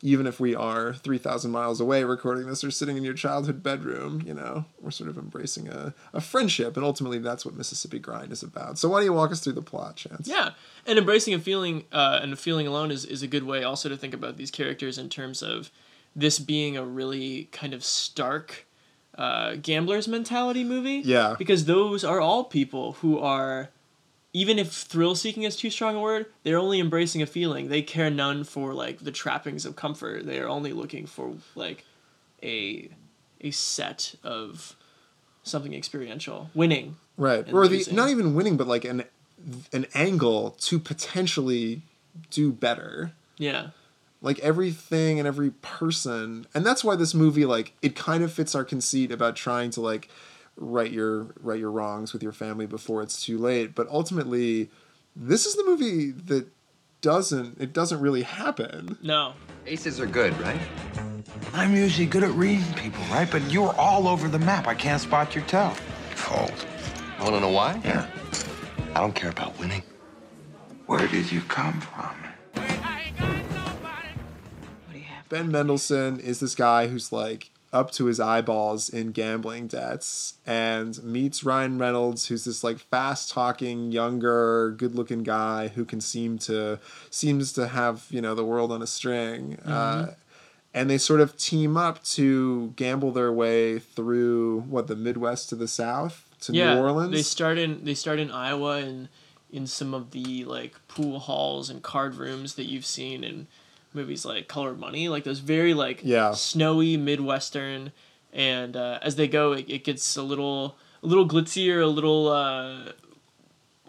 Even 0.00 0.26
if 0.26 0.38
we 0.38 0.54
are 0.54 0.94
3,000 0.94 1.50
miles 1.50 1.80
away 1.80 2.04
recording 2.04 2.46
this 2.46 2.62
or 2.62 2.70
sitting 2.70 2.96
in 2.96 3.02
your 3.02 3.14
childhood 3.14 3.62
bedroom, 3.62 4.22
you 4.24 4.32
know, 4.32 4.64
we're 4.80 4.92
sort 4.92 5.10
of 5.10 5.18
embracing 5.18 5.68
a, 5.68 5.92
a 6.12 6.20
friendship. 6.20 6.76
And 6.76 6.84
ultimately, 6.84 7.18
that's 7.18 7.44
what 7.44 7.56
Mississippi 7.56 7.98
Grind 7.98 8.30
is 8.30 8.42
about. 8.42 8.78
So, 8.78 8.88
why 8.88 8.98
don't 8.98 9.06
you 9.06 9.12
walk 9.12 9.32
us 9.32 9.40
through 9.40 9.54
the 9.54 9.62
plot, 9.62 9.96
Chance? 9.96 10.28
Yeah, 10.28 10.50
and 10.86 10.98
embracing 10.98 11.34
a 11.34 11.40
feeling 11.40 11.84
uh, 11.92 12.20
and 12.22 12.32
a 12.32 12.36
feeling 12.36 12.66
alone 12.66 12.90
is, 12.90 13.04
is 13.04 13.22
a 13.22 13.26
good 13.26 13.44
way 13.44 13.64
also 13.64 13.88
to 13.88 13.96
think 13.96 14.14
about 14.14 14.36
these 14.36 14.50
characters 14.50 14.98
in 14.98 15.08
terms 15.08 15.42
of 15.42 15.70
this 16.14 16.38
being 16.38 16.76
a 16.76 16.84
really 16.84 17.48
kind 17.52 17.74
of 17.74 17.84
stark 17.84 18.66
uh, 19.16 19.56
gambler's 19.56 20.08
mentality 20.08 20.64
movie. 20.64 21.02
Yeah. 21.04 21.34
Because 21.38 21.64
those 21.64 22.04
are 22.04 22.20
all 22.20 22.44
people 22.44 22.92
who 22.94 23.18
are, 23.18 23.70
even 24.32 24.58
if 24.58 24.72
thrill 24.72 25.14
seeking 25.14 25.44
is 25.44 25.56
too 25.56 25.70
strong 25.70 25.96
a 25.96 26.00
word, 26.00 26.26
they're 26.42 26.58
only 26.58 26.80
embracing 26.80 27.22
a 27.22 27.26
feeling. 27.26 27.68
They 27.68 27.82
care 27.82 28.10
none 28.10 28.44
for 28.44 28.74
like 28.74 28.98
the 28.98 29.12
trappings 29.12 29.64
of 29.64 29.76
comfort. 29.76 30.26
They 30.26 30.38
are 30.38 30.48
only 30.48 30.72
looking 30.72 31.06
for 31.06 31.34
like 31.54 31.84
a 32.42 32.90
a 33.40 33.50
set 33.50 34.14
of 34.22 34.76
something 35.42 35.72
experiential, 35.72 36.50
winning. 36.54 36.96
Right. 37.16 37.50
Or 37.52 37.66
the 37.68 37.86
not 37.90 38.10
even 38.10 38.34
winning, 38.34 38.56
but 38.56 38.66
like 38.66 38.84
an 38.84 39.04
an 39.72 39.86
angle 39.94 40.50
to 40.60 40.78
potentially 40.78 41.82
do 42.30 42.52
better. 42.52 43.12
Yeah. 43.38 43.68
Like 44.20 44.38
everything 44.40 45.18
and 45.18 45.28
every 45.28 45.50
person. 45.50 46.46
And 46.54 46.66
that's 46.66 46.84
why 46.84 46.96
this 46.96 47.14
movie 47.14 47.44
like 47.44 47.72
it 47.82 47.96
kind 47.96 48.22
of 48.22 48.32
fits 48.32 48.54
our 48.54 48.64
conceit 48.64 49.10
about 49.10 49.36
trying 49.36 49.70
to 49.70 49.80
like 49.80 50.08
right 50.60 50.90
your 50.90 51.34
right 51.40 51.58
your 51.58 51.70
wrongs 51.70 52.12
with 52.12 52.22
your 52.22 52.32
family 52.32 52.66
before 52.66 53.02
it's 53.02 53.24
too 53.24 53.38
late. 53.38 53.74
But 53.74 53.88
ultimately 53.88 54.70
this 55.14 55.46
is 55.46 55.56
the 55.56 55.64
movie 55.64 56.10
that 56.10 56.46
doesn't 57.00 57.60
it 57.60 57.72
doesn't 57.72 58.00
really 58.00 58.22
happen. 58.22 58.98
No. 59.02 59.34
Aces 59.66 60.00
are 60.00 60.06
good, 60.06 60.38
right? 60.40 60.60
I'm 61.52 61.74
usually 61.74 62.06
good 62.06 62.24
at 62.24 62.30
reading 62.30 62.72
people, 62.74 63.02
right? 63.10 63.30
But 63.30 63.50
you're 63.50 63.74
all 63.74 64.08
over 64.08 64.28
the 64.28 64.38
map. 64.38 64.66
I 64.66 64.74
can't 64.74 65.00
spot 65.00 65.34
your 65.34 65.44
toe. 65.44 65.72
Cold. 66.16 66.66
I 67.18 67.22
Want 67.22 67.34
to 67.34 67.40
know 67.40 67.50
why? 67.50 67.80
Yeah. 67.84 68.08
I 68.94 69.00
don't 69.00 69.14
care 69.14 69.30
about 69.30 69.58
winning. 69.58 69.82
Where 70.86 71.06
did 71.06 71.30
you 71.30 71.40
come 71.42 71.80
from? 71.80 72.14
Ben 75.28 75.50
Mendelsohn 75.52 76.18
is 76.20 76.40
this 76.40 76.54
guy 76.54 76.86
who's 76.86 77.12
like 77.12 77.50
up 77.72 77.90
to 77.92 78.06
his 78.06 78.18
eyeballs 78.18 78.88
in 78.88 79.12
gambling 79.12 79.66
debts 79.66 80.34
and 80.46 81.02
meets 81.02 81.44
Ryan 81.44 81.78
Reynolds, 81.78 82.28
who's 82.28 82.44
this 82.44 82.64
like 82.64 82.78
fast 82.78 83.30
talking, 83.30 83.92
younger, 83.92 84.70
good 84.70 84.94
looking 84.94 85.22
guy 85.22 85.68
who 85.68 85.84
can 85.84 86.00
seem 86.00 86.38
to 86.38 86.78
seems 87.10 87.52
to 87.54 87.68
have, 87.68 88.06
you 88.10 88.20
know, 88.20 88.34
the 88.34 88.44
world 88.44 88.72
on 88.72 88.82
a 88.82 88.86
string. 88.86 89.58
Uh, 89.66 90.14
and 90.74 90.88
they 90.88 90.98
sort 90.98 91.20
of 91.20 91.36
team 91.36 91.76
up 91.76 92.02
to 92.04 92.72
gamble 92.76 93.10
their 93.10 93.32
way 93.32 93.78
through 93.78 94.60
what 94.60 94.86
the 94.86 94.96
Midwest 94.96 95.48
to 95.50 95.56
the 95.56 95.68
South 95.68 96.28
to 96.42 96.52
yeah, 96.52 96.74
New 96.74 96.80
Orleans. 96.80 97.12
They 97.12 97.22
start 97.22 97.58
in 97.58 97.84
they 97.84 97.94
start 97.94 98.18
in 98.18 98.30
Iowa 98.30 98.76
and 98.76 99.08
in 99.50 99.66
some 99.66 99.94
of 99.94 100.10
the 100.10 100.44
like 100.44 100.76
pool 100.88 101.18
halls 101.18 101.70
and 101.70 101.82
card 101.82 102.14
rooms 102.14 102.54
that 102.54 102.64
you've 102.64 102.86
seen 102.86 103.24
in 103.24 103.46
movies 103.94 104.24
like 104.24 104.48
Color 104.48 104.74
Money, 104.74 105.08
like 105.08 105.24
those 105.24 105.38
very 105.40 105.74
like 105.74 106.00
Yeah. 106.04 106.32
snowy 106.32 106.96
midwestern. 106.96 107.92
And 108.32 108.76
uh, 108.76 108.98
as 109.02 109.16
they 109.16 109.26
go, 109.28 109.52
it, 109.52 109.68
it 109.68 109.84
gets 109.84 110.16
a 110.16 110.22
little 110.22 110.76
a 111.02 111.06
little 111.06 111.26
glitzier, 111.28 111.82
a 111.82 111.86
little 111.86 112.28
uh, 112.28 112.92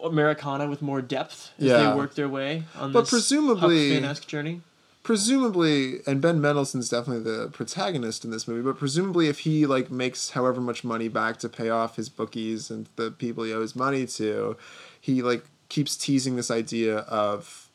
Americana 0.03 0.67
with 0.69 0.81
more 0.81 1.01
depth 1.01 1.51
as 1.59 1.65
Yeah. 1.65 1.91
they 1.91 1.97
work 1.97 2.15
their 2.15 2.29
way 2.29 2.63
on 2.77 2.91
But 2.91 3.01
this 3.01 3.09
presumably- 3.09 3.89
Huck 3.89 3.95
Finn-esque 4.01 4.27
journey. 4.27 4.61
presumably 5.03 5.99
and 6.05 6.21
ben 6.21 6.39
mendelsohn's 6.39 6.87
definitely 6.89 7.23
the 7.23 7.49
protagonist 7.49 8.23
in 8.23 8.31
this 8.31 8.47
movie 8.47 8.61
but 8.61 8.77
presumably 8.77 9.27
if 9.27 9.39
he 9.39 9.65
like 9.65 9.89
makes 9.89 10.31
however 10.31 10.61
much 10.61 10.83
money 10.83 11.07
back 11.07 11.37
to 11.39 11.49
pay 11.49 11.69
off 11.69 11.95
his 11.95 12.09
bookies 12.09 12.69
and 12.69 12.87
the 12.95 13.09
people 13.09 13.43
he 13.43 13.51
owes 13.53 13.75
money 13.75 14.05
to 14.05 14.55
he 15.01 15.21
like 15.21 15.45
keeps 15.69 15.95
teasing 15.97 16.35
this 16.35 16.51
idea 16.51 16.97
of 16.99 17.68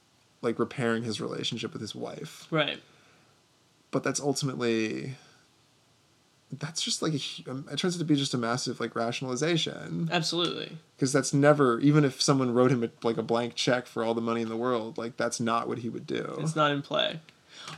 like 0.45 0.59
repairing 0.59 1.03
his 1.03 1.21
relationship 1.21 1.73
with 1.73 1.81
his 1.83 1.95
wife 1.95 2.47
Right. 2.51 2.81
but 3.91 4.03
that's 4.05 4.21
ultimately 4.21 5.15
that's 6.57 6.81
just 6.83 7.03
like 7.03 7.13
a, 7.15 7.51
um, 7.51 7.67
it 7.73 7.79
turns 7.79 7.97
out 7.97 7.99
to 7.99 8.05
be 8.05 8.15
just 8.15 8.33
a 8.33 8.39
massive 8.39 8.79
like 8.79 8.95
rationalization 8.95 10.09
Absolutely. 10.13 10.77
because 10.97 11.13
that's 11.13 11.35
never 11.35 11.81
even 11.81 12.05
if 12.05 12.23
someone 12.23 12.55
wrote 12.55 12.71
him 12.71 12.85
a, 12.85 12.91
like 13.03 13.17
a 13.17 13.23
blank 13.23 13.55
check 13.57 13.87
for 13.87 14.05
all 14.05 14.15
the 14.15 14.21
money 14.21 14.43
in 14.43 14.49
the 14.49 14.57
world 14.57 14.97
like 14.97 15.17
that's 15.17 15.41
not 15.41 15.67
what 15.67 15.79
he 15.79 15.89
would 15.89 16.07
do 16.07 16.37
It's 16.41 16.55
not 16.55 16.71
in 16.71 16.83
play. 16.83 17.19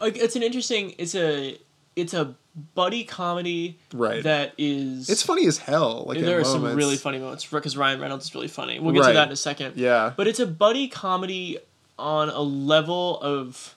Like 0.01 0.17
it's 0.17 0.35
an 0.37 0.43
interesting. 0.43 0.95
It's 0.99 1.15
a 1.15 1.59
it's 1.95 2.13
a 2.13 2.35
buddy 2.75 3.05
comedy. 3.05 3.79
Right. 3.95 4.23
That 4.23 4.53
is. 4.59 5.09
it's 5.09 5.23
funny 5.23 5.47
as 5.47 5.59
hell 5.59 6.05
like 6.09 6.19
there 6.19 6.41
are 6.41 6.45
some 6.45 6.65
really 6.75 6.97
funny 6.97 7.19
moments 7.19 7.47
because 7.47 7.77
Ryan 7.77 8.01
Reynolds 8.01 8.27
is 8.27 8.35
really 8.35 8.49
funny. 8.49 8.79
We'll 8.79 8.93
get 8.93 9.07
to 9.07 9.13
that 9.15 9.29
in 9.29 9.33
a 9.33 9.37
second. 9.37 9.77
Yeah. 9.77 10.13
But 10.17 10.27
it's 10.27 10.41
a 10.41 10.47
buddy 10.47 10.89
comedy 10.89 11.59
on 11.99 12.29
a 12.29 12.41
level 12.41 13.19
of 13.21 13.75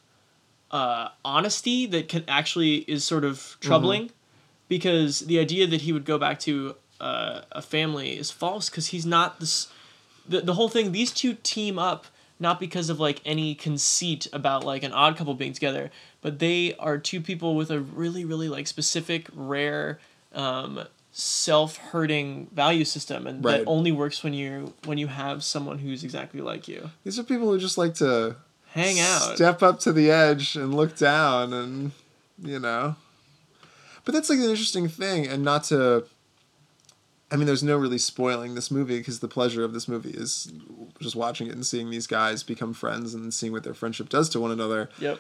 uh, 0.72 1.10
honesty 1.24 1.86
that 1.88 2.08
can 2.08 2.24
actually 2.28 2.78
is 2.80 3.04
sort 3.04 3.24
of 3.24 3.58
troubling 3.60 4.04
Mm-hmm. 4.04 4.14
because 4.68 5.22
the 5.22 5.40
idea 5.40 5.66
that 5.68 5.82
he 5.82 5.92
would 5.92 6.06
go 6.06 6.18
back 6.18 6.40
to 6.42 6.76
uh, 7.00 7.42
a 7.52 7.62
family 7.62 8.18
is 8.18 8.30
false 8.30 8.70
because 8.70 8.88
he's 8.88 9.06
not 9.06 9.40
this. 9.40 9.68
The, 10.28 10.42
the 10.42 10.54
whole 10.54 10.70
thing, 10.70 10.92
these 10.92 11.12
two 11.12 11.36
team 11.42 11.80
up 11.80 12.06
not 12.40 12.60
because 12.60 12.90
of 12.90 13.00
like 13.00 13.22
any 13.26 13.56
conceit 13.56 14.28
about 14.32 14.64
like 14.64 14.84
an 14.84 14.94
odd 14.94 15.18
couple 15.18 15.34
being 15.34 15.54
together, 15.54 15.92
but 16.22 16.40
they 16.40 16.74
are 16.76 16.98
two 16.98 17.20
people 17.20 17.56
with 17.56 17.70
a 17.72 17.80
really, 17.80 18.24
really 18.24 18.48
like 18.48 18.68
specific, 18.68 19.28
rare, 19.34 20.00
um, 20.34 20.84
self-hurting 21.20 22.48
value 22.54 22.86
system, 22.86 23.28
and 23.28 23.44
Right. 23.44 23.60
that 23.60 23.64
only 23.68 23.92
works 23.92 24.24
when 24.24 24.34
you 24.34 24.74
when 24.86 24.98
you 24.98 25.08
have 25.08 25.44
someone 25.44 25.80
who's 25.80 26.04
exactly 26.04 26.42
like 26.42 26.68
you. 26.68 26.92
These 27.04 27.20
are 27.20 27.24
people 27.24 27.52
who 27.52 27.60
just 27.60 27.78
like 27.78 27.94
to 27.96 28.36
Hang 28.72 29.00
out. 29.00 29.36
step 29.36 29.62
up 29.64 29.80
to 29.82 29.92
the 29.94 30.10
edge 30.12 30.56
and 30.56 30.74
look 30.74 30.96
down 30.98 31.54
and 31.54 31.92
you 32.42 32.60
know. 32.60 32.96
But 34.06 34.14
that's 34.14 34.30
like 34.30 34.40
an 34.40 34.46
interesting 34.50 34.88
thing 34.88 35.28
and 35.28 35.44
not 35.44 35.64
to 35.66 36.06
I 37.32 37.36
mean 37.36 37.46
there's 37.46 37.64
no 37.64 37.78
really 37.78 37.98
spoiling 38.00 38.56
this 38.56 38.72
movie 38.72 38.98
because 38.98 39.20
the 39.20 39.28
pleasure 39.28 39.64
of 39.64 39.74
this 39.74 39.88
movie 39.88 40.12
is 40.12 40.52
just 41.00 41.16
watching 41.16 41.48
it 41.48 41.54
and 41.54 41.66
seeing 41.66 41.90
these 41.90 42.08
guys 42.08 42.42
become 42.44 42.74
friends 42.74 43.14
and 43.14 43.34
seeing 43.34 43.52
what 43.52 43.64
their 43.64 43.74
friendship 43.76 44.10
does 44.10 44.30
to 44.30 44.40
one 44.40 44.52
another. 44.52 44.90
Yep. 45.00 45.20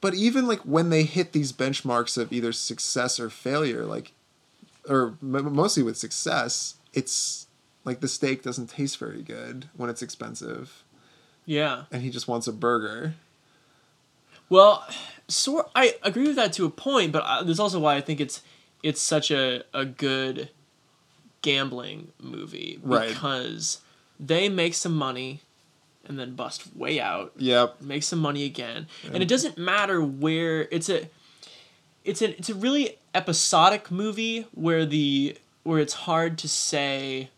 But 0.00 0.14
even 0.14 0.46
like 0.46 0.60
when 0.60 0.90
they 0.90 1.04
hit 1.04 1.32
these 1.32 1.52
benchmarks 1.52 2.16
of 2.18 2.32
either 2.32 2.52
success 2.52 3.18
or 3.18 3.30
failure, 3.30 3.84
like 3.84 4.12
or 4.88 5.16
m- 5.22 5.54
mostly 5.54 5.82
with 5.82 5.96
success, 5.96 6.76
it's 6.92 7.46
like 7.84 8.00
the 8.00 8.08
steak 8.08 8.42
doesn't 8.42 8.68
taste 8.70 8.98
very 8.98 9.22
good 9.22 9.68
when 9.76 9.88
it's 9.90 10.02
expensive, 10.02 10.82
Yeah. 11.46 11.84
and 11.90 12.02
he 12.02 12.10
just 12.10 12.28
wants 12.28 12.46
a 12.46 12.52
burger. 12.52 13.14
Well, 14.48 14.86
sort 15.28 15.70
I 15.74 15.94
agree 16.02 16.26
with 16.26 16.36
that 16.36 16.52
to 16.54 16.64
a 16.66 16.70
point, 16.70 17.12
but 17.12 17.22
uh, 17.24 17.42
there's 17.42 17.60
also 17.60 17.80
why 17.80 17.96
I 17.96 18.00
think 18.00 18.20
it's 18.20 18.42
it's 18.82 19.00
such 19.00 19.30
a 19.30 19.64
a 19.72 19.84
good 19.84 20.50
gambling 21.42 22.12
movie 22.20 22.78
Right. 22.82 23.08
because 23.08 23.80
they 24.20 24.48
make 24.48 24.74
some 24.74 24.94
money 24.94 25.40
and 26.04 26.18
then 26.18 26.34
bust 26.34 26.76
way 26.76 27.00
out, 27.00 27.32
Yep. 27.36 27.80
make 27.80 28.02
some 28.02 28.18
money 28.18 28.44
again, 28.44 28.86
and 29.12 29.22
it 29.22 29.26
doesn't 29.28 29.56
matter 29.56 30.02
where 30.02 30.62
it's 30.70 30.88
a 30.88 31.08
it's 32.04 32.20
a 32.20 32.36
it's 32.36 32.50
a 32.50 32.54
really 32.54 32.98
episodic 33.14 33.90
movie 33.90 34.46
where 34.52 34.84
the 34.86 35.36
where 35.64 35.78
it's 35.78 35.92
hard 35.94 36.38
to 36.38 36.48
say 36.48 37.28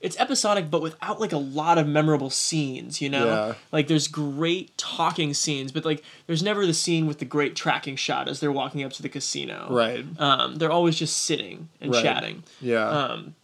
it's 0.00 0.18
episodic 0.18 0.70
but 0.70 0.80
without 0.80 1.20
like 1.20 1.32
a 1.32 1.36
lot 1.36 1.76
of 1.78 1.86
memorable 1.86 2.30
scenes 2.30 3.00
you 3.00 3.08
know 3.10 3.26
Yeah. 3.26 3.54
like 3.72 3.88
there's 3.88 4.06
great 4.08 4.76
talking 4.78 5.34
scenes 5.34 5.72
but 5.72 5.84
like 5.84 6.02
there's 6.26 6.42
never 6.42 6.64
the 6.64 6.72
scene 6.74 7.06
with 7.06 7.18
the 7.18 7.24
great 7.24 7.54
tracking 7.56 7.96
shot 7.96 8.28
as 8.28 8.40
they're 8.40 8.52
walking 8.52 8.82
up 8.84 8.92
to 8.94 9.02
the 9.02 9.08
casino 9.08 9.66
Right. 9.68 10.04
um, 10.18 10.56
they're 10.56 10.70
always 10.72 10.96
just 10.96 11.18
sitting 11.18 11.68
and 11.80 11.92
Right. 11.92 12.02
chatting 12.02 12.42
Yeah. 12.60 12.88
um, 12.88 13.34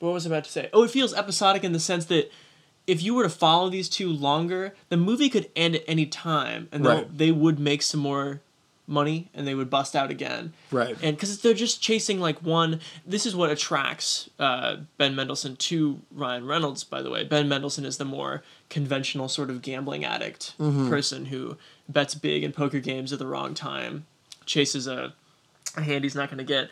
what 0.00 0.12
was 0.12 0.26
I 0.26 0.30
about 0.30 0.44
to 0.44 0.50
say? 0.52 0.68
Oh, 0.74 0.82
it 0.82 0.90
feels 0.90 1.14
episodic 1.14 1.64
in 1.64 1.72
the 1.72 1.80
sense 1.80 2.04
that 2.06 2.30
if 2.86 3.02
you 3.02 3.14
were 3.14 3.22
to 3.22 3.30
follow 3.30 3.70
these 3.70 3.88
two 3.88 4.10
longer, 4.10 4.74
the 4.90 4.98
movie 4.98 5.30
could 5.30 5.48
end 5.56 5.76
at 5.76 5.84
any 5.86 6.04
time, 6.04 6.68
and 6.70 6.84
Right. 6.84 7.16
they 7.16 7.32
would 7.32 7.58
make 7.58 7.80
some 7.80 8.00
more 8.00 8.42
money, 8.86 9.30
and 9.34 9.46
they 9.46 9.54
would 9.54 9.70
bust 9.70 9.96
out 9.96 10.10
again. 10.10 10.52
Right. 10.70 10.96
And 11.02 11.16
because 11.16 11.40
they're 11.40 11.54
just 11.54 11.80
chasing 11.80 12.20
like 12.20 12.38
one. 12.40 12.80
This 13.06 13.26
is 13.26 13.34
what 13.34 13.50
attracts 13.50 14.28
uh, 14.38 14.76
Ben 14.98 15.14
Mendelsohn 15.14 15.56
to 15.56 16.00
Ryan 16.10 16.46
Reynolds. 16.46 16.84
By 16.84 17.02
the 17.02 17.10
way, 17.10 17.24
Ben 17.24 17.48
Mendelsohn 17.48 17.84
is 17.84 17.98
the 17.98 18.04
more 18.04 18.42
conventional 18.68 19.28
sort 19.28 19.50
of 19.50 19.62
gambling 19.62 20.04
addict 20.04 20.56
person 20.88 21.26
who 21.26 21.56
bets 21.88 22.14
big 22.14 22.42
in 22.44 22.52
poker 22.52 22.80
games 22.80 23.12
at 23.12 23.18
the 23.18 23.26
wrong 23.26 23.54
time, 23.54 24.06
chases 24.44 24.86
a 24.86 25.14
a 25.76 25.82
hand 25.82 26.04
he's 26.04 26.14
not 26.14 26.28
going 26.28 26.38
to 26.38 26.44
get. 26.44 26.70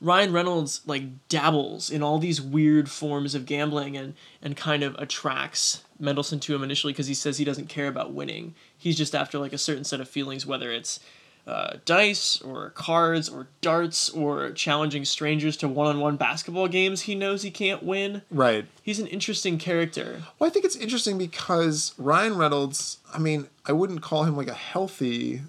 Ryan 0.00 0.32
Reynolds 0.32 0.80
like 0.86 1.02
dabbles 1.28 1.90
in 1.90 2.02
all 2.04 2.18
these 2.18 2.40
weird 2.40 2.88
forms 2.88 3.34
of 3.34 3.46
gambling 3.46 3.96
and 3.96 4.14
and 4.40 4.56
kind 4.56 4.84
of 4.84 4.94
attracts 4.94 5.82
Mendelsohn 5.98 6.38
to 6.40 6.54
him 6.54 6.62
initially 6.62 6.92
because 6.92 7.08
he 7.08 7.14
says 7.14 7.38
he 7.38 7.44
doesn't 7.44 7.68
care 7.68 7.88
about 7.88 8.12
winning. 8.12 8.54
He's 8.76 8.96
just 8.96 9.14
after 9.14 9.38
like 9.38 9.52
a 9.52 9.58
certain 9.58 9.84
set 9.84 10.00
of 10.00 10.08
feelings, 10.08 10.46
whether 10.46 10.70
it's 10.70 11.00
uh, 11.48 11.78
dice 11.86 12.40
or 12.42 12.70
cards 12.70 13.28
or 13.28 13.46
darts 13.62 14.10
or 14.10 14.50
challenging 14.50 15.04
strangers 15.04 15.56
to 15.56 15.66
one-on-one 15.66 16.16
basketball 16.16 16.68
games 16.68 17.02
he 17.02 17.14
knows 17.14 17.42
he 17.42 17.50
can't 17.50 17.82
win. 17.82 18.20
right. 18.30 18.66
He's 18.82 19.00
an 19.00 19.06
interesting 19.08 19.58
character. 19.58 20.22
Well, 20.38 20.48
I 20.48 20.52
think 20.52 20.64
it's 20.64 20.76
interesting 20.76 21.18
because 21.18 21.92
Ryan 21.98 22.36
Reynolds, 22.36 22.98
I 23.14 23.18
mean, 23.18 23.48
I 23.66 23.72
wouldn't 23.72 24.02
call 24.02 24.24
him 24.24 24.36
like 24.36 24.48
a 24.48 24.54
healthy, 24.54 25.40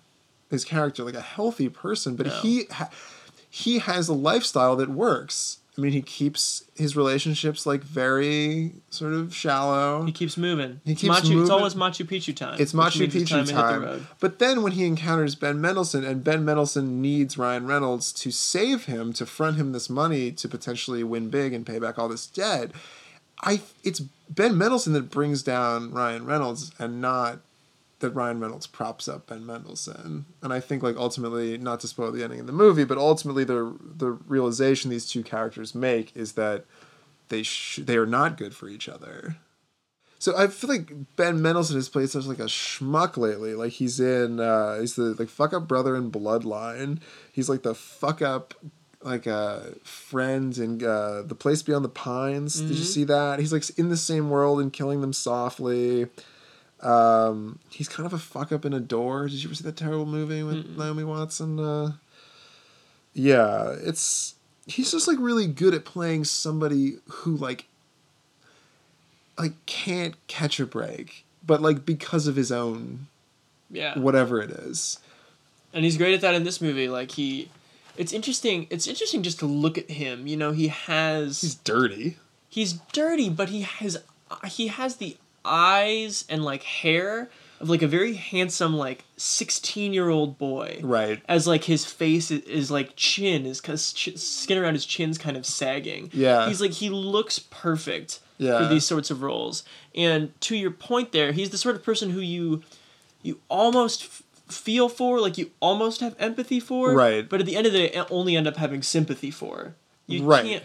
his 0.49 0.65
character 0.65 1.03
like 1.03 1.15
a 1.15 1.21
healthy 1.21 1.69
person, 1.69 2.15
but 2.15 2.25
No. 2.27 2.33
he 2.41 2.65
ha- 2.71 2.89
he 3.49 3.79
has 3.79 4.07
a 4.09 4.13
lifestyle 4.13 4.75
that 4.77 4.89
works. 4.89 5.58
I 5.79 5.81
mean, 5.81 5.93
he 5.93 6.01
keeps 6.01 6.65
his 6.75 6.97
relationships 6.97 7.65
like 7.65 7.81
very 7.81 8.73
sort 8.89 9.13
of 9.13 9.33
shallow. 9.33 10.03
He 10.03 10.11
keeps 10.11 10.35
moving. 10.35 10.81
He 10.83 10.91
It's 10.91 11.01
keeps 11.01 11.21
Machu, 11.21 11.39
It's 11.39 11.49
always 11.49 11.73
Machu 11.73 12.05
Picchu 12.05 12.35
time. 12.35 12.59
It's 12.59 12.73
Machu 12.73 13.07
Picchu 13.07 13.27
to 13.29 13.37
hit 13.37 13.45
the 13.45 13.53
time. 13.53 14.07
But 14.19 14.39
then 14.39 14.61
when 14.61 14.73
he 14.73 14.85
encounters 14.85 15.35
Ben 15.35 15.61
Mendelsohn 15.61 16.03
and 16.03 16.21
Ben 16.21 16.43
Mendelsohn 16.43 17.01
needs 17.01 17.37
Ryan 17.37 17.65
Reynolds 17.65 18.11
to 18.11 18.29
save 18.29 18.85
him, 18.85 19.13
to 19.13 19.25
front 19.25 19.55
him 19.55 19.71
this 19.71 19.89
money 19.89 20.33
to 20.33 20.49
potentially 20.49 21.01
win 21.01 21.29
big 21.29 21.53
and 21.53 21.65
pay 21.65 21.79
back 21.79 21.97
all 21.97 22.09
this 22.09 22.27
debt, 22.27 22.71
I 23.41 23.61
it's 23.85 24.01
Ben 24.29 24.57
Mendelsohn 24.57 24.91
that 24.93 25.09
brings 25.09 25.43
down 25.43 25.93
Ryan 25.93 26.25
Reynolds 26.25 26.73
and 26.77 26.99
not 26.99 27.39
that 27.99 28.11
Ryan 28.11 28.39
Reynolds 28.39 28.67
props 28.67 29.07
up 29.07 29.27
Ben 29.27 29.45
Mendelsohn. 29.45 30.25
And 30.41 30.53
I 30.53 30.59
think 30.59 30.83
like 30.83 30.95
ultimately, 30.95 31.57
not 31.57 31.79
to 31.81 31.87
spoil 31.87 32.11
the 32.11 32.23
ending 32.23 32.39
of 32.39 32.47
the 32.47 32.53
movie, 32.53 32.85
but 32.85 32.97
ultimately 32.97 33.43
the 33.43 33.75
the 33.81 34.11
realization 34.11 34.89
these 34.89 35.09
two 35.09 35.23
characters 35.23 35.75
make 35.75 36.15
is 36.15 36.33
that 36.33 36.65
they 37.29 37.43
sh- 37.43 37.79
they 37.83 37.97
are 37.97 38.05
not 38.05 38.37
good 38.37 38.55
for 38.55 38.67
each 38.67 38.89
other. 38.89 39.37
So 40.21 40.35
I 40.37 40.47
feel 40.47 40.69
like 40.69 40.91
Ben 41.15 41.41
Mendelsohn 41.41 41.77
has 41.77 41.87
played 41.87 42.09
such 42.09 42.25
like 42.25 42.39
a 42.39 42.43
schmuck 42.43 43.15
lately. 43.15 43.53
Like 43.53 43.73
he's 43.73 43.99
in 43.99 44.39
uh 44.39 44.79
he's 44.79 44.95
the 44.95 45.15
like 45.17 45.29
fuck 45.29 45.53
up 45.53 45.67
brother 45.67 45.95
in 45.95 46.11
Bloodline. 46.11 46.99
He's 47.31 47.47
like 47.49 47.63
the 47.63 47.73
fuck 47.73 48.21
up 48.21 48.53
like 49.01 49.27
uh 49.27 49.61
friend 49.83 50.57
in 50.57 50.83
uh 50.83 51.23
the 51.25 51.35
place 51.35 51.63
beyond 51.63 51.85
the 51.85 51.89
pines. 51.89 52.59
Did 52.59 52.71
you 52.71 52.83
see 52.83 53.05
that? 53.05 53.39
He's 53.39 53.53
like 53.53 53.63
in 53.79 53.87
the 53.87 53.97
same 53.97 54.29
world 54.29 54.59
and 54.59 54.73
killing 54.73 54.99
them 54.99 55.13
softly. 55.13 56.07
Um 56.81 57.59
he's 57.69 57.89
kind 57.89 58.05
of 58.05 58.13
a 58.13 58.17
fuck 58.19 58.51
up 58.51 58.65
in 58.65 58.73
Adore. 58.73 59.27
Did 59.27 59.43
you 59.43 59.49
ever 59.49 59.55
see 59.55 59.63
that 59.65 59.75
terrible 59.77 60.05
movie 60.05 60.43
with 60.43 60.77
Naomi 60.77 61.03
Watson? 61.03 61.59
Uh 61.59 61.93
yeah, 63.13 63.75
it's 63.81 64.35
he's 64.67 64.91
just 64.91 65.07
like 65.07 65.17
really 65.19 65.47
good 65.47 65.73
at 65.73 65.83
playing 65.83 66.23
somebody 66.23 66.97
who 67.07 67.35
like 67.35 67.65
like 69.37 69.53
can't 69.65 70.15
catch 70.27 70.59
a 70.59 70.65
break, 70.65 71.25
but 71.45 71.61
like 71.61 71.85
because 71.85 72.27
of 72.27 72.35
his 72.35 72.51
own 72.51 73.07
Yeah. 73.69 73.97
whatever 73.97 74.41
it 74.41 74.51
is. 74.51 74.99
and 75.73 75.83
he's 75.85 75.97
great 75.97 76.13
at 76.13 76.21
that 76.21 76.33
in 76.35 76.43
this 76.43 76.61
movie 76.61 76.87
like 76.89 77.11
he 77.11 77.49
it's 77.97 78.11
interesting 78.13 78.65
it's 78.69 78.87
interesting 78.87 79.21
just 79.21 79.37
to 79.39 79.45
look 79.45 79.77
at 79.77 79.89
him 79.91 80.25
you 80.27 80.35
know 80.37 80.51
he 80.51 80.67
has 80.69 81.41
He's 81.41 81.55
dirty. 81.55 82.17
he's 82.49 82.73
dirty 82.91 83.29
but 83.29 83.49
he 83.49 83.61
has 83.61 83.97
he 84.47 84.67
has 84.67 84.95
the 84.97 85.17
eyes 85.49 86.25
and 86.29 86.43
like 86.45 86.63
hair 86.63 87.29
of 87.59 87.69
like 87.69 87.81
a 87.81 87.87
very 87.87 88.13
handsome 88.13 88.75
like 88.77 89.03
16 89.17 89.91
year 89.93 90.09
old 90.09 90.37
boy 90.37 90.79
Right. 90.81 91.21
as 91.27 91.45
like 91.47 91.65
his 91.65 91.85
face 91.85 92.31
is, 92.31 92.41
is 92.43 92.71
like 92.71 92.95
chin 92.95 93.45
is 93.45 93.59
cause 93.59 93.91
ch- 93.91 94.17
skin 94.17 94.57
around 94.57 94.75
his 94.75 94.85
chin's 94.85 95.17
kind 95.17 95.35
of 95.35 95.45
sagging 95.45 96.09
Yeah. 96.13 96.47
he's 96.47 96.61
like 96.61 96.71
he 96.71 96.89
looks 96.89 97.39
perfect 97.39 98.19
Yeah. 98.37 98.59
for 98.59 98.73
these 98.73 98.85
sorts 98.85 99.11
of 99.11 99.21
roles 99.21 99.63
and 99.93 100.39
to 100.41 100.55
your 100.55 100.71
point 100.71 101.11
there 101.11 101.31
he's 101.33 101.49
the 101.49 101.57
sort 101.57 101.75
of 101.75 101.83
person 101.83 102.11
who 102.11 102.21
you 102.21 102.61
you 103.21 103.39
almost 103.49 104.03
f- 104.03 104.23
feel 104.47 104.87
for 104.87 105.19
like 105.19 105.37
you 105.37 105.51
almost 105.59 105.99
have 105.99 106.15
empathy 106.17 106.59
for 106.61 106.93
Right. 106.95 107.27
but 107.27 107.41
at 107.41 107.45
the 107.45 107.55
end 107.57 107.67
of 107.67 107.73
the 107.73 107.89
day 107.89 108.01
only 108.09 108.37
end 108.37 108.47
up 108.47 108.55
having 108.55 108.81
sympathy 108.81 109.31
for 109.31 109.75
you 110.07 110.23
Right. 110.23 110.45
can't 110.45 110.63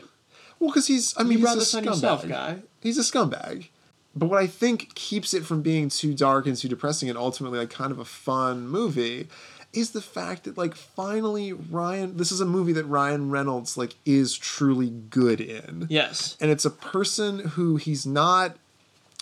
Well, 0.61 0.71
because 0.71 0.87
he's 0.87 1.13
I 1.17 1.25
mean 1.25 1.41
you 1.41 1.47
he's 1.49 1.75
a 1.75 1.79
scumbag. 1.81 1.85
yourself 1.87 2.29
guy 2.29 2.59
He's 2.81 2.99
a 2.99 3.03
scumbag. 3.03 3.69
But 4.17 4.27
what 4.27 4.41
I 4.41 4.47
think 4.47 4.95
keeps 4.95 5.35
it 5.35 5.45
from 5.45 5.61
being 5.63 5.89
too 5.89 6.15
dark 6.15 6.47
and 6.47 6.57
too 6.57 6.69
depressing 6.69 7.09
and 7.09 7.19
ultimately 7.19 7.59
like 7.59 7.71
kind 7.71 7.91
of 7.93 7.99
a 7.99 8.05
fun 8.05 8.69
movie 8.69 9.29
is 9.73 9.91
the 9.91 10.01
fact 10.01 10.45
that 10.45 10.57
like 10.57 10.75
finally 10.77 11.53
Ryan 11.53 12.17
this 12.17 12.31
is 12.31 12.41
a 12.41 12.45
movie 12.47 12.73
that 12.75 12.85
Ryan 12.85 13.31
Reynolds 13.31 13.77
like 13.77 13.97
is 14.07 14.39
truly 14.39 14.89
good 14.91 15.41
in. 15.41 15.87
yes 15.91 16.37
and 16.41 16.49
it's 16.49 16.65
a 16.65 16.71
person 16.71 17.41
who 17.41 17.75
he's 17.75 18.07
not 18.07 18.57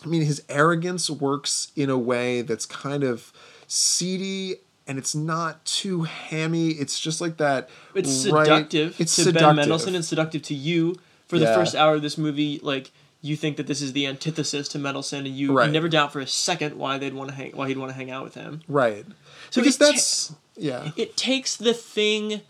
i 0.05 0.07
mean 0.09 0.21
his 0.21 0.43
arrogance 0.51 1.09
works 1.09 1.73
in 1.75 1.89
a 1.89 1.97
way 1.97 2.43
that's 2.43 2.67
kind 2.67 3.03
of 3.03 3.33
seedy 3.67 4.57
and 4.87 4.99
it's 4.99 5.15
not 5.15 5.65
too 5.65 6.03
hammy 6.03 6.69
it's 6.73 7.01
just 7.01 7.23
like 7.23 7.39
that 7.39 7.71
it's 7.95 8.27
right- 8.29 8.45
seductive 8.45 9.01
it's 9.01 9.17
to 9.17 9.23
seductive 9.25 9.49
Ben 9.49 9.57
Mendelsohn 9.57 9.95
and 9.95 10.05
seductive 10.05 10.43
to 10.43 10.55
you 10.55 10.97
for 11.29 11.39
the 11.39 11.47
Yeah. 11.47 11.55
first 11.55 11.75
hour 11.75 11.95
of 11.95 12.03
this 12.03 12.19
movie. 12.19 12.61
Like 12.63 12.91
you 13.23 13.37
think 13.37 13.57
that 13.57 13.67
this 13.69 13.81
is 13.81 13.93
the 13.93 14.07
antithesis 14.07 14.67
to 14.69 14.79
Mendelsohn, 14.79 15.25
and 15.27 15.35
you, 15.37 15.53
Right. 15.53 15.67
you 15.67 15.73
never 15.73 15.89
doubt 15.89 16.13
for 16.13 16.21
a 16.21 16.27
second 16.27 16.77
why 16.77 16.99
they'd 16.99 17.15
want 17.15 17.31
to 17.31 17.35
hang, 17.37 17.53
why 17.53 17.69
he'd 17.69 17.79
want 17.79 17.91
to 17.91 17.97
hang 17.97 18.11
out 18.11 18.25
with 18.25 18.35
him. 18.35 18.63
right 18.69 19.07
So 19.51 19.61
because 19.63 19.77
it 19.77 19.79
ta- 19.79 19.85
that's 19.93 20.33
yeah 20.57 20.91
It 20.97 21.17
takes 21.17 21.57
the 21.57 21.73
thing 21.73 22.41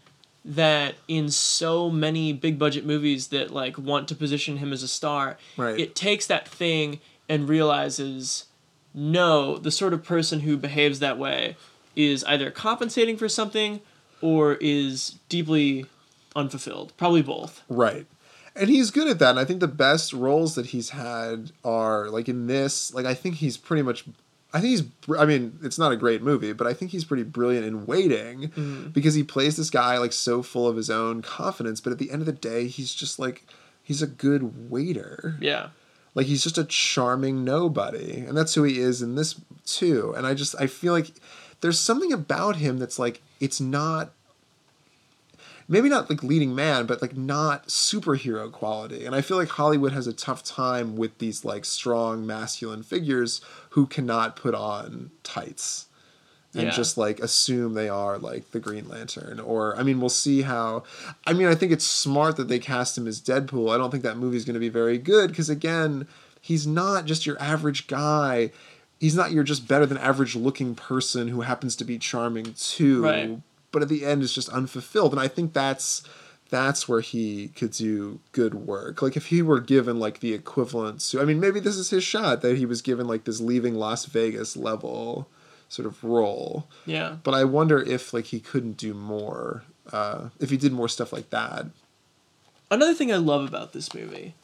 that 0.44 0.94
in 1.06 1.30
so 1.30 1.88
many 1.88 2.32
big 2.32 2.58
budget 2.58 2.84
movies 2.84 3.28
that 3.28 3.50
like 3.52 3.78
want 3.78 4.08
to 4.08 4.14
position 4.14 4.56
him 4.56 4.72
as 4.72 4.82
a 4.82 4.88
star. 4.88 5.36
Right. 5.56 5.78
It 5.78 5.94
takes 5.94 6.26
that 6.26 6.48
thing 6.48 6.98
and 7.28 7.48
realizes, 7.48 8.46
no, 8.92 9.56
the 9.58 9.70
sort 9.70 9.92
of 9.92 10.02
person 10.02 10.40
who 10.40 10.56
behaves 10.56 10.98
that 10.98 11.16
way 11.18 11.56
is 11.94 12.24
either 12.24 12.50
compensating 12.50 13.16
for 13.16 13.28
something 13.28 13.80
or 14.20 14.54
is 14.54 15.18
deeply 15.28 15.86
unfulfilled. 16.34 16.92
Probably 16.96 17.22
both. 17.22 17.62
right 17.68 18.06
and 18.55 18.68
he's 18.70 18.90
good 18.90 19.09
at 19.09 19.18
that 19.18 19.30
and 19.30 19.38
i 19.38 19.44
think 19.44 19.61
the 19.61 19.68
best 19.68 20.12
roles 20.12 20.55
that 20.55 20.66
he's 20.66 20.90
had 20.90 21.53
are 21.64 22.09
like 22.11 22.28
in 22.28 22.46
this 22.46 22.92
like 22.94 23.07
i 23.07 23.14
think 23.14 23.36
he's 23.36 23.57
pretty 23.57 23.82
much 23.82 24.05
I 24.55 24.61
think 24.61 24.70
he's. 24.72 25.18
I 25.18 25.24
mean, 25.24 25.59
it's 25.62 25.78
not 25.78 25.92
a 25.92 25.96
great 25.96 26.20
movie, 26.22 26.53
but 26.53 26.66
I 26.66 26.74
think 26.74 26.90
he's 26.90 27.07
pretty 27.07 27.22
brilliant 27.22 27.64
in 27.64 27.86
waiting 27.86 28.50
Mm-hmm. 28.50 28.88
because 28.90 29.14
he 29.14 29.22
plays 29.22 29.57
this 29.57 29.70
guy 29.70 29.96
like 29.96 30.12
so 30.12 30.42
full 30.42 30.68
of 30.68 30.76
his 30.76 30.90
own 30.90 31.22
confidence. 31.22 31.80
But 31.80 31.90
at 31.94 31.98
the 31.98 32.11
end 32.11 32.20
of 32.20 32.26
the 32.26 32.32
day, 32.34 32.66
he's 32.66 32.92
just 32.92 33.18
like 33.18 33.46
he's 33.82 34.03
a 34.03 34.07
good 34.07 34.70
waiter. 34.70 35.38
Yeah. 35.40 35.68
Like 36.14 36.26
he's 36.26 36.42
just 36.42 36.59
a 36.59 36.64
charming 36.64 37.44
nobody, 37.44 38.18
and 38.26 38.36
that's 38.36 38.53
who 38.55 38.62
he 38.64 38.78
is 38.78 39.00
in 39.00 39.14
this 39.14 39.40
too. 39.64 40.12
And 40.14 40.26
I 40.26 40.34
just 40.34 40.55
I 40.61 40.66
feel 40.66 40.92
like 40.92 41.12
there's 41.62 41.80
something 41.80 42.12
about 42.12 42.57
him 42.57 42.76
that's 42.78 42.98
like 42.98 43.22
it's 43.40 43.59
not. 43.59 44.12
Maybe 45.72 45.88
not 45.88 46.10
like 46.10 46.22
leading 46.22 46.54
man, 46.54 46.84
but 46.86 47.00
like 47.00 47.16
not 47.16 47.66
superhero 47.66 48.52
quality. 48.52 49.04
And 49.06 49.14
I 49.14 49.22
feel 49.22 49.38
like 49.38 49.48
Hollywood 49.48 49.92
has 49.92 50.06
a 50.06 50.12
tough 50.12 50.44
time 50.44 50.96
with 50.96 51.16
these 51.18 51.44
like 51.44 51.64
strong 51.64 52.26
masculine 52.26 52.82
figures 52.82 53.40
who 53.70 53.86
cannot 53.86 54.36
put 54.36 54.54
on 54.54 55.10
tights 55.22 55.86
and 56.54 56.64
Yeah. 56.64 56.70
just 56.70 56.98
like 56.98 57.18
assume 57.20 57.72
they 57.72 57.88
are 57.88 58.18
like 58.18 58.50
the 58.50 58.60
Green 58.60 58.86
Lantern. 58.86 59.40
Or 59.40 59.74
I 59.78 59.82
mean, 59.82 59.98
we'll 59.98 60.10
see 60.10 60.42
how. 60.42 60.82
I 61.26 61.32
mean, 61.32 61.48
I 61.48 61.54
think 61.54 61.72
it's 61.72 61.86
smart 61.86 62.36
that 62.36 62.48
they 62.48 62.58
cast 62.58 62.98
him 62.98 63.06
as 63.08 63.20
Deadpool. 63.20 63.74
I 63.74 63.78
don't 63.78 63.90
think 63.90 64.02
that 64.02 64.18
movie's 64.18 64.44
going 64.44 64.54
to 64.54 64.60
be 64.60 64.68
very 64.68 64.98
good 64.98 65.30
because 65.30 65.48
again, 65.48 66.06
he's 66.40 66.66
not 66.66 67.06
just 67.06 67.24
your 67.24 67.40
average 67.40 67.86
guy. 67.86 68.50
He's 69.00 69.16
not 69.16 69.32
your 69.32 69.42
just 69.42 69.66
better 69.66 69.86
than 69.86 69.96
average 69.98 70.36
looking 70.36 70.74
person 70.74 71.28
who 71.28 71.40
happens 71.40 71.74
to 71.76 71.84
be 71.84 71.96
charming 71.98 72.52
too. 72.52 73.02
Right. 73.02 73.38
But 73.72 73.82
at 73.82 73.88
the 73.88 74.04
end, 74.04 74.22
is 74.22 74.32
just 74.32 74.50
unfulfilled, 74.50 75.12
and 75.12 75.20
I 75.20 75.28
think 75.28 75.52
that's 75.52 76.02
that's 76.52 76.86
where 76.86 77.00
he 77.00 77.48
could 77.48 77.70
do 77.70 78.20
good 78.32 78.52
work. 78.52 79.00
Like 79.00 79.16
if 79.16 79.26
he 79.26 79.40
were 79.40 79.58
given 79.58 79.98
like 79.98 80.20
the 80.20 80.34
equivalent 80.34 81.00
to, 81.00 81.20
I 81.20 81.24
mean, 81.24 81.40
maybe 81.40 81.60
this 81.60 81.76
is 81.76 81.88
his 81.88 82.04
shot 82.04 82.42
that 82.42 82.58
he 82.58 82.66
was 82.66 82.82
given 82.82 83.06
like 83.06 83.24
this 83.24 83.40
leaving 83.40 83.74
Las 83.74 84.04
Vegas 84.04 84.54
level 84.54 85.26
sort 85.70 85.86
of 85.86 86.04
role. 86.04 86.68
Yeah. 86.84 87.16
But 87.24 87.32
I 87.32 87.44
wonder 87.44 87.80
if 87.82 88.12
like 88.12 88.26
he 88.26 88.38
couldn't 88.38 88.76
do 88.76 88.92
more, 88.92 89.62
uh, 89.90 90.28
if 90.38 90.50
he 90.50 90.58
did 90.58 90.72
more 90.72 90.88
stuff 90.88 91.10
like 91.10 91.30
that. 91.30 91.66
Another 92.70 92.92
thing 92.92 93.10
I 93.10 93.16
love 93.16 93.48
about 93.48 93.72
this 93.72 93.94
movie, 93.94 94.34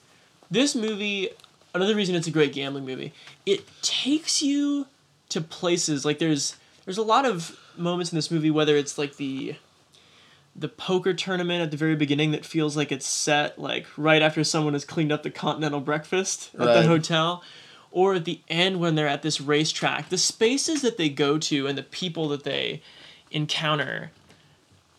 this 0.51 0.75
movie, 0.75 1.29
another 1.75 1.95
reason 1.95 2.15
it's 2.15 2.27
a 2.27 2.31
great 2.31 2.55
gambling 2.55 2.87
movie, 2.87 3.13
it 3.45 3.67
takes 3.83 4.41
you 4.41 4.87
to 5.29 5.43
places 5.43 6.07
like 6.07 6.19
there's 6.19 6.57
there's 6.87 6.97
a 6.97 7.03
lot 7.03 7.27
of 7.27 7.61
moments 7.79 8.13
in 8.13 8.17
this 8.17 8.31
movie 8.31 8.51
whether 8.51 8.77
it's 8.77 8.99
like 8.99 9.17
the 9.17 9.57
the 10.57 10.69
poker 10.69 11.15
tournament 11.15 11.63
at 11.63 11.71
the 11.71 11.77
very 11.77 11.95
beginning 11.95 12.33
that 12.33 12.45
feels 12.45 12.77
like 12.77 12.91
it's 12.91 13.07
set 13.07 13.59
like 13.59 13.87
right 13.97 14.23
after 14.23 14.43
someone 14.43 14.73
has 14.73 14.85
cleaned 14.85 15.13
up 15.13 15.23
the 15.23 15.31
continental 15.31 15.81
breakfast 15.81 16.51
at 16.55 16.67
the 16.75 16.83
hotel 16.83 17.43
or 17.91 18.15
at 18.15 18.25
the 18.25 18.41
end 18.49 18.81
when 18.81 18.95
they're 18.95 19.07
at 19.07 19.23
this 19.23 19.41
racetrack 19.41 20.09
the 20.09 20.19
spaces 20.19 20.83
that 20.83 20.97
they 20.97 21.09
go 21.09 21.39
to 21.39 21.67
and 21.67 21.79
the 21.79 21.83
people 21.83 22.29
that 22.29 22.45
they 22.45 22.83
encounter 23.31 24.11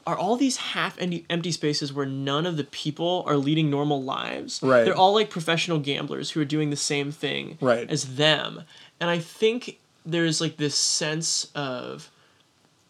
are 0.07 0.17
all 0.17 0.37
these 0.37 0.57
half 0.57 0.99
empty, 0.99 1.23
empty 1.29 1.51
spaces 1.51 1.93
where 1.93 2.05
none 2.05 2.45
of 2.47 2.57
the 2.57 2.63
people 2.63 3.23
are 3.27 3.37
leading 3.37 3.69
normal 3.69 4.01
lives. 4.01 4.59
Right. 4.63 4.83
They're 4.83 4.95
all 4.95 5.13
like 5.13 5.29
professional 5.29 5.77
gamblers 5.77 6.31
who 6.31 6.41
are 6.41 6.45
doing 6.45 6.71
the 6.71 6.75
same 6.75 7.11
thing 7.11 7.59
Right. 7.61 7.87
as 7.87 8.15
them. 8.15 8.63
And 8.99 9.09
I 9.09 9.19
think 9.19 9.77
there's 10.03 10.41
like 10.41 10.57
this 10.57 10.75
sense 10.75 11.51
of 11.53 12.09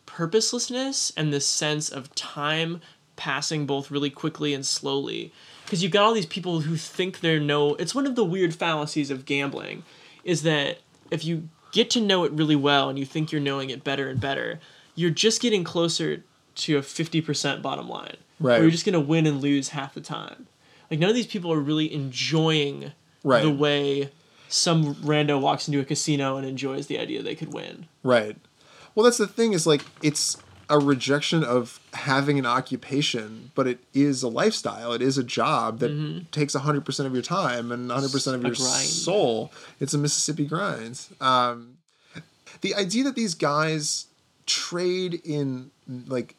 purposelessness 0.10 1.14
and 1.16 1.32
this 1.32 1.45
sense 1.47 1.89
of 1.89 2.14
time 2.16 2.82
passing 3.16 3.66
both 3.66 3.91
really 3.91 4.10
quickly 4.10 4.53
and 4.53 4.66
slowly. 4.66 5.32
Because 5.66 5.84
you've 5.84 5.91
got 5.91 6.03
all 6.03 6.14
these 6.14 6.26
people 6.26 6.62
who 6.62 6.76
think 6.76 7.20
they're 7.20 7.39
no. 7.39 7.76
It's 7.76 7.93
one 7.93 8.07
of 8.07 8.16
the 8.16 8.26
weird 8.26 8.55
fallacies 8.55 9.12
of 9.12 9.26
gambling, 9.26 9.84
is 10.24 10.41
that 10.43 10.80
if 11.12 11.24
you 11.24 11.49
get 11.72 11.89
to 11.91 12.01
know 12.01 12.24
it 12.24 12.32
really 12.32 12.55
well 12.55 12.89
and 12.89 12.97
you 12.97 13.05
think 13.05 13.32
you're 13.32 13.39
knowing 13.41 13.70
it 13.70 13.84
better 13.84 14.10
and 14.10 14.20
better, 14.20 14.60
you're 14.95 15.12
just 15.12 15.41
getting 15.41 15.64
closer 15.64 16.24
to 16.55 16.78
a 16.78 16.82
50% 16.82 17.62
bottom 17.62 17.88
line. 17.88 18.18
Right. 18.39 18.53
Where 18.53 18.62
you're 18.64 18.72
just 18.72 18.86
going 18.86 18.93
to 18.93 18.99
win 18.99 19.28
and 19.28 19.41
lose 19.41 19.70
half 19.70 19.93
the 19.93 20.01
time. 20.01 20.47
Like, 20.89 20.99
none 20.99 21.10
of 21.10 21.16
these 21.16 21.28
people 21.28 21.53
are 21.53 21.60
really 21.60 21.93
enjoying 21.93 22.93
Right. 23.24 23.43
the 23.43 23.51
way 23.51 24.10
some 24.47 24.95
rando 24.95 25.39
walks 25.39 25.68
into 25.68 25.80
a 25.80 25.86
casino 25.86 26.38
and 26.38 26.47
enjoys 26.47 26.88
the 26.88 26.97
idea 26.97 27.22
they 27.22 27.36
could 27.36 27.53
win. 27.53 27.86
Right. 28.01 28.38
Well, 28.95 29.03
that's 29.03 29.17
the 29.17 29.27
thing 29.27 29.53
is 29.53 29.65
like 29.67 29.81
it's 30.01 30.37
a 30.69 30.77
rejection 30.77 31.43
of 31.43 31.79
having 31.93 32.37
an 32.37 32.45
occupation, 32.45 33.51
but 33.55 33.65
it 33.65 33.79
is 33.93 34.21
a 34.21 34.27
lifestyle. 34.27 34.93
It 34.93 35.01
is 35.01 35.17
a 35.17 35.23
job 35.23 35.79
that 35.79 36.31
takes 36.31 36.55
100% 36.55 37.05
of 37.05 37.13
your 37.13 37.23
time 37.23 37.71
and 37.71 37.89
100% 37.89 37.93
of 37.95 38.11
Mm-hmm. 38.11 38.45
Your 38.45 38.55
soul. 38.55 39.51
It's 39.79 39.95
a 39.95 39.97
Mississippi 39.97 40.45
grind. 40.45 41.01
Um, 41.19 41.77
the 42.61 42.75
idea 42.75 43.03
that 43.05 43.15
these 43.15 43.33
guys 43.33 44.05
trade 44.45 45.21
in 45.25 45.71
like 46.07 46.35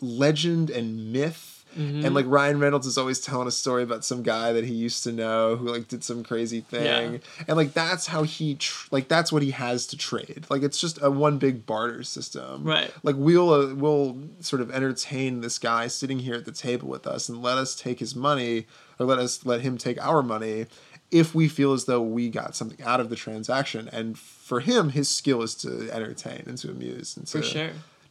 legend 0.00 0.70
and 0.70 1.12
myth 1.12 1.59
Mm-hmm. 1.78 2.04
and 2.04 2.14
like 2.14 2.26
Ryan 2.28 2.58
Reynolds 2.58 2.86
is 2.86 2.98
always 2.98 3.20
telling 3.20 3.46
a 3.46 3.50
story 3.52 3.82
about 3.84 4.04
some 4.04 4.22
guy 4.22 4.52
that 4.52 4.64
he 4.64 4.74
used 4.74 5.04
to 5.04 5.12
know 5.12 5.54
who 5.56 5.68
like 5.68 5.86
did 5.88 6.02
some 6.02 6.24
crazy 6.24 6.60
thing 6.62 7.12
Yeah. 7.12 7.18
and 7.46 7.56
like 7.56 7.72
that's 7.74 8.06
how 8.08 8.24
he 8.24 8.56
tr- 8.56 8.88
like 8.90 9.06
that's 9.08 9.30
what 9.32 9.42
he 9.42 9.52
has 9.52 9.86
to 9.88 9.96
trade 9.96 10.46
like 10.50 10.62
it's 10.62 10.80
just 10.80 11.00
a 11.00 11.10
one 11.10 11.38
big 11.38 11.66
barter 11.66 12.02
system 12.02 12.64
Right. 12.64 12.92
like 13.04 13.14
we'll 13.18 13.50
uh, 13.52 13.74
we'll 13.74 14.16
sort 14.40 14.62
of 14.62 14.70
entertain 14.72 15.42
this 15.42 15.58
guy 15.58 15.86
sitting 15.86 16.18
here 16.18 16.34
at 16.34 16.44
the 16.44 16.52
table 16.52 16.88
with 16.88 17.06
us 17.06 17.28
and 17.28 17.40
let 17.42 17.56
us 17.56 17.76
take 17.76 18.00
his 18.00 18.16
money 18.16 18.66
or 18.98 19.06
let 19.06 19.18
us 19.20 19.46
let 19.46 19.60
him 19.60 19.78
take 19.78 20.00
our 20.04 20.22
money 20.22 20.66
if 21.12 21.34
we 21.34 21.48
feel 21.48 21.72
as 21.72 21.86
though 21.86 22.00
we 22.02 22.28
got 22.30 22.54
something 22.56 22.84
out 22.84 23.00
of 23.00 23.10
the 23.10 23.16
transaction 23.16 23.88
and 23.92 24.18
for 24.18 24.60
him 24.60 24.90
his 24.90 25.08
skill 25.08 25.42
is 25.42 25.54
to 25.56 25.90
entertain 25.92 26.42
and 26.46 26.58
to 26.58 26.70
amuse 26.70 27.16
and 27.16 27.26
to 27.26 27.38
For 27.38 27.44
sure. 27.44 27.70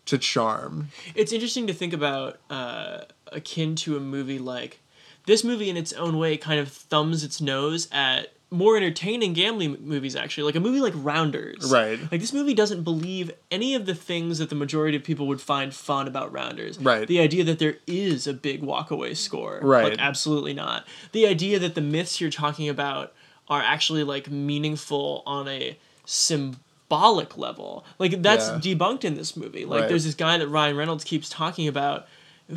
To 0.10 0.18
charm 0.18 0.90
It's 1.16 1.32
interesting 1.32 1.68
to 1.68 1.74
think 1.74 1.94
about 1.94 2.40
uh, 2.50 3.02
akin 3.32 3.76
to 3.78 3.98
a 3.98 4.00
movie 4.00 4.40
like 4.40 4.80
this 5.26 5.44
movie 5.44 5.70
in 5.70 5.78
its 5.78 5.94
own 5.94 6.18
way 6.18 6.38
kind 6.38 6.60
of 6.60 6.70
thumbs 6.72 7.24
its 7.24 7.40
nose 7.40 7.88
at 7.92 8.34
more 8.52 8.76
entertaining 8.76 9.34
gambling 9.34 9.78
movies 9.82 10.16
actually 10.16 10.44
like 10.44 10.56
a 10.56 10.60
movie 10.60 10.80
like 10.80 10.94
rounders 10.96 11.72
Right. 11.72 12.00
like 12.12 12.20
this 12.20 12.34
movie 12.34 12.56
doesn't 12.56 12.82
believe 12.84 13.30
any 13.52 13.76
of 13.76 13.86
the 13.86 13.94
things 13.94 14.40
that 14.40 14.50
the 14.50 14.56
majority 14.56 14.98
of 14.98 15.04
people 15.04 15.28
would 15.28 15.40
find 15.40 15.72
fun 15.74 16.08
about 16.08 16.32
rounders 16.34 16.80
Right. 16.80 17.08
the 17.08 17.20
idea 17.20 17.44
that 17.44 17.60
there 17.60 17.76
is 17.86 18.26
a 18.26 18.34
big 18.34 18.64
walkaway 18.64 19.16
score 19.16 19.60
Right. 19.62 19.84
like 19.92 20.00
absolutely 20.00 20.56
not 20.56 20.88
the 21.12 21.28
idea 21.28 21.60
that 21.60 21.76
the 21.76 21.82
myths 21.82 22.20
you're 22.20 22.32
talking 22.32 22.68
about 22.68 23.14
are 23.48 23.62
actually 23.62 24.04
like 24.04 24.32
meaningful 24.32 25.22
on 25.28 25.48
a 25.48 25.78
symbolic 26.06 26.58
level 26.90 27.86
like 28.00 28.22
that's 28.22 28.48
Yeah. 28.48 28.60
debunked 28.76 29.04
in 29.06 29.16
this 29.16 29.38
movie 29.38 29.66
like 29.66 29.82
Right. 29.82 29.90
there's 29.90 30.06
this 30.06 30.16
guy 30.16 30.38
that 30.38 30.48
ryan 30.48 30.76
reynolds 30.76 31.04
keeps 31.04 31.30
talking 31.30 31.68
about 31.68 32.08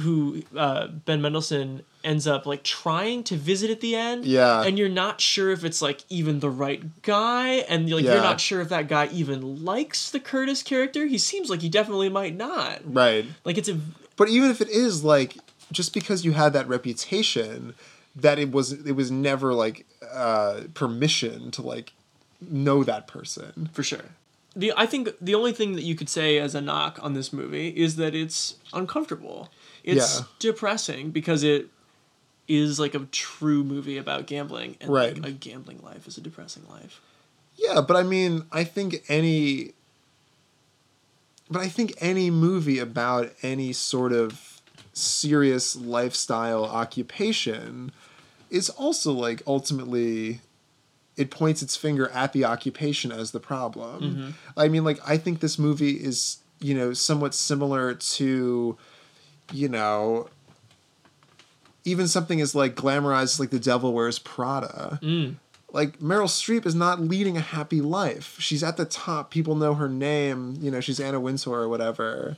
who 0.01 0.43
uh, 0.57 0.87
ben 0.87 1.21
mendelsohn 1.21 1.83
ends 2.03 2.27
up 2.27 2.47
like 2.47 2.63
trying 2.65 3.23
to 3.25 3.37
visit 3.37 3.71
at 3.71 3.81
the 3.81 3.95
end 3.95 4.25
Yeah. 4.25 4.63
and 4.63 4.79
you're 4.79 4.89
not 4.89 5.21
sure 5.21 5.51
if 5.53 5.65
it's 5.65 5.83
like 5.83 6.01
even 6.09 6.41
the 6.41 6.49
right 6.51 7.03
guy 7.03 7.49
and 7.69 7.91
like 7.91 8.05
Yeah. 8.05 8.15
you're 8.15 8.23
not 8.23 8.41
sure 8.41 8.61
if 8.63 8.71
that 8.71 8.89
guy 8.89 9.09
even 9.13 9.65
likes 9.65 10.11
the 10.11 10.19
curtis 10.21 10.63
character 10.63 11.07
he 11.07 11.19
seems 11.19 11.51
like 11.51 11.61
he 11.61 11.69
definitely 11.69 12.09
might 12.09 12.35
not 12.37 12.81
right 12.85 13.27
like 13.45 13.59
it's 13.59 13.69
a 13.69 13.79
But 14.17 14.29
even 14.31 14.51
if 14.51 14.61
it 14.61 14.69
is 14.71 15.05
like 15.05 15.37
just 15.71 15.93
because 15.95 16.25
you 16.25 16.33
had 16.33 16.53
that 16.53 16.69
reputation, 16.69 17.75
that 18.15 18.39
it 18.39 18.51
was 18.53 18.73
it 18.73 18.93
was 18.93 19.11
never 19.11 19.55
like 19.55 19.87
uh, 20.13 20.63
permission 20.75 21.51
to 21.53 21.63
like 21.63 21.93
know 22.41 22.85
that 22.85 23.07
person. 23.07 23.71
for 23.73 23.83
sure 23.83 24.05
the 24.55 24.73
i 24.77 24.87
think 24.87 25.09
the 25.21 25.35
only 25.35 25.53
thing 25.53 25.73
that 25.75 25.83
you 25.83 25.95
could 25.95 26.09
say 26.09 26.39
as 26.39 26.55
a 26.55 26.61
knock 26.61 26.99
on 27.03 27.15
this 27.15 27.33
movie 27.33 27.69
is 27.69 27.97
that 27.97 28.15
it's 28.15 28.57
uncomfortable 28.73 29.49
it's 29.85 30.19
Yeah. 30.21 30.25
depressing 30.39 31.11
because 31.11 31.43
it 31.43 31.69
is 32.49 32.79
like 32.79 32.95
a 32.95 33.01
true 33.11 33.65
movie 33.65 33.97
about 33.97 34.27
gambling 34.27 34.77
and 34.81 34.91
Right. 34.91 35.15
like 35.17 35.27
a 35.27 35.33
gambling 35.33 35.81
life 35.83 36.07
is 36.07 36.19
a 36.19 36.21
depressing 36.21 36.65
life 36.69 37.01
Yeah, 37.57 37.81
but 37.81 37.97
I 37.97 38.03
mean, 38.03 38.45
I 38.53 38.65
think 38.65 39.05
any 39.09 39.73
but 41.51 41.61
I 41.61 41.69
think 41.69 41.95
any 42.01 42.31
movie 42.31 42.79
about 42.79 43.31
any 43.43 43.73
sort 43.73 44.13
of 44.13 44.61
serious 44.95 45.77
lifestyle 45.77 46.65
occupation 46.65 47.93
is 48.51 48.71
also 48.71 49.13
like 49.13 49.43
ultimately 49.47 50.41
it 51.17 51.31
points 51.31 51.63
its 51.63 51.77
finger 51.77 52.09
at 52.11 52.33
the 52.33 52.45
occupation 52.45 53.13
as 53.13 53.33
the 53.33 53.41
problem. 53.41 54.03
Mm-hmm. 54.03 54.31
I 54.57 54.69
mean, 54.69 54.85
like 54.85 54.99
I 55.07 55.17
think 55.17 55.41
this 55.41 55.59
movie 55.59 55.93
is, 55.93 56.39
you 56.61 56.75
know, 56.75 56.93
somewhat 56.93 57.35
similar 57.35 57.95
to, 57.95 58.77
you 59.53 59.69
know, 59.69 60.29
even 61.85 62.09
something 62.09 62.41
as 62.41 62.55
like 62.55 62.75
glamorized 62.75 63.41
like 63.41 63.51
the 63.51 63.59
devil 63.59 63.93
wears 63.93 64.19
Prada 64.19 65.01
mm. 65.03 65.35
like 65.73 65.99
Meryl 65.99 66.25
Streep 66.25 66.65
is 66.65 66.75
not 66.75 67.01
leading 67.01 67.37
a 67.37 67.41
happy 67.41 67.81
life. 67.81 68.37
She's 68.39 68.63
at 68.63 68.77
the 68.77 68.85
top. 68.85 69.31
People 69.31 69.55
know 69.55 69.75
her 69.75 69.89
name. 69.89 70.57
You 70.61 70.71
know, 70.71 70.81
she's 70.81 71.01
Anna 71.01 71.21
Wintour 71.21 71.55
or 71.55 71.69
whatever. 71.69 72.37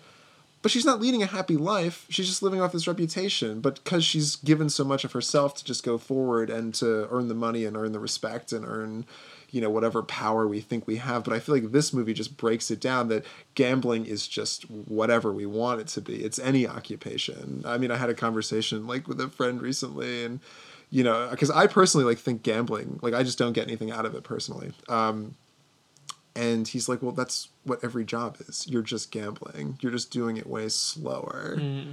But 0.64 0.70
she's 0.70 0.86
not 0.86 0.98
leading 0.98 1.22
a 1.22 1.26
happy 1.26 1.58
life. 1.58 2.06
She's 2.08 2.26
just 2.26 2.42
living 2.42 2.62
off 2.62 2.72
this 2.72 2.88
reputation. 2.88 3.60
But 3.60 3.84
because 3.84 4.02
she's 4.02 4.34
given 4.34 4.70
so 4.70 4.82
much 4.82 5.04
of 5.04 5.12
herself 5.12 5.54
to 5.56 5.64
just 5.64 5.84
go 5.84 5.98
forward 5.98 6.48
and 6.48 6.74
to 6.76 7.06
earn 7.10 7.28
the 7.28 7.34
money 7.34 7.66
and 7.66 7.76
earn 7.76 7.92
the 7.92 7.98
respect 7.98 8.50
and 8.50 8.64
earn, 8.64 9.04
you 9.50 9.60
know, 9.60 9.68
whatever 9.68 10.02
power 10.02 10.48
we 10.48 10.62
think 10.62 10.86
we 10.86 10.96
have. 10.96 11.22
But 11.22 11.34
I 11.34 11.38
feel 11.38 11.54
like 11.54 11.72
this 11.72 11.92
movie 11.92 12.14
just 12.14 12.38
breaks 12.38 12.70
it 12.70 12.80
down 12.80 13.08
that 13.08 13.26
gambling 13.54 14.06
is 14.06 14.26
just 14.26 14.62
whatever 14.70 15.34
we 15.34 15.44
want 15.44 15.82
it 15.82 15.88
to 15.88 16.00
be. 16.00 16.24
It's 16.24 16.38
any 16.38 16.66
occupation. 16.66 17.62
I 17.66 17.76
mean, 17.76 17.90
I 17.90 17.98
had 17.98 18.08
a 18.08 18.14
conversation 18.14 18.86
like 18.86 19.06
with 19.06 19.20
a 19.20 19.28
friend 19.28 19.60
recently 19.60 20.24
and 20.24 20.40
you 20.90 21.02
know 21.02 21.28
because 21.30 21.50
i 21.50 21.66
personally 21.66 22.04
like 22.04 22.18
think 22.18 22.42
gambling 22.42 23.00
like 23.00 23.14
i 23.14 23.22
just 23.22 23.38
don't 23.38 23.54
get 23.54 23.66
anything 23.66 23.90
out 23.90 24.04
of 24.04 24.14
it 24.14 24.22
personally 24.22 24.70
um 24.90 25.34
and 26.36 26.68
he's 26.68 26.88
like 26.88 27.02
well 27.02 27.12
that's 27.12 27.48
what 27.64 27.82
every 27.82 28.04
job 28.04 28.36
is 28.48 28.66
you're 28.68 28.82
just 28.82 29.10
gambling 29.10 29.78
you're 29.80 29.92
just 29.92 30.10
doing 30.10 30.36
it 30.36 30.46
way 30.46 30.68
slower 30.68 31.56
mm-hmm. 31.58 31.92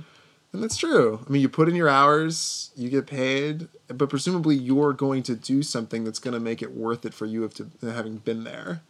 And 0.54 0.62
that's 0.62 0.78
true. 0.78 1.24
I 1.26 1.32
mean, 1.32 1.42
you 1.42 1.50
put 1.50 1.70
in 1.70 1.76
your 1.76 1.88
hours, 1.88 2.72
you 2.76 2.89
get 2.89 3.08
paid, 3.08 3.70
but 3.88 4.10
presumably 4.10 4.56
you're 4.56 4.92
going 4.92 5.24
to 5.24 5.36
do 5.36 5.64
something 5.64 6.04
that's 6.04 6.20
going 6.20 6.34
to 6.34 6.39
make 6.39 6.62
it 6.62 6.76
worth 6.76 7.06
it 7.06 7.14
for 7.14 7.26
you 7.26 7.44
of 7.44 7.54
to, 7.56 7.70
having 7.82 8.18
been 8.18 8.44
there. 8.44 8.82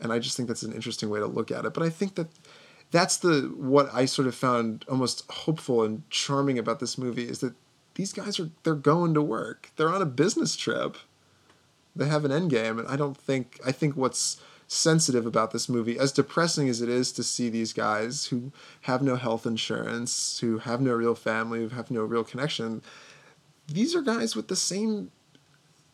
And 0.00 0.12
I 0.12 0.18
just 0.18 0.36
think 0.36 0.48
that's 0.48 0.64
an 0.64 0.72
interesting 0.72 1.08
way 1.08 1.20
to 1.20 1.26
look 1.26 1.50
at 1.52 1.64
it. 1.64 1.74
But 1.74 1.84
I 1.84 1.90
think 1.90 2.16
that 2.16 2.28
that's 2.90 3.18
the 3.18 3.52
what 3.56 3.88
I 3.94 4.04
sort 4.04 4.26
of 4.26 4.34
found 4.34 4.84
almost 4.88 5.30
hopeful 5.30 5.84
and 5.84 6.08
charming 6.10 6.58
about 6.58 6.80
this 6.80 6.98
movie 6.98 7.28
is 7.28 7.38
that 7.38 7.54
these 7.94 8.12
guys 8.12 8.40
are 8.40 8.50
they're 8.64 8.74
going 8.74 9.14
to 9.14 9.22
work. 9.22 9.70
They're 9.76 9.90
on 9.90 10.02
a 10.02 10.06
business 10.06 10.56
trip. 10.56 10.96
They 11.94 12.08
have 12.08 12.24
an 12.24 12.32
end 12.32 12.50
game, 12.50 12.78
and 12.78 12.88
I 12.88 12.96
don't 12.96 13.16
think 13.16 13.60
I 13.64 13.70
think 13.70 13.96
what's 13.96 14.40
sensitive 14.72 15.26
about 15.26 15.50
this 15.50 15.68
movie, 15.68 15.98
as 15.98 16.12
depressing 16.12 16.68
as 16.68 16.80
it 16.80 16.88
is 16.88 17.10
to 17.10 17.24
see 17.24 17.48
these 17.48 17.72
guys 17.72 18.26
who 18.26 18.52
have 18.82 19.02
no 19.02 19.16
health 19.16 19.44
insurance, 19.44 20.38
who 20.38 20.58
have 20.58 20.80
no 20.80 20.92
real 20.92 21.16
family, 21.16 21.58
who 21.62 21.68
have 21.70 21.90
no 21.90 22.02
real 22.02 22.22
connection, 22.22 22.80
these 23.66 23.96
are 23.96 24.00
guys 24.00 24.36
with 24.36 24.46
the 24.46 24.54
same 24.54 25.10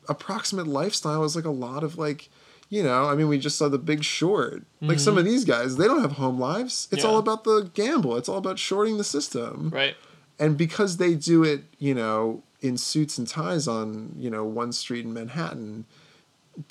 approximate 0.08 0.66
lifestyle 0.66 1.24
as 1.24 1.34
like 1.34 1.46
a 1.46 1.50
lot 1.50 1.82
of 1.82 1.98
like 1.98 2.28
you 2.68 2.80
know 2.80 3.06
i 3.06 3.14
mean 3.16 3.26
we 3.28 3.38
just 3.38 3.58
saw 3.58 3.68
the 3.68 3.78
big 3.78 4.04
short. 4.04 4.62
Like 4.82 5.00
some 5.00 5.12
mm-hmm. 5.12 5.20
of 5.20 5.24
these 5.24 5.44
guys 5.46 5.76
they 5.78 5.86
don't 5.86 6.02
have 6.02 6.12
home 6.12 6.38
lives. 6.38 6.86
It's 6.92 7.02
Yeah. 7.02 7.10
all 7.10 7.18
about 7.18 7.44
the 7.44 7.70
gamble. 7.74 8.16
It's 8.16 8.28
all 8.28 8.38
about 8.38 8.58
shorting 8.58 8.98
the 8.98 9.04
system. 9.04 9.70
Right. 9.70 9.96
and 10.38 10.56
because 10.58 10.98
they 10.98 11.14
do 11.14 11.42
it 11.42 11.64
you 11.78 11.94
know 11.94 12.42
in 12.60 12.76
suits 12.76 13.16
and 13.16 13.26
ties 13.26 13.66
on 13.66 14.12
you 14.18 14.28
know 14.28 14.44
one 14.44 14.70
street 14.72 15.04
in 15.06 15.12
manhattan 15.14 15.86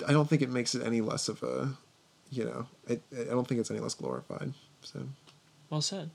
i 0.08 0.12
don't 0.12 0.28
think 0.28 0.40
it 0.42 0.50
makes 0.50 0.74
it 0.74 0.82
any 0.86 1.00
less 1.00 1.28
of 1.28 1.42
a 1.42 1.76
you 2.30 2.44
know 2.44 2.66
it, 2.88 3.02
i 3.18 3.24
don't 3.24 3.46
think 3.46 3.60
it's 3.60 3.70
any 3.70 3.80
less 3.80 3.94
glorified 3.94 4.52
so 4.82 5.00
Well 5.70 5.80
said. 5.80 6.10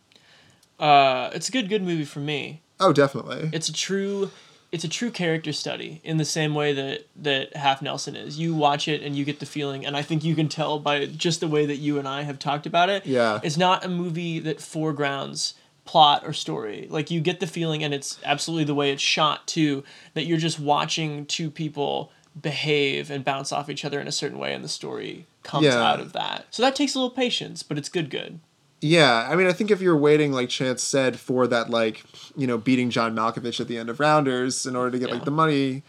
Uh, 0.79 1.29
it's 1.35 1.47
a 1.47 1.51
good, 1.51 1.69
good 1.69 1.83
movie 1.83 2.05
for 2.05 2.19
me. 2.19 2.61
oh 2.79 2.91
definitely 2.93 3.49
It's 3.53 3.69
a 3.69 3.73
true, 3.73 4.31
it's 4.71 4.83
a 4.83 4.87
true 4.89 5.11
character 5.11 5.53
study 5.53 6.01
in 6.03 6.17
the 6.17 6.25
same 6.25 6.55
way 6.55 6.73
that 6.73 7.05
that 7.17 7.55
Half 7.55 7.81
Nelson 7.83 8.15
is. 8.15 8.39
You 8.39 8.55
watch 8.55 8.87
it 8.87 9.03
and 9.03 9.15
you 9.15 9.23
get 9.25 9.39
the 9.39 9.45
feeling, 9.45 9.85
and 9.85 9.95
I 9.95 10.01
think 10.01 10.23
you 10.23 10.33
can 10.33 10.49
tell 10.49 10.79
by 10.79 11.05
just 11.05 11.39
the 11.39 11.47
way 11.47 11.65
that 11.67 11.75
you 11.75 11.99
and 11.99 12.07
I 12.07 12.23
have 12.23 12.39
talked 12.39 12.65
about 12.65 12.89
it. 12.89 13.05
Yeah. 13.05 13.39
It's 13.43 13.57
not 13.57 13.85
a 13.85 13.89
movie 13.89 14.39
that 14.39 14.59
foregrounds 14.59 15.53
plot 15.85 16.23
or 16.25 16.33
story. 16.33 16.87
Like 16.89 17.11
you 17.11 17.21
get 17.21 17.39
the 17.41 17.47
feeling, 17.47 17.83
and 17.83 17.93
it's 17.93 18.17
absolutely 18.25 18.63
the 18.63 18.75
way 18.75 18.91
it's 18.91 19.03
shot 19.03 19.45
too. 19.47 19.83
That 20.15 20.25
you're 20.25 20.37
just 20.39 20.59
watching 20.59 21.25
two 21.27 21.51
people 21.51 22.11
behave 22.41 23.11
and 23.11 23.23
bounce 23.25 23.51
off 23.51 23.69
each 23.69 23.83
other 23.85 23.99
in 23.99 24.07
a 24.07 24.11
certain 24.11 24.39
way, 24.39 24.53
and 24.53 24.63
the 24.63 24.69
story 24.69 25.27
comes 25.43 25.65
Yeah. 25.65 25.81
out 25.81 25.99
of 25.99 26.13
that. 26.13 26.45
So 26.51 26.61
that 26.63 26.75
takes 26.75 26.95
a 26.95 26.99
little 26.99 27.15
patience, 27.15 27.63
but 27.63 27.77
it's 27.77 27.89
good, 27.89 28.09
good. 28.09 28.39
Yeah, 28.83 29.27
I 29.29 29.35
mean, 29.35 29.45
I 29.47 29.53
think 29.53 29.69
if 29.69 29.79
you're 29.81 29.95
waiting, 29.97 30.31
like 30.31 30.49
Chance 30.49 30.81
said, 30.83 31.19
for 31.19 31.45
that, 31.47 31.69
like, 31.69 32.03
you 32.35 32.47
know, 32.47 32.57
beating 32.57 32.89
John 32.89 33.15
Malkovich 33.15 33.59
at 33.59 33.67
the 33.67 33.77
end 33.77 33.89
of 33.89 33.99
Rounders 33.99 34.65
in 34.65 34.75
order 34.75 34.91
to 34.91 34.99
get 34.99 35.09
Yeah. 35.09 35.15
like 35.15 35.25
the 35.25 35.31
money, 35.31 35.83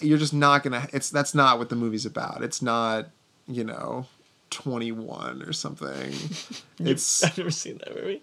you're 0.00 0.18
just 0.18 0.34
not 0.34 0.62
gonna. 0.64 0.88
It's 0.92 1.10
that's 1.10 1.34
not 1.34 1.58
what 1.58 1.68
the 1.68 1.76
movie's 1.76 2.06
about. 2.06 2.42
It's 2.42 2.60
not, 2.60 3.10
you 3.46 3.62
know, 3.64 4.06
twenty 4.50 4.90
one 4.92 5.42
or 5.42 5.52
something. 5.52 6.12
it's 6.80 7.22
I've 7.22 7.38
never 7.38 7.50
seen 7.52 7.78
that 7.78 7.94
movie. 7.94 8.22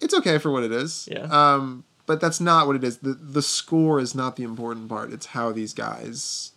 it's 0.00 0.14
okay 0.14 0.38
for 0.38 0.50
what 0.52 0.62
it 0.62 0.70
is. 0.72 1.08
Yeah. 1.10 1.22
Um, 1.24 1.84
but 2.06 2.20
that's 2.20 2.40
not 2.40 2.66
what 2.68 2.76
it 2.76 2.84
is. 2.84 2.98
the 2.98 3.14
The 3.14 3.42
score 3.42 3.98
is 4.00 4.14
not 4.14 4.36
the 4.36 4.42
important 4.44 4.88
part. 4.88 5.12
It's 5.12 5.26
how 5.26 5.50
these 5.52 5.72
guys 5.74 6.52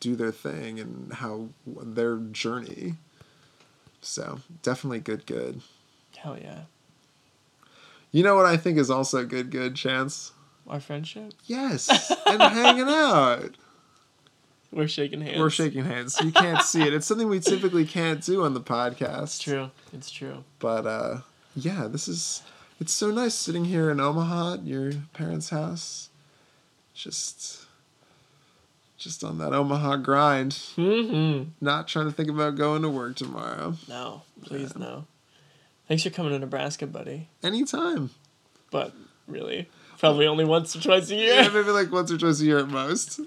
do 0.00 0.16
their 0.16 0.32
thing 0.32 0.78
and 0.80 1.12
how 1.14 1.48
their 1.66 2.16
journey. 2.16 2.94
So 4.00 4.40
definitely 4.62 5.00
good, 5.00 5.26
good. 5.26 5.60
Hell 6.16 6.38
yeah. 6.40 6.62
You 8.12 8.22
know 8.22 8.34
what 8.34 8.46
I 8.46 8.56
think 8.56 8.78
is 8.78 8.90
also 8.90 9.24
good, 9.24 9.50
good 9.50 9.74
chance. 9.74 10.32
Our 10.68 10.80
friendship. 10.80 11.34
Yes, 11.44 11.88
and 12.26 12.40
hanging 12.42 12.82
out. 12.88 13.56
We're 14.72 14.88
shaking 14.88 15.20
hands. 15.20 15.38
We're 15.38 15.50
shaking 15.50 15.84
hands. 15.84 16.18
You 16.20 16.32
can't 16.32 16.62
see 16.62 16.82
it. 16.82 16.92
It's 16.92 17.06
something 17.06 17.28
we 17.28 17.40
typically 17.40 17.84
can't 17.86 18.22
do 18.22 18.44
on 18.44 18.54
the 18.54 18.60
podcast. 18.60 19.22
It's 19.22 19.38
true. 19.38 19.70
It's 19.92 20.10
true. 20.10 20.44
But 20.58 20.86
uh, 20.86 21.18
yeah, 21.54 21.88
this 21.88 22.08
is. 22.08 22.42
It's 22.80 22.92
so 22.92 23.10
nice 23.10 23.34
sitting 23.34 23.64
here 23.64 23.90
in 23.90 24.00
Omaha 24.00 24.54
at 24.54 24.66
your 24.66 24.92
parents' 25.12 25.50
house. 25.50 26.10
Just. 26.94 27.65
Just 28.98 29.22
on 29.22 29.38
that 29.38 29.52
Omaha 29.52 29.96
grind. 29.96 30.52
Mm-hmm. 30.52 31.50
Not 31.60 31.86
trying 31.86 32.06
to 32.06 32.12
think 32.12 32.30
about 32.30 32.56
going 32.56 32.82
to 32.82 32.88
work 32.88 33.16
tomorrow. 33.16 33.74
No, 33.88 34.22
please 34.44 34.74
no. 34.76 35.04
Thanks 35.86 36.02
for 36.02 36.10
coming 36.10 36.32
to 36.32 36.38
Nebraska, 36.38 36.86
buddy. 36.86 37.28
Anytime. 37.42 38.10
But 38.70 38.92
really, 39.28 39.68
probably 39.98 40.26
only 40.26 40.44
once 40.44 40.74
or 40.74 40.80
twice 40.80 41.10
a 41.10 41.14
Yeah, 41.14 41.42
year. 41.42 41.50
maybe 41.50 41.70
like 41.70 41.92
once 41.92 42.10
or 42.10 42.16
twice 42.18 42.40
a 42.40 42.44
year 42.44 42.58
at 42.58 42.68
most. 42.68 43.20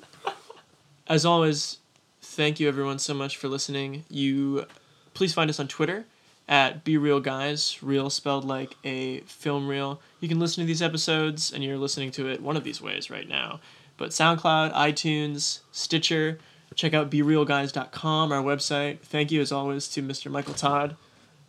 As 1.07 1.25
always, 1.25 1.77
thank 2.21 2.59
you 2.59 2.67
everyone 2.67 2.99
so 2.99 3.13
much 3.13 3.37
for 3.37 3.47
listening. 3.47 4.03
You 4.09 4.65
please 5.13 5.33
find 5.33 5.49
us 5.49 5.59
on 5.59 5.67
Twitter 5.67 6.05
at 6.47 6.83
Be 6.83 6.97
Real 6.97 7.19
Guys, 7.19 7.77
real 7.81 8.09
spelled 8.09 8.43
like 8.43 8.75
a 8.83 9.19
film 9.21 9.67
reel. 9.67 10.01
You 10.19 10.27
can 10.27 10.39
listen 10.39 10.63
to 10.63 10.67
these 10.67 10.81
episodes 10.81 11.51
and 11.53 11.63
you're 11.63 11.77
listening 11.77 12.11
to 12.11 12.27
it 12.27 12.41
one 12.41 12.57
of 12.57 12.63
these 12.63 12.81
ways 12.81 13.09
right 13.11 13.27
now. 13.27 13.59
But 13.99 14.11
SoundCloud, 14.11 14.73
iTunes, 14.73 15.59
Stitcher, 15.73 16.39
check 16.73 16.93
out 16.93 17.11
BeRealGuys.com, 17.11 18.31
our 18.31 18.41
website. 18.41 19.01
Thank 19.01 19.29
you 19.29 19.41
as 19.41 19.51
always 19.51 19.89
to 19.89 20.01
Mr. 20.01 20.31
Michael 20.31 20.53
Todd 20.53 20.95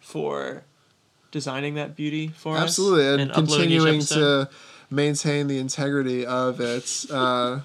for 0.01 0.65
designing 1.31 1.75
that 1.75 1.95
beauty 1.95 2.29
for 2.29 2.57
us. 2.57 2.63
Absolutely, 2.65 3.23
and, 3.23 3.31
each 3.31 3.35
continuing 3.37 4.01
to 4.01 4.51
maintain 4.91 5.47
the 5.47 5.59
integrity 5.59 6.27
of 6.27 6.61
it, 6.61 7.07
uh, 7.11 7.61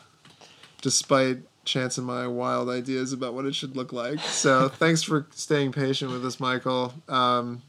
despite 0.82 1.40
Chance 1.66 1.98
and 1.98 2.06
my 2.06 2.28
wild 2.28 2.70
ideas 2.70 3.12
about 3.12 3.34
what 3.34 3.46
it 3.46 3.56
should 3.56 3.76
look 3.76 3.92
like. 3.92 4.20
So, 4.20 4.70
thanks 4.70 5.02
for 5.02 5.26
staying 5.32 5.72
patient 5.72 6.12
with 6.12 6.24
us, 6.24 6.40
Michael. 6.40 6.94
Um, 7.10 7.64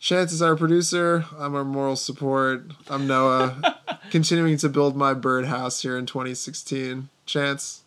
Chance 0.00 0.32
is 0.32 0.40
our 0.42 0.54
producer. 0.56 1.24
I'm 1.36 1.54
our 1.56 1.64
moral 1.64 1.96
support. 1.96 2.62
I'm 2.88 3.08
Noah, 3.08 3.80
continuing 4.10 4.56
to 4.58 4.68
build 4.68 4.96
my 4.96 5.12
birdhouse 5.12 5.82
here 5.82 5.98
in 5.98 6.06
2016. 6.06 7.08
Chance. 7.26 7.82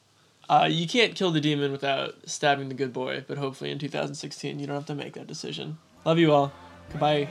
Uh, 0.50 0.68
you 0.70 0.88
can't 0.88 1.16
kill 1.16 1.32
the 1.32 1.40
demon 1.40 1.72
without 1.72 2.16
stabbing 2.26 2.68
the 2.68 2.76
good 2.76 2.92
boy, 2.92 3.24
but 3.28 3.38
hopefully 3.38 3.72
in 3.72 3.80
2016 3.80 4.60
you 4.60 4.68
don't 4.68 4.76
have 4.76 4.86
to 4.88 4.96
make 4.96 5.14
that 5.14 5.28
decision. 5.28 5.78
Love 6.04 6.20
you 6.20 6.34
all. 6.34 6.52
Goodbye. 6.92 7.30